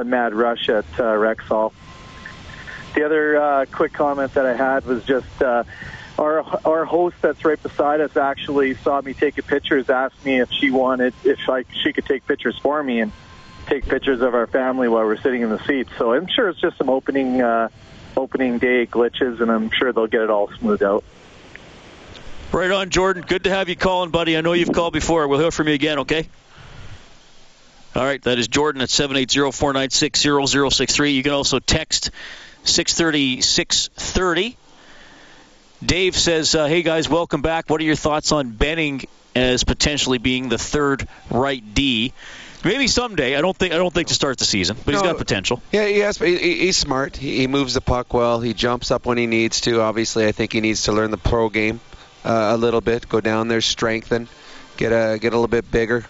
the 0.00 0.04
mad 0.04 0.34
rush 0.34 0.68
at 0.68 0.84
uh, 0.98 1.14
Rexall. 1.14 1.72
The 2.94 3.04
other 3.04 3.36
uh, 3.40 3.66
quick 3.66 3.92
comment 3.92 4.34
that 4.34 4.46
I 4.46 4.54
had 4.54 4.84
was 4.84 5.04
just 5.04 5.42
uh, 5.42 5.64
our 6.18 6.40
our 6.66 6.84
host 6.84 7.16
that's 7.20 7.44
right 7.44 7.62
beside 7.62 8.00
us 8.00 8.16
actually 8.16 8.74
saw 8.74 9.00
me 9.00 9.14
taking 9.14 9.44
pictures, 9.44 9.88
asked 9.90 10.24
me 10.24 10.40
if 10.40 10.50
she 10.50 10.70
wanted 10.70 11.14
if 11.24 11.38
I, 11.48 11.64
she 11.82 11.92
could 11.92 12.06
take 12.06 12.26
pictures 12.26 12.58
for 12.58 12.82
me 12.82 13.00
and 13.00 13.12
take 13.66 13.86
pictures 13.86 14.22
of 14.22 14.34
our 14.34 14.46
family 14.46 14.88
while 14.88 15.04
we're 15.04 15.20
sitting 15.20 15.42
in 15.42 15.50
the 15.50 15.62
seats. 15.64 15.90
So 15.98 16.14
I'm 16.14 16.26
sure 16.26 16.48
it's 16.48 16.60
just 16.60 16.78
some 16.78 16.88
opening 16.88 17.42
uh, 17.42 17.68
opening 18.16 18.58
day 18.58 18.86
glitches, 18.86 19.40
and 19.40 19.50
I'm 19.50 19.70
sure 19.70 19.92
they'll 19.92 20.06
get 20.06 20.22
it 20.22 20.30
all 20.30 20.50
smoothed 20.58 20.82
out. 20.82 21.04
Right 22.52 22.70
on, 22.70 22.90
Jordan. 22.90 23.22
Good 23.26 23.44
to 23.44 23.50
have 23.50 23.68
you 23.68 23.76
calling, 23.76 24.10
buddy. 24.10 24.36
I 24.36 24.40
know 24.40 24.54
you've 24.54 24.72
called 24.72 24.92
before. 24.92 25.28
We'll 25.28 25.38
hear 25.38 25.52
from 25.52 25.68
you 25.68 25.74
again, 25.74 26.00
okay? 26.00 26.26
All 28.00 28.06
right, 28.06 28.22
that 28.22 28.38
is 28.38 28.48
Jordan 28.48 28.80
at 28.80 28.88
780-496-0063. 28.88 31.12
You 31.12 31.22
can 31.22 31.32
also 31.32 31.58
text 31.58 32.10
630-630. 32.64 34.56
Dave 35.84 36.16
says, 36.16 36.54
uh, 36.54 36.64
hey 36.64 36.82
guys, 36.82 37.10
welcome 37.10 37.42
back. 37.42 37.68
What 37.68 37.78
are 37.82 37.84
your 37.84 37.96
thoughts 37.96 38.32
on 38.32 38.52
Benning 38.52 39.02
as 39.36 39.64
potentially 39.64 40.16
being 40.16 40.48
the 40.48 40.56
third 40.56 41.06
right 41.30 41.62
D? 41.74 42.14
Maybe 42.64 42.88
someday. 42.88 43.36
I 43.36 43.42
don't 43.42 43.54
think 43.54 43.74
I 43.74 43.76
don't 43.76 43.92
think 43.92 44.08
to 44.08 44.14
start 44.14 44.38
the 44.38 44.46
season, 44.46 44.78
but 44.82 44.94
he's 44.94 45.02
got 45.02 45.18
potential. 45.18 45.60
Yeah, 45.70 45.86
he 45.86 45.98
has, 45.98 46.16
he, 46.16 46.38
he- 46.38 46.58
he's 46.60 46.78
smart. 46.78 47.18
He, 47.18 47.36
he 47.36 47.46
moves 47.48 47.74
the 47.74 47.82
puck 47.82 48.14
well. 48.14 48.40
He 48.40 48.54
jumps 48.54 48.90
up 48.90 49.04
when 49.04 49.18
he 49.18 49.26
needs 49.26 49.60
to. 49.62 49.82
Obviously, 49.82 50.26
I 50.26 50.32
think 50.32 50.54
he 50.54 50.62
needs 50.62 50.84
to 50.84 50.92
learn 50.92 51.10
the 51.10 51.18
pro 51.18 51.50
game 51.50 51.80
uh, 52.24 52.52
a 52.54 52.56
little 52.56 52.80
bit. 52.80 53.10
Go 53.10 53.20
down 53.20 53.48
there, 53.48 53.60
strengthen, 53.60 54.26
get 54.78 54.90
a 54.90 55.18
get 55.18 55.34
a 55.34 55.36
little 55.36 55.48
bit 55.48 55.70
bigger. 55.70 56.06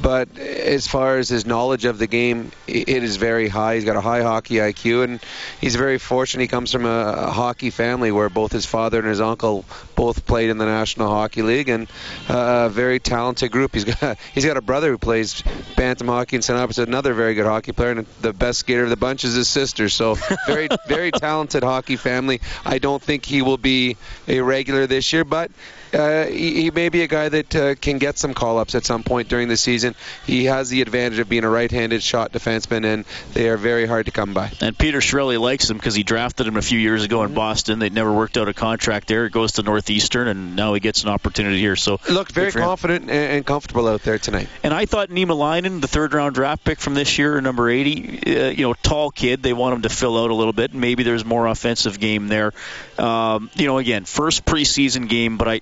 But 0.00 0.38
as 0.38 0.86
far 0.86 1.18
as 1.18 1.28
his 1.28 1.44
knowledge 1.44 1.84
of 1.84 1.98
the 1.98 2.06
game, 2.06 2.50
it 2.66 2.88
is 2.88 3.16
very 3.16 3.48
high. 3.48 3.74
He's 3.74 3.84
got 3.84 3.96
a 3.96 4.00
high 4.00 4.22
hockey 4.22 4.54
IQ, 4.54 5.04
and 5.04 5.20
he's 5.60 5.76
very 5.76 5.98
fortunate. 5.98 6.42
He 6.42 6.48
comes 6.48 6.72
from 6.72 6.86
a, 6.86 7.14
a 7.28 7.30
hockey 7.30 7.70
family 7.70 8.10
where 8.10 8.28
both 8.28 8.52
his 8.52 8.64
father 8.64 8.98
and 8.98 9.06
his 9.06 9.20
uncle 9.20 9.64
both 9.94 10.26
played 10.26 10.50
in 10.50 10.58
the 10.58 10.64
National 10.64 11.08
Hockey 11.08 11.42
League, 11.42 11.68
and 11.68 11.88
uh, 12.28 12.66
a 12.66 12.68
very 12.70 13.00
talented 13.00 13.52
group. 13.52 13.74
He's 13.74 13.84
got 14.00 14.18
he's 14.34 14.46
got 14.46 14.56
a 14.56 14.62
brother 14.62 14.90
who 14.90 14.98
plays 14.98 15.42
bantam 15.76 16.08
hockey 16.08 16.36
in 16.36 16.42
St. 16.42 16.58
Albert, 16.58 16.78
another 16.78 17.12
very 17.12 17.34
good 17.34 17.46
hockey 17.46 17.72
player, 17.72 17.90
and 17.90 18.06
the 18.20 18.32
best 18.32 18.60
skater 18.60 18.84
of 18.84 18.90
the 18.90 18.96
bunch 18.96 19.24
is 19.24 19.34
his 19.34 19.48
sister. 19.48 19.88
So 19.88 20.14
very 20.46 20.68
very 20.88 21.10
talented 21.10 21.62
hockey 21.62 21.96
family. 21.96 22.40
I 22.64 22.78
don't 22.78 23.02
think 23.02 23.24
he 23.24 23.42
will 23.42 23.58
be 23.58 23.96
a 24.26 24.40
regular 24.40 24.86
this 24.86 25.12
year, 25.12 25.24
but 25.24 25.50
uh, 25.94 26.26
he, 26.26 26.62
he 26.62 26.70
may 26.70 26.88
be 26.88 27.02
a 27.02 27.06
guy 27.06 27.28
that 27.28 27.56
uh, 27.56 27.74
can 27.74 27.98
get 27.98 28.18
some 28.18 28.34
call-ups 28.34 28.74
at 28.74 28.84
some 28.84 29.02
point 29.02 29.28
during 29.28 29.48
the 29.48 29.56
season. 29.56 29.94
He 30.26 30.46
has 30.46 30.68
the 30.68 30.82
advantage 30.82 31.18
of 31.18 31.28
being 31.28 31.44
a 31.44 31.50
right-handed 31.50 32.02
shot 32.02 32.32
defenseman, 32.32 32.84
and 32.84 33.04
they 33.34 33.48
are 33.48 33.56
very 33.56 33.86
hard 33.86 34.06
to 34.06 34.12
come 34.12 34.34
by. 34.34 34.52
And 34.60 34.76
Peter 34.76 35.00
Chiarelli 35.00 35.40
likes 35.40 35.68
him 35.70 35.76
because 35.76 35.94
he 35.94 36.02
drafted 36.02 36.46
him 36.46 36.56
a 36.56 36.62
few 36.62 36.78
years 36.78 37.04
ago 37.04 37.22
in 37.24 37.34
Boston. 37.34 37.78
They 37.78 37.90
never 37.90 38.12
worked 38.12 38.36
out 38.36 38.48
a 38.48 38.54
contract 38.54 39.08
there. 39.08 39.26
It 39.26 39.32
goes 39.32 39.52
to 39.52 39.62
Northeastern, 39.62 40.28
and 40.28 40.56
now 40.56 40.74
he 40.74 40.80
gets 40.80 41.02
an 41.02 41.08
opportunity 41.10 41.58
here. 41.58 41.76
So 41.76 42.00
Looked 42.08 42.32
very 42.32 42.50
good 42.50 42.58
him. 42.58 42.64
confident 42.64 43.02
and, 43.10 43.32
and 43.32 43.46
comfortable 43.46 43.88
out 43.88 44.02
there 44.02 44.18
tonight. 44.18 44.48
And 44.62 44.72
I 44.72 44.86
thought 44.86 45.10
Niemelainen, 45.10 45.80
the 45.80 45.88
third 45.88 46.14
round 46.14 46.34
draft 46.34 46.64
pick 46.64 46.80
from 46.80 46.94
this 46.94 47.18
year, 47.18 47.40
number 47.40 47.68
80, 47.68 48.36
uh, 48.46 48.48
you 48.50 48.62
know, 48.62 48.74
tall 48.74 49.10
kid. 49.10 49.42
They 49.42 49.52
want 49.52 49.74
him 49.76 49.82
to 49.82 49.88
fill 49.88 50.22
out 50.22 50.30
a 50.30 50.34
little 50.34 50.52
bit. 50.52 50.74
Maybe 50.74 51.02
there's 51.02 51.24
more 51.24 51.46
offensive 51.46 51.98
game 51.98 52.28
there. 52.28 52.52
Um, 52.98 53.50
you 53.54 53.66
know, 53.66 53.78
again, 53.78 54.04
first 54.04 54.44
preseason 54.44 55.08
game, 55.08 55.36
but 55.38 55.48
I, 55.48 55.60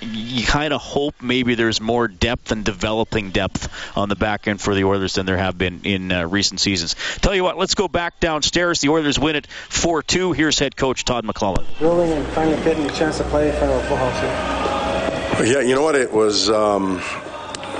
you 0.00 0.46
kind 0.46 0.72
of 0.72 0.80
hope 0.80 1.14
maybe 1.22 1.54
there's 1.54 1.80
more 1.80 2.06
depth 2.08 2.52
and 2.52 2.64
developing 2.64 3.30
depth 3.30 3.72
on 3.96 4.08
the 4.08 4.16
back 4.16 4.46
end 4.46 4.60
for 4.60 4.74
the 4.74 4.84
Oilers 4.84 5.14
than 5.14 5.26
there 5.26 5.36
have 5.36 5.56
been 5.56 5.80
in 5.84 6.12
uh, 6.12 6.26
recent 6.26 6.60
seasons. 6.60 6.94
Tell 7.20 7.34
you 7.34 7.42
what, 7.42 7.58
let's 7.58 7.74
go 7.74 7.88
back 7.88 8.20
downstairs. 8.20 8.80
The 8.80 8.90
Oilers 8.90 9.18
win 9.18 9.36
it 9.36 9.48
4-2. 9.70 10.36
Here's 10.36 10.58
head 10.58 10.76
coach 10.76 11.04
Todd 11.04 11.24
McLellan. 11.24 11.64
Building 11.78 12.12
and 12.12 12.26
finally 12.28 12.62
getting 12.64 12.84
a 12.88 12.92
chance 12.92 13.18
to 13.18 13.24
play 13.24 13.50
in 13.50 13.56
front 13.56 13.72
of 13.72 13.82
a 13.82 13.86
full 13.88 13.96
house 13.96 14.20
here. 14.20 15.54
Yeah, 15.54 15.60
you 15.60 15.74
know 15.74 15.82
what? 15.82 15.96
It 15.96 16.12
was. 16.12 16.48
Um, 16.48 17.02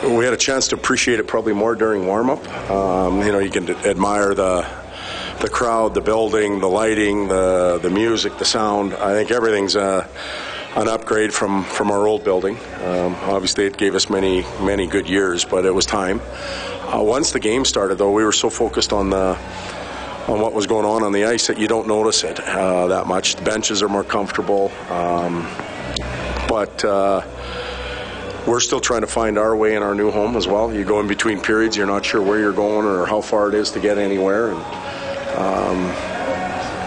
we 0.02 0.24
had 0.24 0.34
a 0.34 0.38
chance 0.38 0.68
to 0.68 0.74
appreciate 0.74 1.20
it 1.20 1.26
probably 1.26 1.52
more 1.52 1.74
during 1.74 2.06
warm 2.06 2.28
up. 2.28 2.46
Um, 2.70 3.22
you 3.22 3.32
know, 3.32 3.38
you 3.38 3.50
can 3.50 3.70
admire 3.70 4.34
the 4.34 4.66
the 5.40 5.48
crowd, 5.48 5.94
the 5.94 6.00
building, 6.00 6.58
the 6.58 6.66
lighting, 6.66 7.28
the 7.28 7.78
the 7.80 7.90
music, 7.90 8.38
the 8.38 8.44
sound. 8.44 8.92
I 8.94 9.12
think 9.12 9.30
everything's 9.30 9.76
uh, 9.76 10.08
an 10.76 10.88
upgrade 10.88 11.32
from 11.32 11.64
from 11.64 11.90
our 11.90 12.06
old 12.06 12.24
building. 12.24 12.56
Um, 12.82 13.14
obviously, 13.22 13.66
it 13.66 13.76
gave 13.76 13.94
us 13.94 14.10
many 14.10 14.42
many 14.60 14.86
good 14.86 15.08
years, 15.08 15.44
but 15.44 15.64
it 15.64 15.70
was 15.70 15.86
time. 15.86 16.20
Uh, 16.20 17.02
once 17.02 17.32
the 17.32 17.40
game 17.40 17.64
started, 17.64 17.96
though, 17.96 18.12
we 18.12 18.24
were 18.24 18.32
so 18.32 18.50
focused 18.50 18.92
on 18.92 19.10
the 19.10 19.38
on 20.26 20.40
what 20.40 20.52
was 20.52 20.66
going 20.66 20.86
on 20.86 21.02
on 21.02 21.12
the 21.12 21.26
ice 21.26 21.46
that 21.48 21.58
you 21.58 21.68
don't 21.68 21.86
notice 21.86 22.24
it 22.24 22.40
uh, 22.40 22.88
that 22.88 23.06
much. 23.06 23.36
The 23.36 23.42
benches 23.42 23.82
are 23.82 23.88
more 23.88 24.04
comfortable, 24.04 24.72
um, 24.88 25.46
but 26.48 26.84
uh, 26.84 27.22
we're 28.46 28.60
still 28.60 28.80
trying 28.80 29.02
to 29.02 29.06
find 29.06 29.38
our 29.38 29.54
way 29.54 29.76
in 29.76 29.82
our 29.82 29.94
new 29.94 30.10
home 30.10 30.36
as 30.36 30.46
well. 30.46 30.72
You 30.74 30.84
go 30.84 31.00
in 31.00 31.08
between 31.08 31.40
periods, 31.40 31.76
you're 31.76 31.86
not 31.86 32.04
sure 32.04 32.22
where 32.22 32.38
you're 32.38 32.52
going 32.52 32.86
or 32.86 33.06
how 33.06 33.20
far 33.20 33.48
it 33.48 33.54
is 33.54 33.70
to 33.72 33.80
get 33.80 33.98
anywhere, 33.98 34.50
and 34.50 34.58
um, 35.36 36.33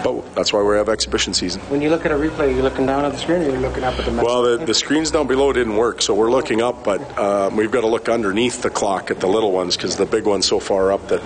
but 0.02 0.34
that's 0.34 0.52
why 0.52 0.62
we 0.62 0.76
have 0.76 0.88
exhibition 0.88 1.34
season. 1.34 1.60
When 1.62 1.82
you 1.82 1.90
look 1.90 2.04
at 2.04 2.12
a 2.12 2.14
replay, 2.14 2.54
you're 2.54 2.62
looking 2.62 2.86
down 2.86 3.04
at 3.04 3.12
the 3.12 3.18
screen 3.18 3.42
or 3.42 3.50
you're 3.50 3.60
looking 3.60 3.84
up 3.84 3.98
at 3.98 4.04
the 4.04 4.12
match? 4.12 4.24
Well, 4.24 4.42
the, 4.42 4.64
the 4.64 4.74
screens 4.74 5.10
down 5.10 5.26
below 5.26 5.52
didn't 5.52 5.76
work, 5.76 6.02
so 6.02 6.14
we're 6.14 6.30
looking 6.30 6.62
up, 6.62 6.84
but 6.84 7.00
um, 7.18 7.56
we've 7.56 7.70
got 7.70 7.82
to 7.82 7.86
look 7.86 8.08
underneath 8.08 8.62
the 8.62 8.70
clock 8.70 9.10
at 9.10 9.20
the 9.20 9.26
little 9.26 9.52
ones 9.52 9.76
because 9.76 9.96
the 9.96 10.06
big 10.06 10.24
one's 10.24 10.46
so 10.46 10.60
far 10.60 10.92
up 10.92 11.08
that 11.08 11.22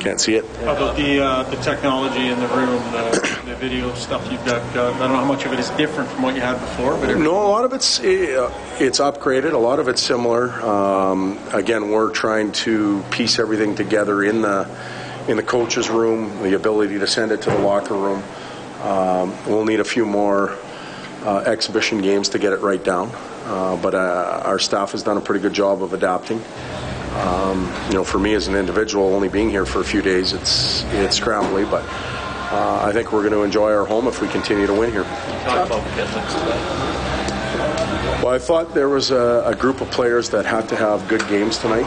can't 0.00 0.20
see 0.20 0.34
it. 0.34 0.44
How 0.58 0.76
about 0.76 0.96
the 0.96 1.20
uh, 1.22 1.42
the 1.44 1.56
technology 1.56 2.28
in 2.28 2.38
the 2.40 2.48
room, 2.48 2.82
the, 2.92 3.42
the 3.46 3.54
video 3.56 3.94
stuff 3.94 4.30
you've 4.30 4.44
got? 4.44 4.60
Uh, 4.76 4.92
I 4.92 4.98
don't 4.98 5.12
know 5.12 5.16
how 5.16 5.24
much 5.24 5.44
of 5.44 5.52
it 5.52 5.58
is 5.58 5.70
different 5.70 6.08
from 6.10 6.22
what 6.22 6.34
you 6.34 6.40
had 6.40 6.58
before, 6.58 6.96
but 6.96 7.16
No, 7.16 7.32
a 7.32 7.48
lot 7.48 7.64
of 7.64 7.72
it's 7.72 8.00
uh, 8.00 8.52
it's 8.78 9.00
upgraded. 9.00 9.52
A 9.52 9.58
lot 9.58 9.78
of 9.78 9.88
it's 9.88 10.02
similar. 10.02 10.50
Um, 10.62 11.38
again, 11.52 11.90
we're 11.90 12.10
trying 12.10 12.52
to 12.52 13.02
piece 13.10 13.38
everything 13.38 13.74
together 13.74 14.22
in 14.22 14.42
the 14.42 14.68
in 15.28 15.36
the 15.36 15.42
coach's 15.42 15.88
room. 15.88 16.42
The 16.42 16.54
ability 16.54 16.98
to 16.98 17.06
send 17.06 17.32
it 17.32 17.42
to 17.42 17.50
the 17.50 17.58
locker 17.58 17.94
room. 17.94 18.22
Um, 18.82 19.34
we'll 19.46 19.64
need 19.64 19.80
a 19.80 19.84
few 19.84 20.04
more 20.04 20.56
uh, 21.24 21.38
exhibition 21.46 22.02
games 22.02 22.30
to 22.30 22.38
get 22.38 22.52
it 22.52 22.60
right 22.60 22.82
down. 22.82 23.10
Uh, 23.44 23.76
but 23.76 23.94
uh, 23.94 24.42
our 24.44 24.58
staff 24.58 24.92
has 24.92 25.02
done 25.02 25.16
a 25.16 25.20
pretty 25.20 25.40
good 25.40 25.52
job 25.52 25.82
of 25.82 25.92
adapting. 25.92 26.42
Um, 27.14 27.70
you 27.88 27.94
know, 27.94 28.04
for 28.04 28.18
me 28.18 28.34
as 28.34 28.48
an 28.48 28.54
individual, 28.54 29.14
only 29.14 29.28
being 29.28 29.50
here 29.50 29.66
for 29.66 29.80
a 29.80 29.84
few 29.84 30.00
days, 30.00 30.32
it's 30.32 30.82
it's 30.84 31.20
scrambly, 31.20 31.70
but 31.70 31.84
uh, 32.52 32.80
I 32.82 32.92
think 32.92 33.12
we're 33.12 33.20
going 33.20 33.34
to 33.34 33.42
enjoy 33.42 33.72
our 33.72 33.84
home 33.84 34.08
if 34.08 34.22
we 34.22 34.28
continue 34.28 34.66
to 34.66 34.72
win 34.72 34.90
here. 34.90 35.04
Talk 35.04 35.66
about 35.66 35.82
Pitlick's 35.92 36.34
today. 36.34 37.02
Well, 38.22 38.32
I 38.32 38.38
thought 38.38 38.72
there 38.72 38.88
was 38.88 39.10
a, 39.10 39.42
a 39.44 39.54
group 39.54 39.80
of 39.80 39.90
players 39.90 40.30
that 40.30 40.46
had 40.46 40.68
to 40.70 40.76
have 40.76 41.06
good 41.08 41.26
games 41.28 41.58
tonight, 41.58 41.86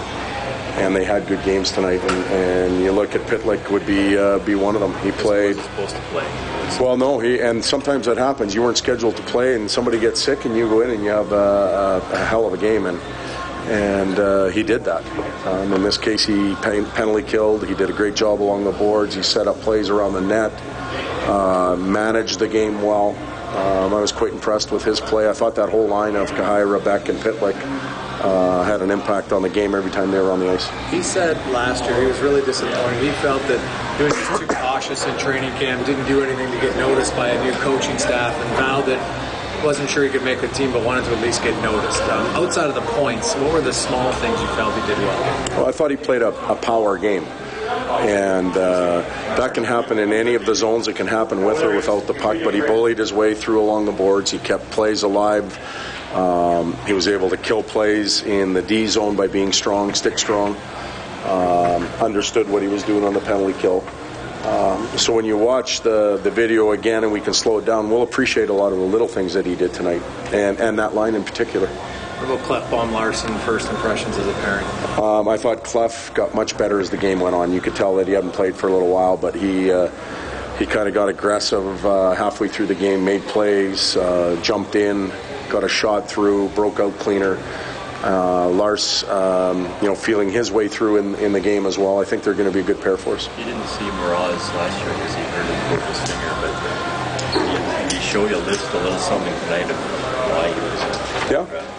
and 0.75 0.95
they 0.95 1.05
had 1.05 1.27
good 1.27 1.43
games 1.43 1.71
tonight. 1.71 2.01
And, 2.01 2.25
and 2.33 2.83
you 2.83 2.91
look 2.91 3.15
at 3.15 3.21
Pitlick 3.21 3.71
would 3.71 3.85
be 3.85 4.17
uh, 4.17 4.39
be 4.39 4.55
one 4.55 4.75
of 4.75 4.81
them. 4.81 4.93
He 4.99 5.11
played. 5.11 5.55
Supposed 5.55 5.95
to 5.95 6.01
play. 6.03 6.23
Well, 6.79 6.97
no, 6.97 7.19
he 7.19 7.39
and 7.39 7.63
sometimes 7.63 8.05
that 8.07 8.17
happens. 8.17 8.53
You 8.53 8.61
weren't 8.61 8.77
scheduled 8.77 9.15
to 9.17 9.23
play, 9.23 9.55
and 9.55 9.69
somebody 9.69 9.99
gets 9.99 10.21
sick, 10.21 10.45
and 10.45 10.55
you 10.55 10.67
go 10.67 10.81
in 10.81 10.89
and 10.89 11.03
you 11.03 11.09
have 11.09 11.31
a, 11.31 12.01
a, 12.11 12.25
hell 12.25 12.45
of 12.45 12.53
a 12.53 12.57
game, 12.57 12.85
and 12.85 12.99
and 13.69 14.19
uh, 14.19 14.45
he 14.47 14.63
did 14.63 14.83
that. 14.85 15.05
Um, 15.47 15.73
in 15.73 15.83
this 15.83 15.97
case, 15.97 16.25
he 16.25 16.55
pen- 16.55 16.85
penalty 16.91 17.23
killed. 17.23 17.65
He 17.67 17.73
did 17.73 17.89
a 17.89 17.93
great 17.93 18.15
job 18.15 18.41
along 18.41 18.65
the 18.65 18.71
boards. 18.71 19.15
He 19.15 19.23
set 19.23 19.47
up 19.47 19.59
plays 19.61 19.89
around 19.89 20.13
the 20.13 20.21
net, 20.21 20.51
uh, 21.27 21.75
managed 21.77 22.39
the 22.39 22.47
game 22.47 22.81
well. 22.81 23.15
Um, 23.55 23.93
I 23.93 24.01
was 24.01 24.11
quite 24.11 24.33
impressed 24.33 24.71
with 24.71 24.83
his 24.83 24.99
play. 24.99 25.29
I 25.29 25.33
thought 25.33 25.55
that 25.55 25.69
whole 25.69 25.87
line 25.87 26.17
of 26.17 26.29
Khaira, 26.31 26.83
Beck, 26.83 27.07
and 27.07 27.17
Pitlick 27.19 27.55
uh, 28.25 28.63
had 28.63 28.81
an 28.81 28.91
impact 28.91 29.31
on 29.31 29.41
the 29.41 29.49
game 29.49 29.75
every 29.75 29.91
time 29.91 30.11
they 30.11 30.19
were 30.19 30.31
on 30.31 30.39
the 30.39 30.49
ice. 30.49 30.69
He 30.89 31.01
said 31.03 31.37
last 31.51 31.83
year 31.85 31.99
he 32.01 32.07
was 32.07 32.19
really 32.19 32.43
disappointed. 32.43 33.01
He 33.01 33.11
felt 33.21 33.41
that 33.43 33.61
he 33.97 34.03
was 34.03 34.13
just 34.13 34.41
too 34.41 34.47
cautious 34.47 35.05
in 35.05 35.17
training 35.17 35.51
camp, 35.59 35.85
didn't 35.85 36.07
do 36.07 36.23
anything 36.23 36.51
to 36.51 36.59
get 36.59 36.75
noticed 36.77 37.15
by 37.15 37.29
a 37.29 37.43
new 37.43 37.53
coaching 37.59 37.97
staff, 37.97 38.33
and 38.33 38.57
vowed 38.57 38.85
that 38.87 38.99
wasn't 39.63 39.89
sure 39.89 40.03
he 40.03 40.09
could 40.09 40.23
make 40.23 40.41
the 40.41 40.47
team, 40.49 40.71
but 40.71 40.85
wanted 40.85 41.05
to 41.05 41.15
at 41.15 41.21
least 41.21 41.41
get 41.41 41.59
noticed. 41.63 42.01
Um, 42.03 42.25
outside 42.35 42.67
of 42.67 42.75
the 42.75 42.81
points, 42.81 43.33
what 43.35 43.53
were 43.53 43.61
the 43.61 43.73
small 43.73 44.11
things 44.13 44.39
you 44.39 44.47
felt 44.49 44.73
he 44.75 44.87
did 44.87 44.97
well? 44.99 45.49
Well, 45.49 45.65
I 45.67 45.71
thought 45.71 45.91
he 45.91 45.97
played 45.97 46.21
a, 46.21 46.29
a 46.51 46.55
power 46.55 46.97
game. 46.97 47.23
And 47.65 48.51
uh, 48.51 49.01
that 49.37 49.53
can 49.55 49.63
happen 49.63 49.97
in 49.97 50.13
any 50.13 50.35
of 50.35 50.45
the 50.45 50.53
zones. 50.53 50.87
It 50.87 50.95
can 50.95 51.07
happen 51.07 51.43
with 51.43 51.63
or 51.63 51.75
without 51.75 52.05
the 52.05 52.13
puck, 52.13 52.37
but 52.43 52.53
he 52.53 52.61
bullied 52.61 52.99
his 52.99 53.11
way 53.11 53.33
through 53.33 53.59
along 53.59 53.85
the 53.85 53.91
boards. 53.91 54.29
He 54.29 54.37
kept 54.37 54.69
plays 54.69 55.01
alive. 55.01 55.57
Um, 56.15 56.73
he 56.85 56.93
was 56.93 57.07
able 57.07 57.29
to 57.29 57.37
kill 57.37 57.61
plays 57.61 58.23
in 58.23 58.53
the 58.53 58.61
D 58.61 58.87
zone 58.87 59.15
by 59.15 59.27
being 59.27 59.51
strong, 59.51 59.93
stick 59.93 60.17
strong. 60.17 60.55
Um, 61.25 61.83
understood 62.01 62.47
what 62.47 62.61
he 62.61 62.67
was 62.67 62.83
doing 62.83 63.03
on 63.03 63.13
the 63.13 63.19
penalty 63.19 63.59
kill. 63.59 63.83
Um, 64.45 64.87
so 64.97 65.11
when 65.13 65.25
you 65.25 65.37
watch 65.37 65.81
the, 65.81 66.17
the 66.23 66.29
video 66.29 66.71
again 66.71 67.03
and 67.03 67.11
we 67.11 67.19
can 67.19 67.33
slow 67.33 67.57
it 67.57 67.65
down, 67.65 67.89
we'll 67.89 68.03
appreciate 68.03 68.49
a 68.49 68.53
lot 68.53 68.71
of 68.71 68.77
the 68.77 68.85
little 68.85 69.07
things 69.07 69.33
that 69.33 69.45
he 69.45 69.55
did 69.55 69.73
tonight, 69.73 70.03
and, 70.31 70.59
and 70.59 70.77
that 70.77 70.93
line 70.93 71.15
in 71.15 71.23
particular. 71.23 71.67
What 71.67 72.39
about 72.39 72.69
Klefbom 72.69 72.91
Larsson, 72.93 73.35
first 73.39 73.69
impressions 73.69 74.15
as 74.17 74.27
a 74.27 74.33
parent? 74.35 74.67
Um, 74.99 75.27
I 75.27 75.35
thought 75.35 75.63
Clef 75.63 76.13
got 76.13 76.33
much 76.33 76.57
better 76.57 76.79
as 76.79 76.91
the 76.91 76.97
game 76.97 77.19
went 77.19 77.35
on. 77.35 77.51
You 77.51 77.59
could 77.59 77.75
tell 77.75 77.95
that 77.95 78.07
he 78.07 78.13
hadn't 78.13 78.31
played 78.31 78.55
for 78.55 78.67
a 78.67 78.71
little 78.71 78.87
while, 78.87 79.17
but 79.17 79.35
he 79.35 79.71
uh, 79.71 79.89
he 80.57 80.65
kind 80.65 80.87
of 80.87 80.93
got 80.93 81.09
aggressive 81.09 81.85
uh, 81.85 82.13
halfway 82.13 82.47
through 82.47 82.67
the 82.67 82.75
game, 82.75 83.03
made 83.03 83.23
plays, 83.23 83.97
uh, 83.97 84.39
jumped 84.41 84.75
in, 84.75 85.11
got 85.55 85.63
a 85.63 85.69
shot 85.69 86.09
through, 86.09 86.49
broke 86.49 86.81
out 86.81 86.91
cleaner. 86.99 87.41
Uh, 88.03 88.49
Lars, 88.49 89.05
um, 89.05 89.63
you 89.81 89.87
know, 89.87 89.95
feeling 89.95 90.29
his 90.29 90.51
way 90.51 90.67
through 90.67 90.97
in, 90.97 91.15
in 91.15 91.31
the 91.31 91.39
game 91.39 91.65
as 91.65 91.77
well. 91.77 92.01
I 92.01 92.03
think 92.03 92.23
they're 92.23 92.33
going 92.33 92.51
to 92.51 92.53
be 92.53 92.59
a 92.59 92.63
good 92.63 92.81
pair 92.81 92.97
for 92.97 93.15
us. 93.15 93.29
You 93.39 93.45
didn't 93.45 93.65
see 93.67 93.85
Mraz 93.85 94.43
last 94.53 94.77
year 94.83 94.93
because 94.93 95.15
he 95.15 95.23
hurt 95.31 95.47
his, 95.87 95.97
his 95.97 96.11
finger, 96.11 96.31
but 96.43 97.89
he, 97.89 97.95
he 97.95 98.01
showed 98.03 98.29
you 98.31 98.35
a 98.35 98.43
list, 98.43 98.69
a 98.73 98.83
little 98.83 98.99
something 98.99 99.33
tonight 99.43 99.71
of 99.71 99.77
why 100.35 100.51
he 100.51 100.59
was. 100.59 101.31
Yeah. 101.31 101.74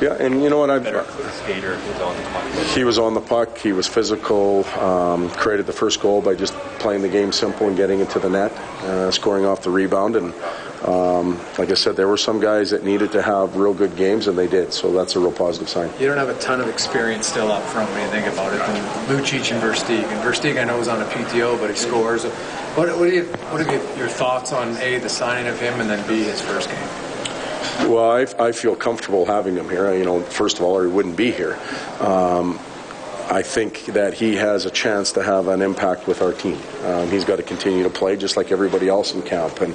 Yeah, 0.00 0.14
and 0.14 0.42
you 0.42 0.48
know 0.48 0.58
what? 0.58 0.70
I've 0.70 0.84
Better 0.84 1.04
skater 1.32 1.74
who's 1.74 2.00
on 2.00 2.16
the 2.16 2.22
puck. 2.30 2.66
He 2.68 2.84
was 2.84 2.98
on 2.98 3.14
the 3.14 3.20
puck. 3.20 3.58
He 3.58 3.72
was 3.72 3.88
physical. 3.88 4.64
Um, 4.78 5.28
created 5.30 5.66
the 5.66 5.72
first 5.72 6.00
goal 6.00 6.22
by 6.22 6.36
just 6.36 6.54
playing 6.78 7.02
the 7.02 7.08
game 7.08 7.32
simple 7.32 7.66
and 7.66 7.76
getting 7.76 7.98
into 7.98 8.20
the 8.20 8.30
net, 8.30 8.52
uh, 8.52 9.10
scoring 9.10 9.44
off 9.44 9.62
the 9.62 9.70
rebound. 9.70 10.14
And 10.14 10.32
um, 10.84 11.36
like 11.58 11.70
I 11.70 11.74
said, 11.74 11.96
there 11.96 12.06
were 12.06 12.16
some 12.16 12.38
guys 12.38 12.70
that 12.70 12.84
needed 12.84 13.10
to 13.12 13.22
have 13.22 13.56
real 13.56 13.74
good 13.74 13.96
games, 13.96 14.28
and 14.28 14.38
they 14.38 14.46
did. 14.46 14.72
So 14.72 14.92
that's 14.92 15.16
a 15.16 15.18
real 15.18 15.32
positive 15.32 15.68
sign. 15.68 15.90
You 15.98 16.06
don't 16.06 16.18
have 16.18 16.28
a 16.28 16.38
ton 16.38 16.60
of 16.60 16.68
experience 16.68 17.26
still 17.26 17.50
up 17.50 17.64
front 17.64 17.90
when 17.90 18.02
you 18.02 18.10
think 18.12 18.32
about 18.32 18.54
it. 18.54 18.60
And 18.60 19.08
Lucic 19.08 19.50
and 19.50 19.60
Versteeg. 19.60 20.04
And 20.04 20.22
Versteeg, 20.22 20.60
I 20.60 20.64
know, 20.64 20.78
is 20.78 20.86
on 20.86 21.02
a 21.02 21.06
PTO, 21.06 21.58
but 21.58 21.70
he 21.70 21.76
scores. 21.76 22.24
What, 22.24 22.96
what, 22.96 23.10
do 23.10 23.16
you, 23.16 23.24
what 23.50 23.66
are 23.66 23.96
your 23.98 24.08
thoughts 24.08 24.52
on 24.52 24.76
A, 24.76 24.98
the 24.98 25.08
signing 25.08 25.48
of 25.48 25.58
him, 25.60 25.80
and 25.80 25.90
then 25.90 26.06
B, 26.06 26.22
his 26.22 26.40
first 26.40 26.70
game? 26.70 27.07
Well, 27.80 28.10
I, 28.10 28.26
I 28.38 28.52
feel 28.52 28.76
comfortable 28.76 29.24
having 29.24 29.56
him 29.56 29.68
here. 29.68 29.94
You 29.94 30.04
know, 30.04 30.20
first 30.20 30.58
of 30.58 30.64
all, 30.64 30.76
or 30.76 30.86
he 30.86 30.92
wouldn't 30.92 31.16
be 31.16 31.30
here. 31.30 31.58
Um, 32.00 32.58
I 33.30 33.42
think 33.42 33.84
that 33.86 34.14
he 34.14 34.36
has 34.36 34.64
a 34.64 34.70
chance 34.70 35.12
to 35.12 35.22
have 35.22 35.48
an 35.48 35.60
impact 35.60 36.06
with 36.06 36.22
our 36.22 36.32
team. 36.32 36.58
Um, 36.84 37.10
he's 37.10 37.24
got 37.24 37.36
to 37.36 37.42
continue 37.42 37.82
to 37.82 37.90
play 37.90 38.16
just 38.16 38.36
like 38.38 38.50
everybody 38.50 38.88
else 38.88 39.12
in 39.12 39.22
camp, 39.22 39.60
and 39.60 39.74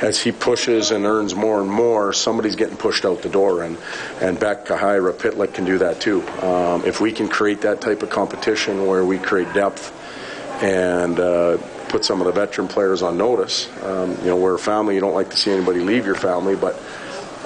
as 0.00 0.20
he 0.20 0.32
pushes 0.32 0.90
and 0.90 1.04
earns 1.04 1.34
more 1.34 1.60
and 1.60 1.70
more, 1.70 2.12
somebody's 2.12 2.56
getting 2.56 2.76
pushed 2.76 3.04
out 3.04 3.22
the 3.22 3.28
door. 3.28 3.62
And 3.62 3.78
and 4.20 4.38
Beck, 4.38 4.66
Khaira, 4.66 5.12
Pitlick 5.12 5.54
can 5.54 5.64
do 5.64 5.78
that 5.78 6.00
too. 6.00 6.26
Um, 6.42 6.84
if 6.84 7.00
we 7.00 7.12
can 7.12 7.28
create 7.28 7.60
that 7.62 7.80
type 7.80 8.02
of 8.02 8.10
competition 8.10 8.86
where 8.86 9.04
we 9.04 9.18
create 9.18 9.52
depth 9.54 9.92
and 10.62 11.18
uh, 11.18 11.58
put 11.88 12.04
some 12.04 12.20
of 12.20 12.26
the 12.26 12.32
veteran 12.32 12.68
players 12.68 13.02
on 13.02 13.16
notice, 13.16 13.68
um, 13.84 14.10
you 14.18 14.26
know, 14.26 14.36
we're 14.36 14.54
a 14.54 14.58
family. 14.58 14.94
You 14.94 15.00
don't 15.00 15.14
like 15.14 15.30
to 15.30 15.36
see 15.36 15.52
anybody 15.52 15.80
leave 15.80 16.06
your 16.06 16.16
family, 16.16 16.56
but 16.56 16.80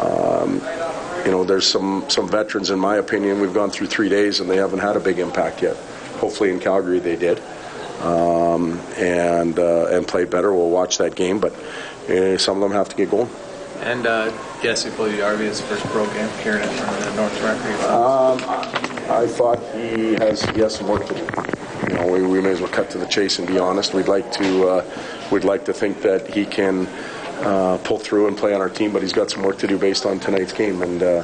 um, 0.01 0.61
you 1.25 1.31
know, 1.31 1.45
there's 1.45 1.67
some 1.67 2.05
some 2.09 2.29
veterans, 2.29 2.71
in 2.71 2.79
my 2.79 2.97
opinion. 2.97 3.41
We've 3.41 3.55
gone 3.55 3.71
through 3.71 3.87
three 3.87 4.09
days 4.09 4.41
and 4.41 4.51
they 4.51 4.57
haven't 4.57 4.81
had 4.81 4.97
a 4.97 5.01
big 5.01 5.19
impact 5.19 5.63
yet. 5.63 5.77
Hopefully, 6.19 6.51
in 6.51 6.61
Calgary 6.61 6.99
they 6.99 7.17
did, 7.17 7.41
um, 8.01 8.79
and 8.97 9.59
uh, 9.59 9.87
and 9.91 10.07
played 10.07 10.31
better. 10.31 10.53
We'll 10.53 10.71
watch 10.71 10.99
that 10.99 11.15
game, 11.15 11.39
but 11.39 11.53
uh, 12.09 12.39
some 12.39 12.57
of 12.57 12.63
them 12.63 12.73
have 12.73 12.89
to 12.91 12.97
get 12.97 13.11
going. 13.11 13.31
And 13.81 14.07
uh, 14.07 14.33
Jesse 14.63 14.91
his 14.91 15.61
first 15.61 15.85
pro 15.87 16.07
game 16.07 16.29
here 16.43 16.57
in 16.57 16.69
front 16.69 16.99
of 16.99 17.05
the 17.05 17.15
North. 17.17 17.85
Um, 17.85 18.39
I 19.11 19.27
thought 19.27 19.59
he 19.75 20.15
has 20.15 20.43
he 20.51 20.61
has 20.61 20.77
some 20.77 20.89
work 20.89 21.07
to 21.07 21.15
do. 21.15 21.27
You 21.89 21.95
know, 21.95 22.07
we, 22.07 22.23
we 22.23 22.41
may 22.41 22.51
as 22.51 22.61
well 22.61 22.71
cut 22.71 22.89
to 22.91 22.99
the 22.99 23.07
chase 23.07 23.39
and 23.39 23.47
be 23.47 23.59
honest. 23.59 23.93
We'd 23.93 24.09
like 24.09 24.31
to 24.33 24.69
uh, 24.69 24.85
we'd 25.31 25.45
like 25.45 25.65
to 25.67 25.73
think 25.73 26.03
that 26.03 26.27
he 26.33 26.47
can 26.47 26.89
uh, 27.42 27.79
pull 27.79 27.99
through 27.99 28.29
and 28.29 28.37
play 28.37 28.55
on 28.55 28.61
our 28.61 28.68
team, 28.68 28.92
but 28.92 29.03
he's 29.03 29.12
got 29.12 29.31
some 29.31 29.42
work 29.42 29.59
to 29.59 29.66
do 29.66 29.79
based 29.79 30.06
on 30.06 30.21
tonight's 30.21 30.52
game. 30.52 30.83
And 30.83 31.02
uh, 31.02 31.23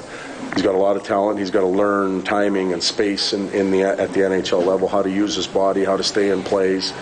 he's 0.55 0.63
got 0.63 0.75
a 0.75 0.79
lot 0.79 0.97
of 0.97 1.05
talent. 1.05 1.39
He's 1.39 1.51
got 1.51 1.61
to 1.61 1.67
learn 1.67 2.23
timing 2.23 2.73
and 2.73 2.83
space 2.83 3.33
in, 3.33 3.49
in 3.51 3.71
the 3.71 3.83
at 3.83 4.13
the 4.13 4.21
NHL 4.21 4.65
level, 4.67 4.89
how 4.89 5.03
to 5.03 5.11
use 5.11 5.35
his 5.35 5.47
body, 5.47 5.85
how 5.85 5.97
to 5.97 6.05
stay 6.05 6.31
in 6.31 6.43
plays. 6.43 6.93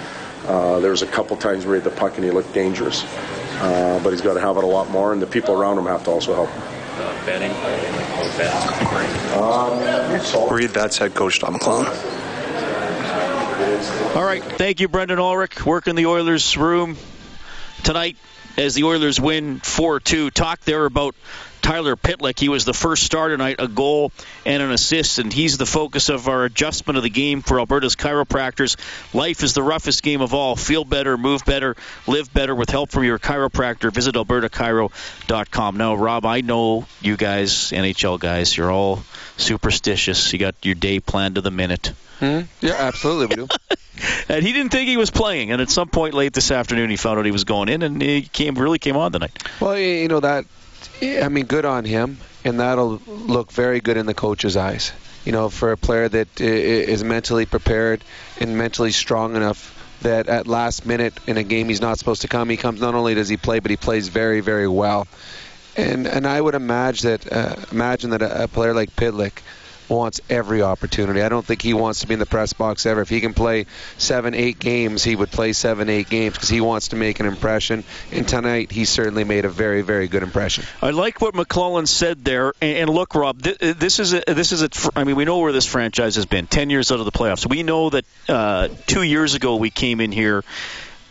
Uh, 0.47 0.81
there 0.81 0.91
was 0.91 1.03
a 1.03 1.07
couple 1.07 1.37
times 1.37 1.67
where 1.67 1.77
he 1.77 1.83
had 1.83 1.93
the 1.93 1.97
puck 1.97 2.17
and 2.17 2.25
he 2.25 2.31
looked 2.31 2.55
dangerous, 2.55 3.05
uh, 3.05 4.01
but 4.03 4.11
he's 4.11 4.23
got 4.23 4.35
to 4.35 4.41
have 4.41 4.57
it 4.57 4.65
a 4.65 4.67
lot 4.67 4.89
more, 4.91 5.13
and 5.13 5.21
the 5.21 5.27
people 5.27 5.55
around 5.55 5.77
him 5.79 5.87
have 5.87 6.05
to 6.05 6.11
also 6.11 6.35
help. 6.35 6.49
Uh, 6.51 7.27
betting, 7.27 7.51
like, 7.51 7.89
Um, 9.37 10.51
Reid, 10.55 10.71
that's 10.71 10.97
head 10.99 11.15
coach 11.15 11.39
Todd 11.41 11.53
McLellan. 11.53 11.87
All 14.17 14.25
right. 14.25 14.43
Thank 14.43 14.81
you, 14.81 14.89
Brendan 14.89 15.19
Ulrich. 15.19 15.65
Working 15.67 15.91
in 15.91 15.97
the 15.97 16.07
Oilers 16.07 16.57
room 16.57 16.97
tonight 17.85 18.17
as 18.59 18.75
the 18.75 18.85
Oilers 18.85 19.21
win 19.21 19.61
4 19.61 20.01
2. 20.01 20.31
Talk 20.31 20.61
there 20.65 20.85
about 20.85 21.15
Tyler 21.63 21.97
Pitlick. 21.97 22.39
He 22.39 22.49
was 22.49 22.65
the 22.65 22.75
first 22.75 23.05
star 23.05 23.29
tonight, 23.29 23.57
a 23.59 23.69
goal 23.69 24.11
and 24.45 24.63
an 24.63 24.71
assist, 24.71 25.19
and 25.19 25.33
he's 25.33 25.59
the 25.59 25.67
focus 25.67 26.09
of 26.09 26.29
our 26.29 26.45
adjustment 26.45 26.97
of 26.97 27.03
the 27.03 27.11
game 27.11 27.41
for 27.43 27.59
Alberta's 27.59 27.95
chiropractors. 27.95 28.77
Life 29.15 29.43
is 29.43 29.55
the 29.55 29.63
roughest 29.63 30.03
game 30.03 30.21
of 30.21 30.35
all. 30.35 30.57
Feel 30.57 30.85
better, 30.85 31.17
move 31.17 31.45
better, 31.45 31.77
live 32.07 32.33
better 32.33 32.55
with 32.55 32.71
help 32.71 32.91
from 32.91 33.05
your 33.05 33.19
chiropractor. 33.19 33.93
Visit 33.93 34.17
albertachiro.com. 34.17 35.77
Now, 35.77 35.95
Rob, 35.95 36.27
I 36.27 36.41
know 36.41 36.87
you 37.01 37.17
guys, 37.17 37.71
NHL 37.71 38.19
guys, 38.19 38.57
you're 38.57 38.73
all 38.73 39.05
superstitious. 39.37 40.33
You 40.33 40.39
got 40.39 40.57
your 40.63 40.75
day 40.75 41.01
planned 41.01 41.37
to 41.37 41.41
the 41.41 41.51
minute. 41.51 41.93
Hmm? 42.19 42.41
Yeah, 42.61 42.75
absolutely, 42.79 43.27
we 43.27 43.47
do. 43.47 43.49
and 44.29 44.45
he 44.45 44.53
didn't 44.53 44.73
think 44.73 44.89
he 44.89 44.97
was 44.97 45.11
playing, 45.11 45.53
and 45.53 45.61
at 45.61 45.71
some 45.71 45.89
point 45.89 46.15
late 46.15 46.33
this 46.33 46.51
afternoon, 46.51 46.91
he 46.91 46.97
found 46.97 47.19
out 47.19 47.25
he 47.25 47.31
was 47.31 47.45
going 47.45 47.69
in, 47.69 47.83
and 47.83 48.01
he 48.01 48.23
came 48.23 48.55
really 48.55 48.79
came 48.79 48.97
on 48.97 49.13
tonight. 49.13 49.37
Well, 49.61 49.79
you 49.79 50.09
know 50.09 50.21
that. 50.21 50.45
I 51.03 51.29
mean, 51.29 51.47
good 51.47 51.65
on 51.65 51.85
him, 51.85 52.19
and 52.45 52.61
that'll 52.61 53.01
look 53.07 53.53
very 53.53 53.81
good 53.81 53.97
in 53.97 54.07
the 54.07 54.15
coach's 54.15 54.57
eyes. 54.57 54.93
You 55.25 55.33
know, 55.33 55.49
for 55.49 55.73
a 55.73 55.77
player 55.77 56.09
that 56.09 56.41
is 56.41 57.05
mentally 57.05 57.45
prepared 57.45 58.03
and 58.41 58.57
mentally 58.57 58.93
strong 58.93 59.37
enough 59.37 59.75
that 60.03 60.29
at 60.29 60.47
last 60.47 60.87
minute 60.87 61.13
in 61.27 61.37
a 61.37 61.43
game 61.43 61.69
he's 61.69 61.81
not 61.81 61.99
supposed 61.99 62.23
to 62.23 62.29
come, 62.29 62.49
he 62.49 62.57
comes. 62.57 62.81
Not 62.81 62.95
only 62.95 63.15
does 63.15 63.29
he 63.29 63.37
play, 63.37 63.59
but 63.59 63.71
he 63.71 63.77
plays 63.77 64.09
very, 64.09 64.41
very 64.41 64.69
well. 64.69 65.07
And 65.77 66.07
and 66.07 66.27
I 66.27 66.41
would 66.41 66.55
imagine 66.55 67.11
that 67.11 67.33
uh, 67.33 67.57
imagine 67.71 68.11
that 68.11 68.23
a, 68.23 68.45
a 68.45 68.49
player 68.49 68.75
like 68.75 68.95
Pitlick 68.97 69.43
wants 69.89 70.21
every 70.29 70.63
opportunity. 70.63 71.23
I 71.23 71.29
don't 71.29 71.45
think 71.45 71.63
he 71.63 71.75
wants 71.75 72.01
to 72.01 72.07
be 72.07 72.15
in 72.15 72.21
the 72.21 72.27
press 72.27 72.53
box 72.53 72.87
ever. 72.87 73.01
If 73.01 73.09
he 73.09 73.21
can 73.21 73.35
play 73.35 73.67
seven, 73.97 74.35
eight 74.35 74.59
games, 74.59 75.03
he 75.03 75.17
would 75.17 75.31
play 75.31 75.53
seven, 75.53 75.89
eight 75.89 76.09
games 76.09 76.35
because 76.35 76.49
he 76.49 76.61
wants 76.61 76.89
to 76.89 76.97
make 76.97 77.21
an 77.21 77.27
impression. 77.27 77.85
And 78.13 78.27
tonight, 78.27 78.71
he 78.71 78.85
certainly 78.85 79.25
made 79.25 79.45
a 79.45 79.49
very, 79.49 79.83
very 79.83 80.09
good 80.09 80.23
impression. 80.23 80.65
I 80.83 80.91
like 80.91 81.21
what 81.21 81.35
McLellan 81.35 81.89
said 81.89 82.25
there. 82.25 82.53
And 82.61 82.91
look, 82.91 83.15
Rob, 83.15 83.41
this 83.41 83.99
is 83.99 84.15
a, 84.15 84.23
this 84.27 84.53
is 84.53 84.63
a. 84.63 84.69
I 84.97 85.05
mean, 85.05 85.17
we 85.17 85.25
know 85.25 85.39
where 85.39 85.53
this 85.53 85.67
franchise 85.67 86.17
has 86.17 86.27
been. 86.27 86.47
Ten 86.47 86.71
years 86.71 86.93
out 86.93 86.99
of 86.99 87.05
the 87.05 87.13
playoffs. 87.13 87.49
We 87.49 87.63
know 87.63 87.91
that 87.91 88.05
uh, 88.29 88.69
two 88.87 89.03
years 89.03 89.35
ago 89.35 89.57
we 89.57 89.71
came 89.71 90.01
in 90.01 90.13
here 90.13 90.45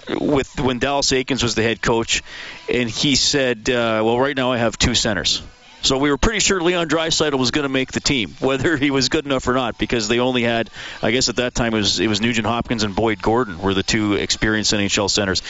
with 0.10 0.60
when 0.60 0.80
Dallas 0.80 1.12
Eakins 1.12 1.44
was 1.44 1.56
the 1.56 1.64
head 1.64 1.82
coach, 1.82 2.24
and 2.72 2.90
he 2.90 3.16
said, 3.16 3.70
uh, 3.70 4.02
"Well, 4.04 4.20
right 4.20 4.36
now 4.36 4.52
I 4.52 4.58
have 4.58 4.78
two 4.78 4.96
centers." 4.96 5.42
So 5.88 5.98
we 5.98 6.10
were 6.10 6.18
pretty 6.18 6.40
sure 6.40 6.60
Leon 6.60 6.90
Draisaitl 6.90 7.40
was 7.40 7.52
going 7.52 7.64
to 7.64 7.70
make 7.70 7.94
the 7.94 8.02
team, 8.02 8.32
whether 8.42 8.76
he 8.76 8.92
was 8.92 9.08
good 9.08 9.26
enough 9.26 9.48
or 9.48 9.54
not, 9.54 9.78
because 9.78 10.10
they 10.10 10.20
only 10.20 10.44
had, 10.44 10.70
I 11.02 11.12
guess 11.12 11.30
at 11.30 11.38
that 11.38 11.56
time 11.56 11.74
it 11.74 11.78
was 11.78 12.02
it 12.02 12.08
was 12.08 12.20
Nugent 12.20 12.46
Hopkins 12.46 12.84
and 12.84 12.94
Boyd 12.94 13.22
Gordon 13.22 13.60
were 13.60 13.74
the 13.74 13.84
two 13.84 14.16
experienced 14.16 14.74
NHL 14.74 15.10
centers. 15.10 15.42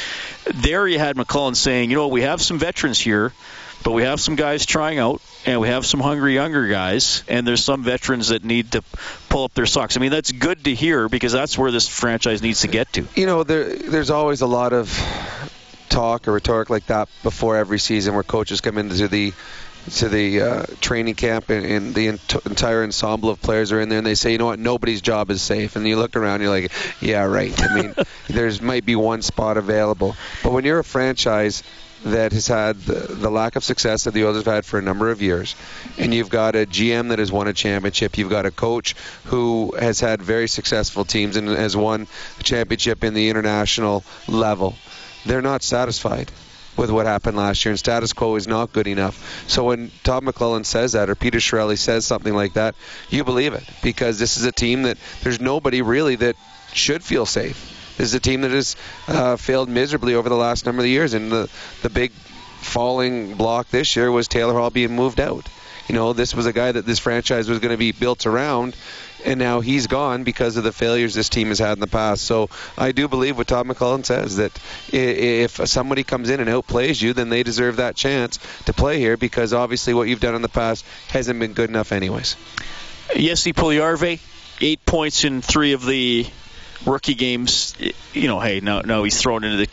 There 0.53 0.88
you 0.88 0.99
had 0.99 1.15
McLellan 1.15 1.55
saying, 1.55 1.89
you 1.89 1.95
know, 1.95 2.09
we 2.09 2.21
have 2.21 2.39
some 2.39 2.59
veterans 2.59 2.99
here, 2.99 3.33
but 3.83 3.93
we 3.93 4.03
have 4.03 4.19
some 4.19 4.35
guys 4.35 4.67
trying 4.67 4.99
out, 4.99 5.23
and 5.47 5.59
we 5.59 5.69
have 5.69 5.88
some 5.88 6.01
hungry 6.01 6.35
younger 6.35 6.67
guys, 6.67 7.23
and 7.27 7.47
there's 7.47 7.63
some 7.63 7.83
veterans 7.83 8.27
that 8.27 8.43
need 8.43 8.73
to 8.73 8.83
pull 9.29 9.45
up 9.45 9.55
their 9.55 9.65
socks. 9.65 9.97
I 9.97 10.01
mean, 10.01 10.11
that's 10.11 10.31
good 10.31 10.65
to 10.65 10.75
hear 10.75 11.09
because 11.09 11.31
that's 11.31 11.57
where 11.57 11.71
this 11.71 11.88
franchise 11.88 12.43
needs 12.43 12.61
to 12.61 12.67
get 12.67 12.93
to. 12.93 13.07
You 13.15 13.25
know, 13.25 13.41
there, 13.41 13.75
there's 13.75 14.11
always 14.11 14.41
a 14.41 14.47
lot 14.47 14.71
of 14.71 14.88
talk 15.89 16.27
or 16.27 16.33
rhetoric 16.33 16.69
like 16.69 16.85
that 16.88 17.09
before 17.23 17.57
every 17.57 17.79
season 17.79 18.13
where 18.13 18.21
coaches 18.21 18.61
come 18.61 18.77
into 18.77 19.07
the 19.07 19.33
to 19.91 20.09
the 20.09 20.41
uh, 20.41 20.65
training 20.81 21.15
camp 21.15 21.49
and, 21.49 21.65
and 21.65 21.95
the 21.95 22.09
ent- 22.09 22.35
entire 22.45 22.83
ensemble 22.83 23.29
of 23.29 23.41
players 23.41 23.71
are 23.71 23.79
in 23.79 23.89
there 23.89 23.97
and 23.97 24.07
they 24.07 24.15
say, 24.15 24.31
you 24.31 24.38
know 24.38 24.47
what, 24.47 24.59
nobody's 24.59 25.01
job 25.01 25.31
is 25.31 25.41
safe. 25.41 25.75
And 25.75 25.88
you 25.88 25.97
look 25.97 26.15
around, 26.15 26.41
you're 26.41 26.49
like, 26.49 26.71
yeah, 27.01 27.23
right. 27.23 27.53
I 27.61 27.75
mean, 27.75 27.95
there's 28.27 28.61
might 28.61 28.85
be 28.85 28.95
one 28.95 29.21
spot 29.21 29.57
available, 29.57 30.15
but 30.43 30.51
when 30.51 30.65
you're 30.65 30.79
a 30.79 30.83
franchise 30.83 31.63
that 32.05 32.31
has 32.31 32.47
had 32.47 32.79
the, 32.81 32.93
the, 32.93 33.29
lack 33.29 33.55
of 33.55 33.63
success 33.63 34.03
that 34.03 34.13
the 34.13 34.23
Oilers 34.23 34.45
have 34.45 34.53
had 34.53 34.65
for 34.65 34.77
a 34.77 34.83
number 34.83 35.09
of 35.09 35.21
years, 35.21 35.55
and 35.97 36.13
you've 36.13 36.29
got 36.29 36.55
a 36.55 36.65
GM 36.65 37.09
that 37.09 37.19
has 37.19 37.31
won 37.31 37.47
a 37.47 37.53
championship, 37.53 38.17
you've 38.17 38.29
got 38.29 38.45
a 38.45 38.51
coach 38.51 38.93
who 39.25 39.73
has 39.79 39.99
had 39.99 40.21
very 40.21 40.47
successful 40.47 41.05
teams 41.05 41.38
and 41.38 41.47
has 41.47 41.75
won 41.75 42.07
a 42.39 42.43
championship 42.43 43.03
in 43.03 43.15
the 43.15 43.29
international 43.29 44.03
level. 44.27 44.75
They're 45.25 45.41
not 45.41 45.63
satisfied 45.63 46.31
with 46.78 46.91
what 46.91 47.05
happened 47.05 47.38
last 47.38 47.63
year, 47.65 47.71
and 47.71 47.80
status 47.80 48.13
quo 48.13 48.36
is 48.36 48.47
not 48.47 48.73
good 48.73 48.88
enough. 48.88 49.49
So 49.49 49.65
when 49.65 49.91
Todd 50.03 50.23
McLellan 50.23 50.65
says 50.65 50.93
that, 50.93 51.09
or 51.09 51.15
Peter 51.15 51.39
Chiarelli 51.39 51.78
says 51.78 52.05
something 52.05 52.34
like 52.34 52.53
that, 52.53 52.75
you 53.09 53.23
believe 53.23 53.53
it 53.53 53.63
because 53.82 54.19
this 54.19 54.38
is 54.38 54.45
a 54.45 54.51
team 54.51 54.84
that 54.84 54.97
there's 55.23 55.41
nobody 55.41 55.82
really 55.82 56.15
that 56.17 56.36
should 56.73 57.03
feel 57.03 57.25
safe. 57.25 57.73
This 57.97 58.09
is 58.09 58.13
a 58.13 58.19
team 58.19 58.41
that 58.41 58.51
has 58.51 58.75
uh, 59.07 59.38
failed 59.38 59.69
miserably 59.69 60.13
over 60.13 60.30
the 60.30 60.36
last 60.36 60.65
number 60.65 60.84
of 60.84 60.88
years, 60.88 61.13
and 61.13 61.32
the 61.32 61.49
the 61.82 61.89
big 61.89 62.11
falling 62.11 63.36
block 63.36 63.69
this 63.69 63.95
year 63.95 64.11
was 64.11 64.28
Taylor 64.28 64.53
Hall 64.53 64.69
being 64.69 64.95
moved 64.95 65.19
out. 65.19 65.47
You 65.88 65.95
know, 65.95 66.13
this 66.13 66.36
was 66.36 66.45
a 66.45 66.53
guy 66.53 66.71
that 66.71 66.86
this 66.86 66.99
franchise 66.99 67.47
was 67.47 67.59
going 67.59 67.71
to 67.71 67.78
be 67.78 67.93
built 67.93 68.25
around, 68.25 68.75
and 69.26 69.39
now 69.39 69.59
he's 69.59 69.88
gone 69.88 70.24
because 70.24 70.57
of 70.57 70.63
the 70.63 70.72
failures 70.72 71.13
this 71.13 71.30
team 71.30 71.47
has 71.49 71.59
had 71.59 71.74
in 71.74 71.80
the 71.80 71.88
past. 71.88 72.24
So 72.24 72.49
I 72.78 72.91
do 72.91 73.07
believe 73.07 73.38
what 73.38 73.47
Todd 73.47 73.68
McLellan 73.68 74.05
says 74.05 74.38
that 74.38 74.57
if 74.91 75.68
somebody 75.68 76.03
comes 76.03 76.30
in 76.30 76.39
and 76.39 76.49
outplays 76.49 77.01
you, 77.01 77.13
then 77.13 77.30
they 77.30 77.43
deserve 77.43 77.78
that 77.78 77.95
chance 77.95 78.39
to 78.65 78.74
play 78.74 78.99
here 78.99 79.18
because 79.18 79.53
obviously 79.53 79.93
what 79.93 80.07
you've 80.07 80.20
done 80.20 80.36
in 80.36 80.41
the 80.41 80.49
past 80.49 80.86
hasn't 81.09 81.39
been 81.39 81.53
good 81.53 81.70
enough, 81.70 81.91
anyways. 81.91 82.36
Jesse 83.15 83.53
Puljujarvi, 83.53 84.20
eight 84.61 84.86
points 84.86 85.24
in 85.24 85.41
three 85.41 85.74
of 85.74 85.86
the 85.86 86.28
rookie 86.86 87.15
games, 87.15 87.75
you 88.13 88.28
know, 88.28 88.39
hey, 88.39 88.59
no, 88.59 88.82
now 88.82 89.03
he's 89.03 89.19
thrown 89.19 89.43
into 89.43 89.57
the 89.57 89.67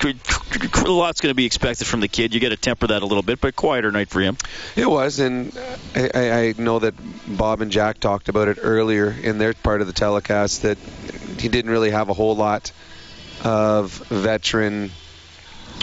a 0.86 0.90
lot's 0.90 1.20
going 1.20 1.30
to 1.30 1.36
be 1.36 1.46
expected 1.46 1.86
from 1.86 2.00
the 2.00 2.08
kid. 2.08 2.34
You 2.34 2.40
got 2.40 2.50
to 2.50 2.56
temper 2.56 2.88
that 2.88 3.02
a 3.02 3.06
little 3.06 3.22
bit, 3.22 3.40
but 3.40 3.56
quieter 3.56 3.90
night 3.90 4.08
for 4.08 4.20
him. 4.20 4.36
It 4.76 4.88
was, 4.88 5.18
and 5.18 5.56
I, 5.94 6.30
I 6.30 6.54
know 6.58 6.78
that 6.78 6.94
Bob 7.26 7.60
and 7.60 7.70
Jack 7.70 8.00
talked 8.00 8.28
about 8.28 8.48
it 8.48 8.58
earlier 8.60 9.10
in 9.10 9.38
their 9.38 9.54
part 9.54 9.80
of 9.80 9.86
the 9.86 9.92
telecast 9.92 10.62
that 10.62 10.78
he 11.38 11.48
didn't 11.48 11.70
really 11.70 11.90
have 11.90 12.08
a 12.08 12.14
whole 12.14 12.36
lot 12.36 12.72
of 13.42 13.92
veteran 13.92 14.90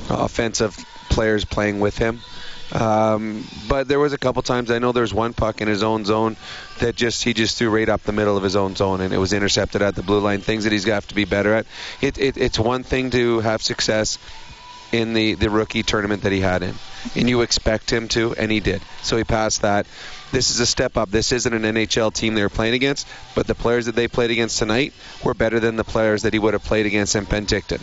offensive 0.10 0.76
players 1.10 1.46
playing 1.46 1.80
with 1.80 1.98
him. 1.98 2.22
Um, 2.74 3.46
but 3.68 3.88
there 3.88 4.00
was 4.00 4.14
a 4.14 4.18
couple 4.18 4.42
times 4.44 4.72
I 4.72 4.80
know 4.80 4.92
there 4.92 5.02
was 5.02 5.14
one 5.14 5.34
puck 5.34 5.62
in 5.62 5.68
his 5.68 5.84
own 5.84 6.06
zone 6.06 6.38
that 6.80 6.96
just 6.96 7.24
he 7.24 7.34
just 7.34 7.58
threw 7.58 7.70
right 7.70 7.90
up 7.90 8.04
the 8.04 8.14
middle 8.14 8.38
of 8.38 8.44
his 8.44 8.56
own 8.56 8.76
zone 8.76 9.02
and 9.02 9.14
it 9.14 9.18
was 9.18 9.34
intercepted 9.34 9.82
at 9.82 9.96
the 9.96 10.04
blue 10.04 10.20
line. 10.20 10.40
Things 10.40 10.64
that 10.64 10.72
he's 10.72 10.86
got 10.86 11.04
to 11.04 11.16
be 11.16 11.26
better 11.26 11.54
at. 11.54 11.66
It, 12.02 12.18
it, 12.18 12.38
it's 12.38 12.58
one 12.58 12.84
thing 12.84 13.10
to 13.12 13.40
have 13.42 13.62
success 13.62 14.18
in 14.92 15.14
the, 15.14 15.36
the 15.36 15.50
rookie 15.50 15.84
tournament 15.84 16.24
that 16.24 16.32
he 16.32 16.40
had 16.40 16.64
in, 16.64 16.76
and 17.16 17.30
you 17.30 17.42
expect 17.42 17.92
him 17.92 18.08
to, 18.10 18.36
and 18.36 18.52
he 18.52 18.60
did. 18.60 18.82
So 19.04 19.18
he 19.18 19.24
passed 19.24 19.62
that. 19.62 19.88
This 20.32 20.50
is 20.50 20.60
a 20.60 20.66
step 20.66 20.98
up. 20.98 21.10
This 21.10 21.32
isn't 21.32 21.54
an 21.54 21.64
NHL 21.64 22.14
team 22.14 22.36
they 22.36 22.42
were 22.42 22.50
playing 22.50 22.74
against, 22.74 23.08
but 23.36 23.48
the 23.48 23.56
players 23.56 23.86
that 23.86 23.96
they 23.96 24.08
played 24.08 24.32
against 24.32 24.60
tonight 24.60 24.94
were 25.24 25.34
better 25.34 25.60
than 25.60 25.76
the 25.76 25.84
players 25.84 26.24
that 26.24 26.34
he 26.34 26.40
would 26.40 26.54
have 26.54 26.64
played 26.64 26.86
against 26.86 27.16
in 27.16 27.26
Penticton. 27.26 27.82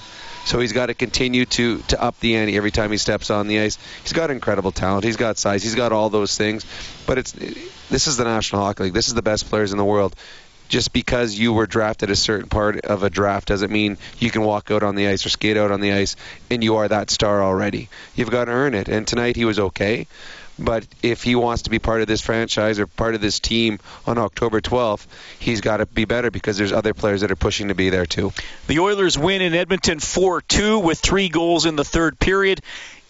So 0.48 0.58
he's 0.60 0.72
got 0.72 0.86
to 0.86 0.94
continue 0.94 1.44
to 1.44 1.82
to 1.88 2.02
up 2.02 2.18
the 2.20 2.36
ante 2.36 2.56
every 2.56 2.70
time 2.70 2.90
he 2.90 2.96
steps 2.96 3.28
on 3.28 3.48
the 3.48 3.60
ice. 3.60 3.76
He's 4.02 4.14
got 4.14 4.30
incredible 4.30 4.72
talent. 4.72 5.04
He's 5.04 5.18
got 5.18 5.36
size. 5.36 5.62
He's 5.62 5.74
got 5.74 5.92
all 5.92 6.08
those 6.08 6.38
things. 6.38 6.64
But 7.06 7.18
it's 7.18 7.32
this 7.90 8.06
is 8.06 8.16
the 8.16 8.24
National 8.24 8.62
Hockey 8.62 8.84
League. 8.84 8.94
This 8.94 9.08
is 9.08 9.14
the 9.14 9.20
best 9.20 9.50
players 9.50 9.72
in 9.72 9.78
the 9.78 9.84
world. 9.84 10.16
Just 10.70 10.94
because 10.94 11.38
you 11.38 11.52
were 11.52 11.66
drafted 11.66 12.08
a 12.08 12.16
certain 12.16 12.48
part 12.48 12.80
of 12.80 13.02
a 13.02 13.10
draft 13.10 13.48
doesn't 13.48 13.70
mean 13.70 13.98
you 14.18 14.30
can 14.30 14.40
walk 14.40 14.70
out 14.70 14.82
on 14.82 14.94
the 14.94 15.08
ice 15.08 15.26
or 15.26 15.28
skate 15.28 15.58
out 15.58 15.70
on 15.70 15.82
the 15.82 15.92
ice 15.92 16.16
and 16.50 16.64
you 16.64 16.76
are 16.76 16.88
that 16.88 17.10
star 17.10 17.42
already. 17.42 17.90
You've 18.14 18.30
got 18.30 18.46
to 18.46 18.52
earn 18.52 18.72
it. 18.72 18.88
And 18.88 19.06
tonight 19.06 19.36
he 19.36 19.44
was 19.44 19.58
okay. 19.58 20.06
But 20.58 20.86
if 21.02 21.22
he 21.22 21.34
wants 21.34 21.62
to 21.62 21.70
be 21.70 21.78
part 21.78 22.00
of 22.00 22.08
this 22.08 22.20
franchise 22.20 22.78
or 22.78 22.86
part 22.86 23.14
of 23.14 23.20
this 23.20 23.38
team 23.38 23.78
on 24.06 24.18
October 24.18 24.60
12th, 24.60 25.06
he's 25.38 25.60
got 25.60 25.78
to 25.78 25.86
be 25.86 26.04
better 26.04 26.30
because 26.30 26.58
there's 26.58 26.72
other 26.72 26.94
players 26.94 27.20
that 27.20 27.30
are 27.30 27.36
pushing 27.36 27.68
to 27.68 27.74
be 27.74 27.90
there 27.90 28.06
too. 28.06 28.32
The 28.66 28.80
Oilers 28.80 29.16
win 29.16 29.40
in 29.40 29.54
Edmonton 29.54 29.98
4-2 29.98 30.82
with 30.82 30.98
three 30.98 31.28
goals 31.28 31.64
in 31.64 31.76
the 31.76 31.84
third 31.84 32.18
period. 32.18 32.60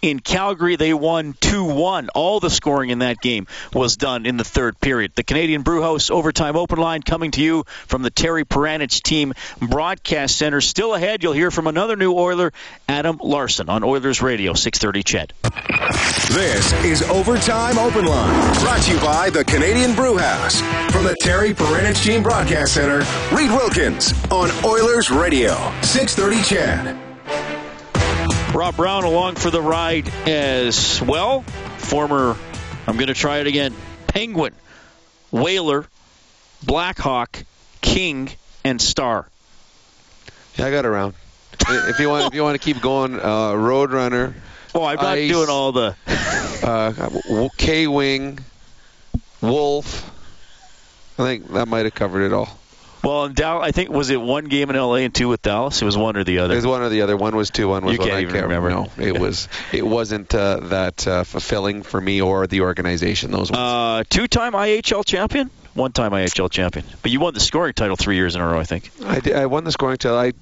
In 0.01 0.21
Calgary, 0.21 0.77
they 0.77 0.95
won 0.95 1.35
2 1.41 1.65
1. 1.65 2.09
All 2.15 2.39
the 2.39 2.51
scoring 2.51 2.91
in 2.91 3.01
that 3.01 3.19
game 3.21 3.49
was 3.73 3.97
done 3.97 4.27
in 4.27 4.37
the 4.37 4.45
third 4.45 4.79
period. 4.81 5.13
The 5.17 5.25
Canadian 5.25 5.63
Brewhouse 5.63 6.09
Overtime 6.11 6.57
Open 6.57 6.79
Line 6.79 7.03
coming 7.03 7.33
to 7.33 7.43
you 7.43 7.65
from 7.89 8.03
the 8.03 8.11
Terry 8.11 8.45
Paranych 8.45 9.03
Team 9.03 9.35
Broadcast 9.61 10.37
Center. 10.37 10.61
Still 10.61 10.95
ahead, 10.95 11.25
you'll 11.25 11.33
hear 11.33 11.51
from 11.51 11.67
another 11.67 11.97
new 11.97 12.13
Oiler, 12.13 12.53
Adam 12.89 13.19
Larsson, 13.21 13.69
on 13.69 13.83
Oilers 13.83 14.23
Radio, 14.23 14.55
630 14.55 15.03
CHED. 15.03 15.33
This 16.33 16.73
is 16.85 17.03
Overtime 17.11 17.79
Open 17.79 18.05
Line, 18.05 18.61
brought 18.61 18.83
to 18.83 18.93
you 18.93 19.01
by 19.01 19.31
the 19.31 19.45
Canadian 19.45 19.97
Brewhouse. 19.97 20.61
From 20.93 21.05
the 21.05 21.17
Terry 21.21 21.55
Paranych 21.55 22.05
Team 22.05 22.23
Broadcast 22.23 22.75
Center, 22.75 22.99
Reid 23.35 23.51
Wilkins 23.51 24.13
on 24.31 24.51
Oilers 24.65 25.11
Radio, 25.11 25.55
630 25.83 26.43
CHED. 26.43 27.08
Rob 28.59 28.75
Brown 28.75 29.05
along 29.05 29.37
for 29.37 29.53
the 29.53 29.63
ride 29.63 30.09
as 30.27 31.01
well. 31.01 31.43
Former, 31.77 32.37
I'm 32.89 32.97
going 32.97 33.07
to 33.07 33.15
try 33.15 33.39
it 33.39 33.47
again, 33.47 33.73
Penguin, 34.09 34.53
Whaler, 35.31 35.87
Blackhawk, 36.65 37.45
King, 37.81 38.29
and 38.65 38.83
Star. 38.83 39.29
Yeah, 40.57 40.67
I 40.67 40.71
got 40.73 40.87
around. 40.87 41.15
if 41.69 42.01
you 42.01 42.09
want, 42.09 42.27
if 42.27 42.35
you 42.35 42.43
want 42.43 42.61
to 42.61 42.65
keep 42.65 42.83
going, 42.83 43.15
uh, 43.15 43.53
Roadrunner. 43.53 44.35
Oh, 44.75 44.83
I'm 44.83 44.97
not 44.97 45.19
Ice, 45.19 45.31
doing 45.31 45.49
all 45.49 45.71
the. 45.71 45.95
uh, 46.65 47.49
K 47.59 47.87
Wing, 47.87 48.41
Wolf. 49.41 50.11
I 51.17 51.23
think 51.23 51.53
that 51.53 51.69
might 51.69 51.85
have 51.85 51.95
covered 51.95 52.23
it 52.23 52.33
all. 52.33 52.58
Well, 53.03 53.25
in 53.27 53.35
Dallas, 53.35 53.67
I 53.67 53.73
think 53.73 53.91
was 53.91 54.11
it 54.11 54.21
one 54.21 54.47
game 54.47 54.71
in 54.71 54.77
LA 54.77 54.97
and 54.97 55.15
two 55.15 55.29
with 55.29 55.43
Dallas. 55.43 55.81
It 55.81 55.85
was 55.85 55.97
one 55.97 56.17
or 56.17 56.25
the 56.25 56.39
other. 56.41 56.55
It 56.55 56.57
was 56.57 56.67
one 56.67 56.83
or 56.83 56.89
the 56.89 57.03
other. 57.03 57.17
One 57.17 57.37
was 57.37 57.51
two. 57.51 57.69
One 57.69 57.85
was 57.85 57.93
You 57.95 57.99
one. 58.01 58.09
can't 58.09 58.19
I 58.19 58.23
even 58.23 58.33
can't 58.35 58.45
remember. 58.45 58.71
No, 58.71 58.91
it 58.99 59.19
was. 59.19 59.49
It 59.73 59.87
wasn't 59.87 60.35
uh, 60.35 60.61
that 60.65 61.07
uh, 61.07 61.25
fulfilling 61.25 61.83
for 61.83 62.01
me 62.01 62.21
or 62.21 62.47
the 62.47 62.63
organization. 62.63 63.31
Those 63.31 63.51
ones. 63.51 63.59
Uh, 63.61 64.05
two-time 64.11 64.53
IHL 64.53 65.05
champion, 65.05 65.51
one-time 65.75 66.11
IHL 66.13 66.51
champion. 66.51 66.85
But 67.03 67.11
you 67.13 67.21
won 67.21 67.35
the 67.35 67.41
scoring 67.41 67.73
title 67.75 67.97
three 67.97 68.17
years 68.17 68.35
in 68.35 68.41
a 68.41 68.47
row, 68.47 68.59
I 68.59 68.65
think. 68.65 68.91
I, 69.05 69.21
did, 69.21 69.37
I 69.37 69.47
won 69.47 69.65
the 69.65 69.73
scoring 69.73 69.99
title. 69.99 70.19
I 70.19 70.33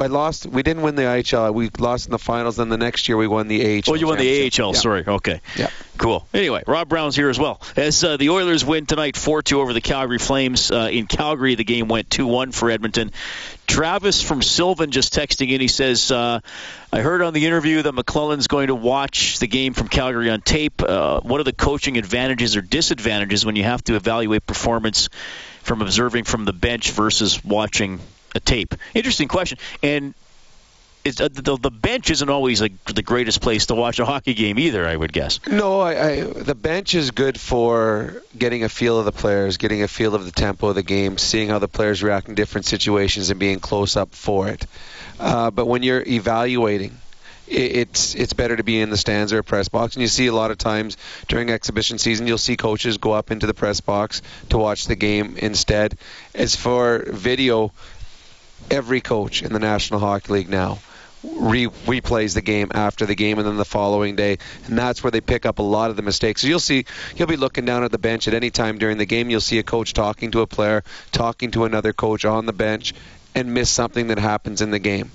I 0.00 0.06
lost. 0.06 0.46
We 0.46 0.62
didn't 0.62 0.82
win 0.82 0.94
the 0.94 1.02
IHL. 1.02 1.54
We 1.54 1.70
lost 1.78 2.06
in 2.06 2.12
the 2.12 2.18
finals. 2.18 2.56
Then 2.56 2.68
the 2.68 2.76
next 2.76 3.08
year 3.08 3.16
we 3.16 3.26
won 3.26 3.48
the 3.48 3.78
AHL. 3.78 3.92
Oh, 3.92 3.94
you 3.94 4.06
won 4.06 4.18
the. 4.18 4.46
AHL. 4.46 4.72
Yeah. 4.72 4.78
Sorry. 4.78 5.04
Okay. 5.06 5.40
Yeah. 5.56 5.70
Cool. 5.96 6.26
Anyway, 6.32 6.62
Rob 6.66 6.88
Brown's 6.88 7.16
here 7.16 7.28
as 7.28 7.38
well. 7.38 7.60
As 7.76 8.04
uh, 8.04 8.16
the 8.16 8.30
Oilers 8.30 8.64
win 8.64 8.86
tonight 8.86 9.16
4 9.16 9.42
2 9.42 9.60
over 9.60 9.72
the 9.72 9.80
Calgary 9.80 10.18
Flames. 10.18 10.70
Uh, 10.70 10.88
in 10.92 11.06
Calgary, 11.06 11.54
the 11.56 11.64
game 11.64 11.88
went 11.88 12.08
2 12.10 12.26
1 12.26 12.52
for 12.52 12.70
Edmonton. 12.70 13.10
Travis 13.66 14.22
from 14.22 14.40
Sylvan 14.40 14.90
just 14.90 15.12
texting 15.12 15.50
in. 15.50 15.60
He 15.60 15.68
says, 15.68 16.10
uh, 16.10 16.40
I 16.92 17.00
heard 17.00 17.20
on 17.20 17.34
the 17.34 17.46
interview 17.46 17.82
that 17.82 17.92
McLellan's 17.92 18.46
going 18.46 18.68
to 18.68 18.74
watch 18.74 19.38
the 19.38 19.46
game 19.46 19.74
from 19.74 19.88
Calgary 19.88 20.30
on 20.30 20.40
tape. 20.40 20.82
Uh, 20.82 21.20
what 21.20 21.40
are 21.40 21.44
the 21.44 21.52
coaching 21.52 21.98
advantages 21.98 22.56
or 22.56 22.62
disadvantages 22.62 23.44
when 23.44 23.56
you 23.56 23.64
have 23.64 23.84
to 23.84 23.94
evaluate 23.94 24.46
performance 24.46 25.10
from 25.62 25.82
observing 25.82 26.24
from 26.24 26.46
the 26.46 26.52
bench 26.54 26.92
versus 26.92 27.44
watching 27.44 28.00
a 28.34 28.40
tape? 28.40 28.74
Interesting 28.94 29.28
question. 29.28 29.58
And 29.82 30.14
uh, 31.06 31.28
the, 31.32 31.56
the 31.56 31.70
bench 31.70 32.10
isn't 32.10 32.28
always 32.28 32.60
like 32.60 32.72
the 32.84 33.02
greatest 33.02 33.40
place 33.40 33.66
to 33.66 33.74
watch 33.74 33.98
a 33.98 34.04
hockey 34.04 34.34
game 34.34 34.58
either, 34.58 34.86
I 34.86 34.94
would 34.94 35.12
guess. 35.12 35.40
No, 35.46 35.80
I, 35.80 36.10
I 36.10 36.20
the 36.20 36.54
bench 36.54 36.94
is 36.94 37.12
good 37.12 37.40
for 37.40 38.22
getting 38.36 38.64
a 38.64 38.68
feel 38.68 38.98
of 38.98 39.04
the 39.04 39.12
players, 39.12 39.56
getting 39.56 39.82
a 39.82 39.88
feel 39.88 40.14
of 40.14 40.24
the 40.24 40.32
tempo 40.32 40.68
of 40.68 40.74
the 40.74 40.82
game, 40.82 41.16
seeing 41.16 41.48
how 41.48 41.58
the 41.58 41.68
players 41.68 42.02
react 42.02 42.28
in 42.28 42.34
different 42.34 42.66
situations, 42.66 43.30
and 43.30 43.40
being 43.40 43.60
close 43.60 43.96
up 43.96 44.14
for 44.14 44.48
it. 44.48 44.66
Uh, 45.18 45.50
but 45.50 45.66
when 45.66 45.82
you're 45.82 46.02
evaluating, 46.02 46.96
it's 47.46 48.14
it's 48.14 48.34
better 48.34 48.56
to 48.56 48.62
be 48.62 48.78
in 48.78 48.90
the 48.90 48.96
stands 48.96 49.32
or 49.32 49.38
a 49.38 49.44
press 49.44 49.68
box. 49.68 49.94
And 49.94 50.02
you 50.02 50.08
see 50.08 50.26
a 50.26 50.34
lot 50.34 50.50
of 50.50 50.58
times 50.58 50.96
during 51.28 51.48
exhibition 51.50 51.98
season, 51.98 52.26
you'll 52.26 52.38
see 52.38 52.56
coaches 52.56 52.98
go 52.98 53.12
up 53.12 53.30
into 53.30 53.46
the 53.46 53.54
press 53.54 53.80
box 53.80 54.20
to 54.50 54.58
watch 54.58 54.86
the 54.86 54.96
game 54.96 55.36
instead. 55.38 55.96
As 56.34 56.54
for 56.54 57.04
video, 57.06 57.72
every 58.70 59.00
coach 59.00 59.42
in 59.42 59.52
the 59.52 59.58
National 59.58 60.00
Hockey 60.00 60.32
League 60.32 60.48
now 60.48 60.78
re- 61.22 61.66
replays 61.66 62.34
the 62.34 62.42
game 62.42 62.70
after 62.74 63.06
the 63.06 63.14
game 63.14 63.38
and 63.38 63.46
then 63.46 63.56
the 63.56 63.64
following 63.64 64.16
day, 64.16 64.38
and 64.66 64.78
that's 64.78 65.02
where 65.02 65.10
they 65.10 65.20
pick 65.20 65.46
up 65.46 65.58
a 65.58 65.62
lot 65.62 65.90
of 65.90 65.96
the 65.96 66.02
mistakes. 66.02 66.42
So 66.42 66.48
you'll 66.48 66.60
see, 66.60 66.84
you'll 67.16 67.28
be 67.28 67.36
looking 67.36 67.64
down 67.64 67.84
at 67.84 67.90
the 67.90 67.98
bench 67.98 68.28
at 68.28 68.34
any 68.34 68.50
time 68.50 68.78
during 68.78 68.98
the 68.98 69.06
game. 69.06 69.30
You'll 69.30 69.40
see 69.40 69.58
a 69.58 69.62
coach 69.62 69.92
talking 69.92 70.30
to 70.32 70.40
a 70.40 70.46
player, 70.46 70.84
talking 71.12 71.50
to 71.52 71.64
another 71.64 71.92
coach 71.92 72.24
on 72.24 72.46
the 72.46 72.52
bench, 72.52 72.94
and 73.34 73.54
miss 73.54 73.70
something 73.70 74.08
that 74.08 74.18
happens 74.18 74.60
in 74.60 74.70
the 74.70 74.78
game. 74.78 75.10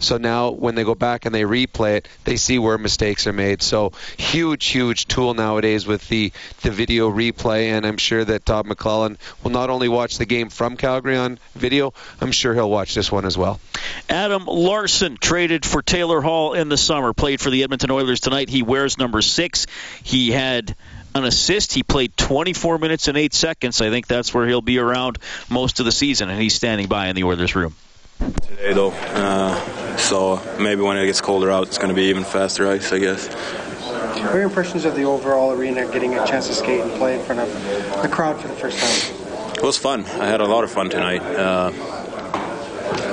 So 0.00 0.18
now 0.18 0.50
when 0.50 0.74
they 0.74 0.84
go 0.84 0.94
back 0.94 1.26
and 1.26 1.34
they 1.34 1.42
replay 1.42 1.96
it, 1.96 2.08
they 2.24 2.36
see 2.36 2.58
where 2.58 2.78
mistakes 2.78 3.26
are 3.26 3.32
made. 3.32 3.62
So 3.62 3.92
huge, 4.16 4.66
huge 4.66 5.06
tool 5.06 5.34
nowadays 5.34 5.86
with 5.86 6.06
the, 6.08 6.32
the 6.62 6.70
video 6.70 7.10
replay, 7.10 7.66
and 7.66 7.86
I'm 7.86 7.96
sure 7.96 8.24
that 8.24 8.44
Todd 8.44 8.66
McLellan 8.66 9.16
will 9.42 9.50
not 9.50 9.70
only 9.70 9.88
watch 9.88 10.18
the 10.18 10.26
game 10.26 10.50
from 10.50 10.76
Calgary 10.76 11.16
on 11.16 11.38
video, 11.54 11.94
I'm 12.20 12.32
sure 12.32 12.54
he'll 12.54 12.70
watch 12.70 12.94
this 12.94 13.10
one 13.10 13.24
as 13.24 13.38
well. 13.38 13.60
Adam 14.08 14.44
Larsson 14.46 15.16
traded 15.16 15.64
for 15.64 15.82
Taylor 15.82 16.20
Hall 16.20 16.54
in 16.54 16.68
the 16.68 16.76
summer. 16.76 17.12
Played 17.12 17.40
for 17.40 17.50
the 17.50 17.62
Edmonton 17.62 17.90
Oilers 17.90 18.20
tonight. 18.20 18.48
He 18.48 18.62
wears 18.62 18.98
number 18.98 19.22
six. 19.22 19.66
He 20.02 20.30
had 20.30 20.76
an 21.14 21.24
assist. 21.24 21.72
He 21.72 21.82
played 21.82 22.16
24 22.16 22.78
minutes 22.78 23.08
and 23.08 23.16
8 23.16 23.32
seconds. 23.32 23.80
I 23.80 23.90
think 23.90 24.06
that's 24.06 24.32
where 24.34 24.46
he'll 24.46 24.60
be 24.60 24.78
around 24.78 25.18
most 25.48 25.80
of 25.80 25.86
the 25.86 25.92
season, 25.92 26.28
and 26.28 26.40
he's 26.40 26.54
standing 26.54 26.86
by 26.86 27.08
in 27.08 27.16
the 27.16 27.24
Oilers 27.24 27.54
room. 27.54 27.74
Today, 28.18 28.72
though. 28.72 28.90
Uh, 28.90 29.96
so 29.96 30.40
maybe 30.58 30.82
when 30.82 30.96
it 30.96 31.06
gets 31.06 31.20
colder 31.20 31.50
out, 31.50 31.68
it's 31.68 31.78
going 31.78 31.88
to 31.88 31.94
be 31.94 32.04
even 32.04 32.24
faster 32.24 32.68
ice, 32.68 32.92
I 32.92 32.98
guess. 32.98 33.28
What 33.28 34.34
are 34.34 34.38
your 34.38 34.44
impressions 34.44 34.84
of 34.84 34.94
the 34.96 35.04
overall 35.04 35.52
arena 35.52 35.90
getting 35.92 36.14
a 36.14 36.26
chance 36.26 36.48
to 36.48 36.54
skate 36.54 36.80
and 36.80 36.90
play 36.92 37.18
in 37.18 37.24
front 37.24 37.40
of 37.40 38.02
the 38.02 38.08
crowd 38.08 38.40
for 38.40 38.48
the 38.48 38.54
first 38.54 38.78
time? 38.78 39.54
It 39.56 39.62
was 39.62 39.78
fun. 39.78 40.04
I 40.04 40.26
had 40.26 40.40
a 40.40 40.46
lot 40.46 40.64
of 40.64 40.70
fun 40.70 40.90
tonight. 40.90 41.22
Uh, 41.22 41.70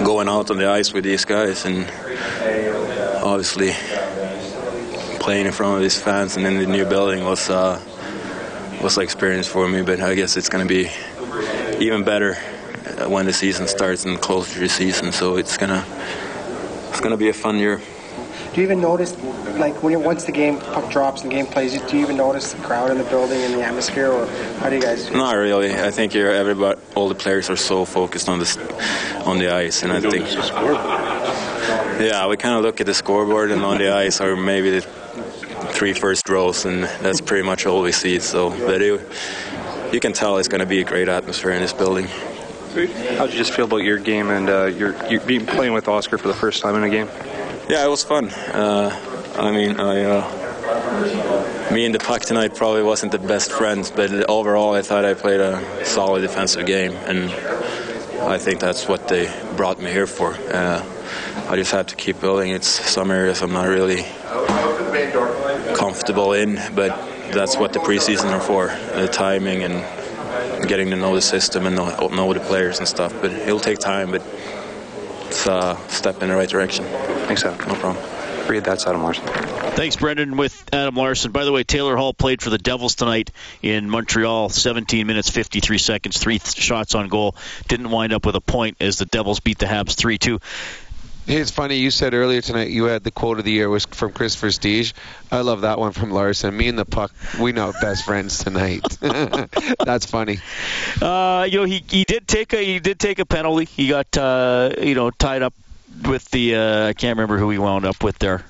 going 0.04 0.28
out 0.28 0.50
on 0.52 0.58
the 0.58 0.70
ice 0.70 0.92
with 0.94 1.04
these 1.04 1.26
guys 1.26 1.66
and 1.66 1.86
obviously 3.24 3.72
playing 5.20 5.46
in 5.46 5.52
front 5.52 5.76
of 5.76 5.82
these 5.82 6.00
fans 6.00 6.36
and 6.36 6.46
in 6.46 6.58
the 6.58 6.66
new 6.66 6.86
building 6.86 7.24
was 7.24 7.50
uh, 7.50 7.82
was 8.82 8.98
an 8.98 9.04
experience 9.04 9.48
for 9.48 9.68
me. 9.68 9.82
But 9.82 10.02
I 10.02 10.16
guess 10.16 10.36
it's 10.36 10.50
going 10.50 10.68
to 10.68 10.74
be 10.74 10.90
even 11.84 12.04
better 12.04 12.38
Uh, 12.98 13.10
when 13.10 13.26
the 13.26 13.34
season 13.34 13.68
starts 13.68 14.06
and 14.06 14.20
closer 14.22 14.54
to 14.54 14.60
the 14.60 14.70
season. 14.70 15.12
So 15.12 15.38
it's 15.38 15.58
gonna 15.58 15.86
it's 16.90 17.02
gonna 17.02 17.18
be 17.18 17.30
a 17.30 17.34
fun 17.34 17.58
year. 17.58 17.82
Do 18.54 18.62
you 18.62 18.68
even 18.68 18.82
notice, 18.82 19.18
like, 19.58 19.82
when 19.82 19.94
you, 19.94 20.00
once 20.00 20.26
the 20.26 20.32
game 20.32 20.60
puck 20.60 20.92
drops 20.92 21.24
and 21.24 21.32
the 21.32 21.36
game 21.36 21.48
plays, 21.48 21.82
do 21.82 21.98
you 21.98 22.04
even 22.04 22.18
notice 22.18 22.54
the 22.54 22.62
crowd 22.62 22.92
in 22.92 23.00
the 23.00 23.04
building 23.06 23.42
and 23.42 23.56
the 23.56 23.64
atmosphere, 23.64 24.12
or 24.12 24.28
how 24.60 24.70
do 24.70 24.76
you 24.76 24.82
guys? 24.82 25.10
Not 25.10 25.32
really. 25.38 25.74
I 25.74 25.90
think 25.90 26.14
you're, 26.14 26.30
everybody, 26.32 26.80
all 26.94 27.10
the 27.10 27.16
players 27.16 27.50
are 27.50 27.56
so 27.56 27.84
focused 27.84 28.30
on 28.30 28.38
this, 28.38 28.56
on 29.26 29.40
the 29.40 29.50
ice, 29.52 29.82
and 29.82 29.92
I 29.92 30.00
think. 30.00 30.28
Yeah, 32.00 32.28
we 32.28 32.38
kind 32.38 32.56
of 32.56 32.62
look 32.62 32.80
at 32.80 32.86
the 32.86 32.94
scoreboard, 32.94 33.50
and 33.50 33.64
on 33.64 33.80
the 33.80 33.92
ice 33.92 34.22
or 34.22 34.36
maybe 34.36 34.70
the 34.70 34.82
three 35.72 35.94
first 35.94 36.30
rows, 36.30 36.66
and 36.66 36.84
that's 37.02 37.22
pretty 37.22 37.44
much 37.44 37.66
all 37.66 37.82
we 37.82 37.92
see. 37.92 38.20
So, 38.20 38.52
but 38.52 38.84
it, 38.84 39.02
you 39.92 40.00
can 40.00 40.14
tell 40.14 40.38
it's 40.38 40.48
going 40.48 40.60
to 40.60 40.68
be 40.68 40.80
a 40.80 40.86
great 40.86 41.10
atmosphere 41.10 41.52
in 41.52 41.62
this 41.62 41.74
building. 41.74 42.08
How 42.74 43.26
did 43.28 43.34
you 43.34 43.38
just 43.38 43.54
feel 43.54 43.66
about 43.66 43.84
your 43.84 44.00
game 44.00 44.32
and 44.32 44.50
uh, 44.50 44.66
your, 44.66 44.96
you 45.08 45.20
being 45.20 45.46
playing 45.46 45.74
with 45.74 45.88
Oscar 45.88 46.18
for 46.18 46.28
the 46.28 46.34
first 46.34 46.60
time 46.64 46.76
in 46.76 46.84
a 46.84 46.90
game? 46.90 47.08
Yeah, 47.70 47.86
it 47.86 47.88
was 47.88 48.04
fun. 48.04 48.30
Uh, 48.30 48.90
I 49.38 49.52
mean, 49.52 49.80
I, 49.80 50.04
uh, 50.04 51.70
me 51.72 51.86
and 51.86 51.94
the 51.94 52.00
puck 52.00 52.24
tonight 52.24 52.56
probably 52.56 52.82
wasn't 52.82 53.12
the 53.12 53.20
best 53.20 53.52
friends, 53.52 53.92
but 53.92 54.12
overall, 54.28 54.74
I 54.74 54.82
thought 54.82 55.06
I 55.06 55.14
played 55.14 55.40
a 55.40 55.86
solid 55.86 56.22
defensive 56.22 56.66
game, 56.66 56.94
and 57.06 57.30
I 58.24 58.40
think 58.40 58.60
that's 58.60 58.88
what 58.88 59.08
they 59.08 59.32
brought 59.56 59.80
me 59.80 59.92
here 59.92 60.08
for. 60.08 60.34
Uh, 60.34 60.84
I 61.48 61.56
just 61.56 61.72
have 61.74 61.86
to 61.88 61.96
keep 61.96 62.20
building. 62.20 62.50
It's 62.50 62.68
some 62.68 63.12
areas 63.12 63.44
I'm 63.44 63.54
not 63.54 63.68
really 63.68 64.04
comfortable 65.76 66.34
in, 66.34 66.56
but 66.74 66.90
that's 67.34 67.56
what 67.56 67.72
the 67.72 67.80
preseason 67.80 68.32
are 68.32 68.42
for: 68.42 68.70
the 69.00 69.08
timing 69.08 69.62
and 69.62 70.03
getting 70.66 70.90
to 70.90 70.96
know 70.96 71.16
the 71.16 71.22
system 71.22 71.66
and 71.66 71.76
know, 71.76 72.08
know 72.08 72.34
the 72.34 72.40
players 72.40 72.80
and 72.80 72.88
stuff. 72.88 73.14
But 73.22 73.32
it'll 73.32 73.60
take 73.60 73.80
time, 73.80 74.12
but 74.12 74.24
it's 75.28 75.48
uh, 75.48 75.78
a 75.80 75.90
step 75.90 76.22
in 76.22 76.30
the 76.30 76.36
right 76.36 76.50
direction. 76.50 76.86
Thanks, 76.86 77.44
Adam. 77.44 77.68
No 77.68 77.76
problem. 77.76 78.04
Reid 78.48 78.64
that's 78.64 78.86
Adam 78.86 79.04
Larsson. 79.04 79.26
Thanks, 79.26 79.96
Brendan, 79.96 80.38
with 80.38 80.70
Adam 80.74 80.96
Larsson. 80.96 81.32
By 81.32 81.46
the 81.46 81.52
way, 81.52 81.64
Taylor 81.64 81.96
Hall 81.96 82.14
played 82.14 82.42
for 82.42 82.50
the 82.50 82.58
Devils 82.58 82.96
tonight 82.96 83.32
in 83.62 83.90
Montreal. 83.90 84.50
17 84.50 85.08
minutes, 85.08 85.30
53 85.30 85.78
seconds, 85.78 86.18
three 86.18 86.40
th- 86.40 86.56
shots 86.56 86.94
on 86.94 87.08
goal. 87.08 87.36
Didn't 87.68 87.90
wind 87.90 88.14
up 88.14 88.26
with 88.26 88.36
a 88.36 88.42
point 88.42 88.78
as 88.82 88.98
the 88.98 89.06
Devils 89.06 89.40
beat 89.40 89.60
the 89.60 89.66
Habs 89.66 89.96
3 89.96 90.18
2. 90.18 90.40
It's 91.26 91.52
funny 91.52 91.78
you 91.78 91.90
said 91.90 92.14
earlier 92.14 92.42
tonight 92.42 92.70
you 92.70 92.86
had 92.86 93.04
the 93.04 93.12
quote 93.12 93.40
of 93.40 93.46
the 93.46 93.52
year 93.52 93.70
was 93.70 93.86
from 93.86 94.12
Kris 94.12 94.36
Versteeg. 94.36 94.94
I 95.32 95.42
love 95.42 95.62
that 95.62 95.80
one 95.80 95.94
from 95.94 96.12
Larsson. 96.12 96.56
Me 96.56 96.68
and 96.68 96.78
the 96.78 96.86
puck, 96.86 97.14
we 97.40 97.54
know 97.54 97.72
best 97.82 98.04
friends 98.06 98.44
tonight. 98.44 98.84
That's 99.00 100.06
funny. 100.06 100.40
Uh, 101.02 101.48
you 101.50 101.60
know, 101.60 101.64
he, 101.66 101.84
he 101.90 102.04
did 102.04 102.28
take 102.28 102.52
a 102.54 102.58
he 102.58 102.80
did 102.80 103.00
take 103.00 103.20
a 103.20 103.26
penalty. 103.26 103.66
He 103.66 103.88
got 103.88 104.18
uh, 104.18 104.72
you 104.82 104.96
know 104.96 105.12
tied 105.12 105.44
up 105.44 105.54
with 106.06 106.30
the 106.32 106.56
uh, 106.56 106.88
I 106.88 106.94
can't 106.94 107.18
remember 107.18 107.38
who 107.38 107.50
he 107.50 107.58
wound 107.58 107.86
up 107.86 108.04
with 108.04 108.20
there. 108.20 108.44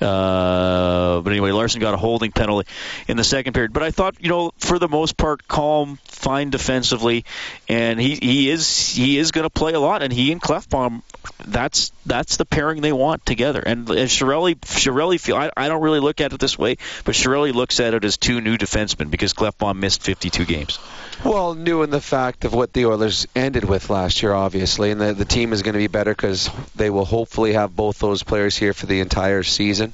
Uh, 0.00 1.20
but 1.20 1.30
anyway, 1.30 1.52
Larsson 1.52 1.80
got 1.80 1.94
a 1.94 1.96
holding 1.96 2.32
penalty 2.32 2.68
in 3.06 3.16
the 3.16 3.24
second 3.24 3.52
period. 3.52 3.72
But 3.72 3.82
I 3.82 3.90
thought, 3.90 4.16
you 4.20 4.28
know, 4.28 4.52
for 4.58 4.78
the 4.78 4.88
most 4.88 5.16
part, 5.16 5.46
calm, 5.46 5.98
fine 6.04 6.50
defensively, 6.50 7.24
and 7.68 8.00
he 8.00 8.16
he 8.16 8.50
is 8.50 8.94
he 8.94 9.18
is 9.18 9.30
going 9.30 9.44
to 9.44 9.50
play 9.50 9.72
a 9.72 9.80
lot. 9.80 10.02
And 10.02 10.12
he 10.12 10.32
and 10.32 10.40
Klefbom, 10.40 11.02
that's 11.46 11.92
that's 12.04 12.36
the 12.36 12.44
pairing 12.44 12.80
they 12.80 12.92
want 12.92 13.24
together. 13.24 13.60
And, 13.60 13.86
Chiarelli 13.86 14.56
Chiarelli 14.56 15.20
feel 15.20 15.36
I, 15.36 15.50
I 15.56 15.68
don't 15.68 15.82
really 15.82 16.00
look 16.00 16.20
at 16.20 16.32
it 16.32 16.40
this 16.40 16.58
way, 16.58 16.76
but 17.04 17.14
Chiarelli 17.14 17.52
looks 17.52 17.80
at 17.80 17.94
it 17.94 18.04
as 18.04 18.16
two 18.16 18.40
new 18.40 18.58
defensemen 18.58 19.10
because 19.10 19.32
Klefbom 19.32 19.76
missed 19.76 20.02
52 20.02 20.44
games. 20.44 20.78
Well, 21.22 21.54
new 21.54 21.82
in 21.82 21.90
the 21.90 22.00
fact 22.00 22.44
of 22.44 22.54
what 22.54 22.72
the 22.72 22.86
Oilers 22.86 23.26
ended 23.36 23.64
with 23.64 23.90
last 23.90 24.22
year, 24.22 24.32
obviously, 24.32 24.90
and 24.90 25.00
the, 25.00 25.12
the 25.12 25.24
team 25.24 25.52
is 25.52 25.62
going 25.62 25.74
to 25.74 25.78
be 25.78 25.86
better 25.86 26.12
because 26.12 26.50
they 26.74 26.90
will 26.90 27.04
hopefully 27.04 27.52
have 27.52 27.76
both 27.76 27.98
those 27.98 28.22
players 28.22 28.56
here 28.56 28.72
for 28.72 28.86
the 28.86 29.00
entire 29.00 29.42
season. 29.42 29.92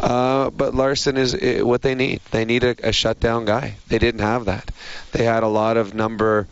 Uh, 0.00 0.50
but 0.50 0.74
Larsson 0.74 1.16
is 1.16 1.34
uh, 1.34 1.60
what 1.64 1.82
they 1.82 1.94
need. 1.94 2.20
They 2.30 2.44
need 2.44 2.64
a, 2.64 2.88
a 2.88 2.92
shutdown 2.92 3.44
guy. 3.44 3.76
They 3.88 3.98
didn't 3.98 4.22
have 4.22 4.46
that. 4.46 4.70
They 5.12 5.24
had 5.24 5.42
a 5.42 5.48
lot 5.48 5.76
of 5.76 5.94
number 5.94 6.48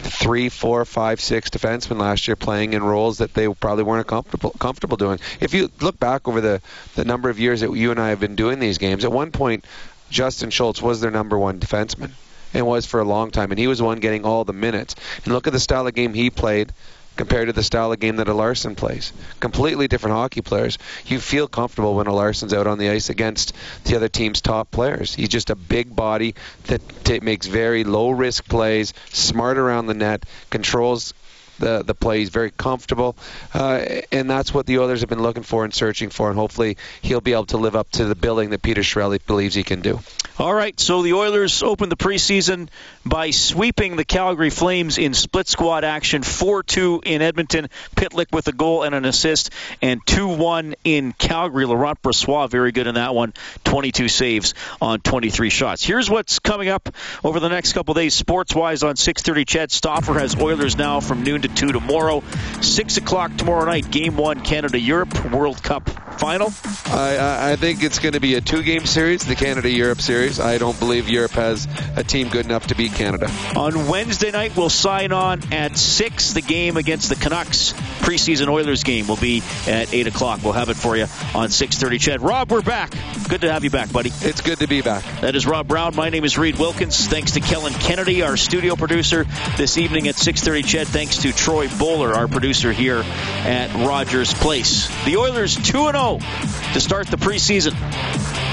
three, 0.00 0.48
four, 0.48 0.84
five, 0.84 1.20
six 1.20 1.50
defensemen 1.50 1.98
last 1.98 2.26
year 2.26 2.36
playing 2.36 2.72
in 2.72 2.82
roles 2.82 3.18
that 3.18 3.34
they 3.34 3.48
probably 3.48 3.84
weren't 3.84 4.06
comfortable 4.06 4.50
comfortable 4.58 4.96
doing. 4.96 5.18
If 5.40 5.54
you 5.54 5.70
look 5.80 5.98
back 5.98 6.26
over 6.26 6.40
the 6.40 6.60
the 6.94 7.04
number 7.04 7.30
of 7.30 7.38
years 7.38 7.60
that 7.60 7.72
you 7.72 7.90
and 7.90 8.00
I 8.00 8.08
have 8.08 8.20
been 8.20 8.36
doing 8.36 8.58
these 8.58 8.78
games, 8.78 9.04
at 9.04 9.12
one 9.12 9.32
point 9.32 9.64
Justin 10.10 10.50
Schultz 10.50 10.80
was 10.80 11.00
their 11.00 11.10
number 11.10 11.38
one 11.38 11.60
defenseman 11.60 12.12
and 12.54 12.66
was 12.66 12.86
for 12.86 13.00
a 13.00 13.04
long 13.04 13.30
time, 13.30 13.50
and 13.50 13.58
he 13.58 13.66
was 13.66 13.78
the 13.78 13.84
one 13.84 14.00
getting 14.00 14.24
all 14.24 14.44
the 14.44 14.52
minutes. 14.52 14.94
And 15.24 15.34
look 15.34 15.46
at 15.46 15.52
the 15.52 15.60
style 15.60 15.86
of 15.86 15.94
game 15.94 16.14
he 16.14 16.30
played 16.30 16.72
compared 17.18 17.48
to 17.48 17.52
the 17.52 17.62
style 17.62 17.92
of 17.92 17.98
game 17.98 18.16
that 18.16 18.28
a 18.28 18.32
Larsson 18.32 18.76
plays. 18.76 19.12
Completely 19.40 19.88
different 19.88 20.14
hockey 20.14 20.40
players. 20.40 20.78
You 21.04 21.18
feel 21.18 21.48
comfortable 21.48 21.96
when 21.96 22.06
a 22.06 22.14
Larsson's 22.14 22.54
out 22.54 22.66
on 22.66 22.78
the 22.78 22.90
ice 22.90 23.10
against 23.10 23.52
the 23.84 23.96
other 23.96 24.08
team's 24.08 24.40
top 24.40 24.70
players. 24.70 25.14
He's 25.14 25.28
just 25.28 25.50
a 25.50 25.56
big 25.56 25.94
body 25.94 26.36
that 26.68 26.80
t- 27.04 27.20
makes 27.20 27.46
very 27.46 27.84
low 27.84 28.10
risk 28.10 28.48
plays, 28.48 28.94
smart 29.10 29.58
around 29.58 29.86
the 29.86 29.94
net, 29.94 30.24
controls 30.48 31.12
the 31.58 31.82
the 31.82 31.94
play. 31.94 32.20
He's 32.20 32.28
very 32.28 32.52
comfortable, 32.52 33.16
uh, 33.52 33.84
and 34.12 34.30
that's 34.30 34.54
what 34.54 34.66
the 34.66 34.78
Oilers 34.78 35.00
have 35.00 35.08
been 35.08 35.22
looking 35.22 35.42
for 35.42 35.64
and 35.64 35.74
searching 35.74 36.10
for. 36.10 36.28
And 36.30 36.38
hopefully, 36.38 36.76
he'll 37.02 37.20
be 37.20 37.32
able 37.32 37.46
to 37.46 37.56
live 37.56 37.74
up 37.74 37.90
to 37.92 38.04
the 38.04 38.14
billing 38.14 38.50
that 38.50 38.62
Peter 38.62 38.82
Chiarelli 38.82 39.18
believes 39.26 39.56
he 39.56 39.64
can 39.64 39.80
do. 39.80 39.98
All 40.38 40.54
right, 40.54 40.78
so 40.78 41.02
the 41.02 41.14
Oilers 41.14 41.64
opened 41.64 41.90
the 41.90 41.96
preseason 41.96 42.68
by 43.04 43.32
sweeping 43.32 43.96
the 43.96 44.04
Calgary 44.04 44.50
Flames 44.50 44.96
in 44.96 45.12
split 45.12 45.48
squad 45.48 45.82
action, 45.82 46.22
4-2 46.22 47.02
in 47.04 47.22
Edmonton. 47.22 47.68
Pitlick 47.96 48.26
with 48.30 48.46
a 48.46 48.52
goal 48.52 48.84
and 48.84 48.94
an 48.94 49.04
assist, 49.04 49.50
and 49.82 50.00
2-1 50.06 50.76
in 50.84 51.12
Calgary. 51.12 51.64
Laurent 51.64 52.00
Brossoit 52.02 52.50
very 52.50 52.70
good 52.70 52.86
in 52.86 52.94
that 52.94 53.16
one, 53.16 53.34
22 53.64 54.06
saves 54.06 54.54
on 54.80 55.00
23 55.00 55.50
shots. 55.50 55.82
Here's 55.82 56.08
what's 56.08 56.38
coming 56.38 56.68
up 56.68 56.88
over 57.24 57.40
the 57.40 57.48
next 57.48 57.72
couple 57.72 57.94
days, 57.94 58.14
sports-wise, 58.14 58.84
on 58.84 58.94
6:30. 58.94 59.44
CHED 59.44 59.72
Stauffer 59.72 60.14
has 60.14 60.36
Oilers 60.36 60.76
now 60.76 61.00
from 61.00 61.24
noon 61.24 61.42
to 61.42 61.48
two 61.48 61.72
tomorrow. 61.72 62.22
Six 62.60 62.96
o'clock 62.96 63.36
tomorrow 63.36 63.64
night, 63.64 63.90
Game 63.90 64.16
One, 64.16 64.42
Canada 64.42 64.78
Europe 64.78 65.32
World 65.32 65.60
Cup 65.64 65.90
final. 66.18 66.52
I, 66.86 67.52
I 67.52 67.56
think 67.56 67.82
it's 67.82 67.98
going 67.98 68.14
to 68.14 68.20
be 68.20 68.34
a 68.34 68.40
two-game 68.40 68.86
series, 68.86 69.24
the 69.24 69.34
Canada 69.34 69.70
Europe 69.70 70.00
series. 70.00 70.27
I 70.38 70.58
don't 70.58 70.78
believe 70.78 71.08
Europe 71.08 71.32
has 71.32 71.66
a 71.96 72.04
team 72.04 72.28
good 72.28 72.44
enough 72.44 72.66
to 72.68 72.74
beat 72.74 72.92
Canada. 72.92 73.30
On 73.56 73.88
Wednesday 73.88 74.30
night, 74.30 74.56
we'll 74.56 74.68
sign 74.68 75.12
on 75.12 75.52
at 75.52 75.78
6. 75.78 76.32
The 76.32 76.42
game 76.42 76.76
against 76.76 77.08
the 77.08 77.16
Canucks, 77.16 77.72
preseason 78.00 78.48
Oilers 78.48 78.84
game, 78.84 79.06
will 79.06 79.16
be 79.16 79.42
at 79.66 79.92
8 79.92 80.06
o'clock. 80.06 80.40
We'll 80.42 80.52
have 80.52 80.68
it 80.68 80.76
for 80.76 80.96
you 80.96 81.04
on 81.34 81.48
6.30. 81.48 82.00
CHED, 82.00 82.20
Rob, 82.20 82.50
we're 82.50 82.62
back. 82.62 82.92
Good 83.28 83.40
to 83.40 83.52
have 83.52 83.64
you 83.64 83.70
back, 83.70 83.92
buddy. 83.92 84.10
It's 84.20 84.42
good 84.42 84.58
to 84.58 84.68
be 84.68 84.82
back. 84.82 85.04
That 85.20 85.34
is 85.34 85.46
Rob 85.46 85.66
Brown. 85.68 85.96
My 85.96 86.10
name 86.10 86.24
is 86.24 86.36
Reid 86.36 86.58
Wilkins. 86.58 87.06
Thanks 87.06 87.32
to 87.32 87.40
Kellen 87.40 87.72
Kennedy, 87.72 88.22
our 88.22 88.36
studio 88.36 88.76
producer, 88.76 89.24
this 89.56 89.78
evening 89.78 90.08
at 90.08 90.16
6.30. 90.16 90.64
CHED, 90.64 90.88
thanks 90.88 91.18
to 91.18 91.32
Troy 91.32 91.68
Bowler, 91.78 92.14
our 92.14 92.28
producer 92.28 92.72
here 92.72 93.02
at 93.04 93.72
Rogers 93.86 94.34
Place. 94.34 94.88
The 95.04 95.16
Oilers 95.16 95.56
2-0 95.56 96.72
to 96.74 96.80
start 96.80 97.06
the 97.06 97.16
preseason. 97.16 97.72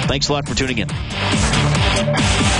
Thanks 0.07 0.30
a 0.30 0.34
lot 0.34 0.47
for 0.47 0.55
tuning 0.55 0.78
in. 0.78 1.64
Thank 1.68 2.49
you. 2.49 2.54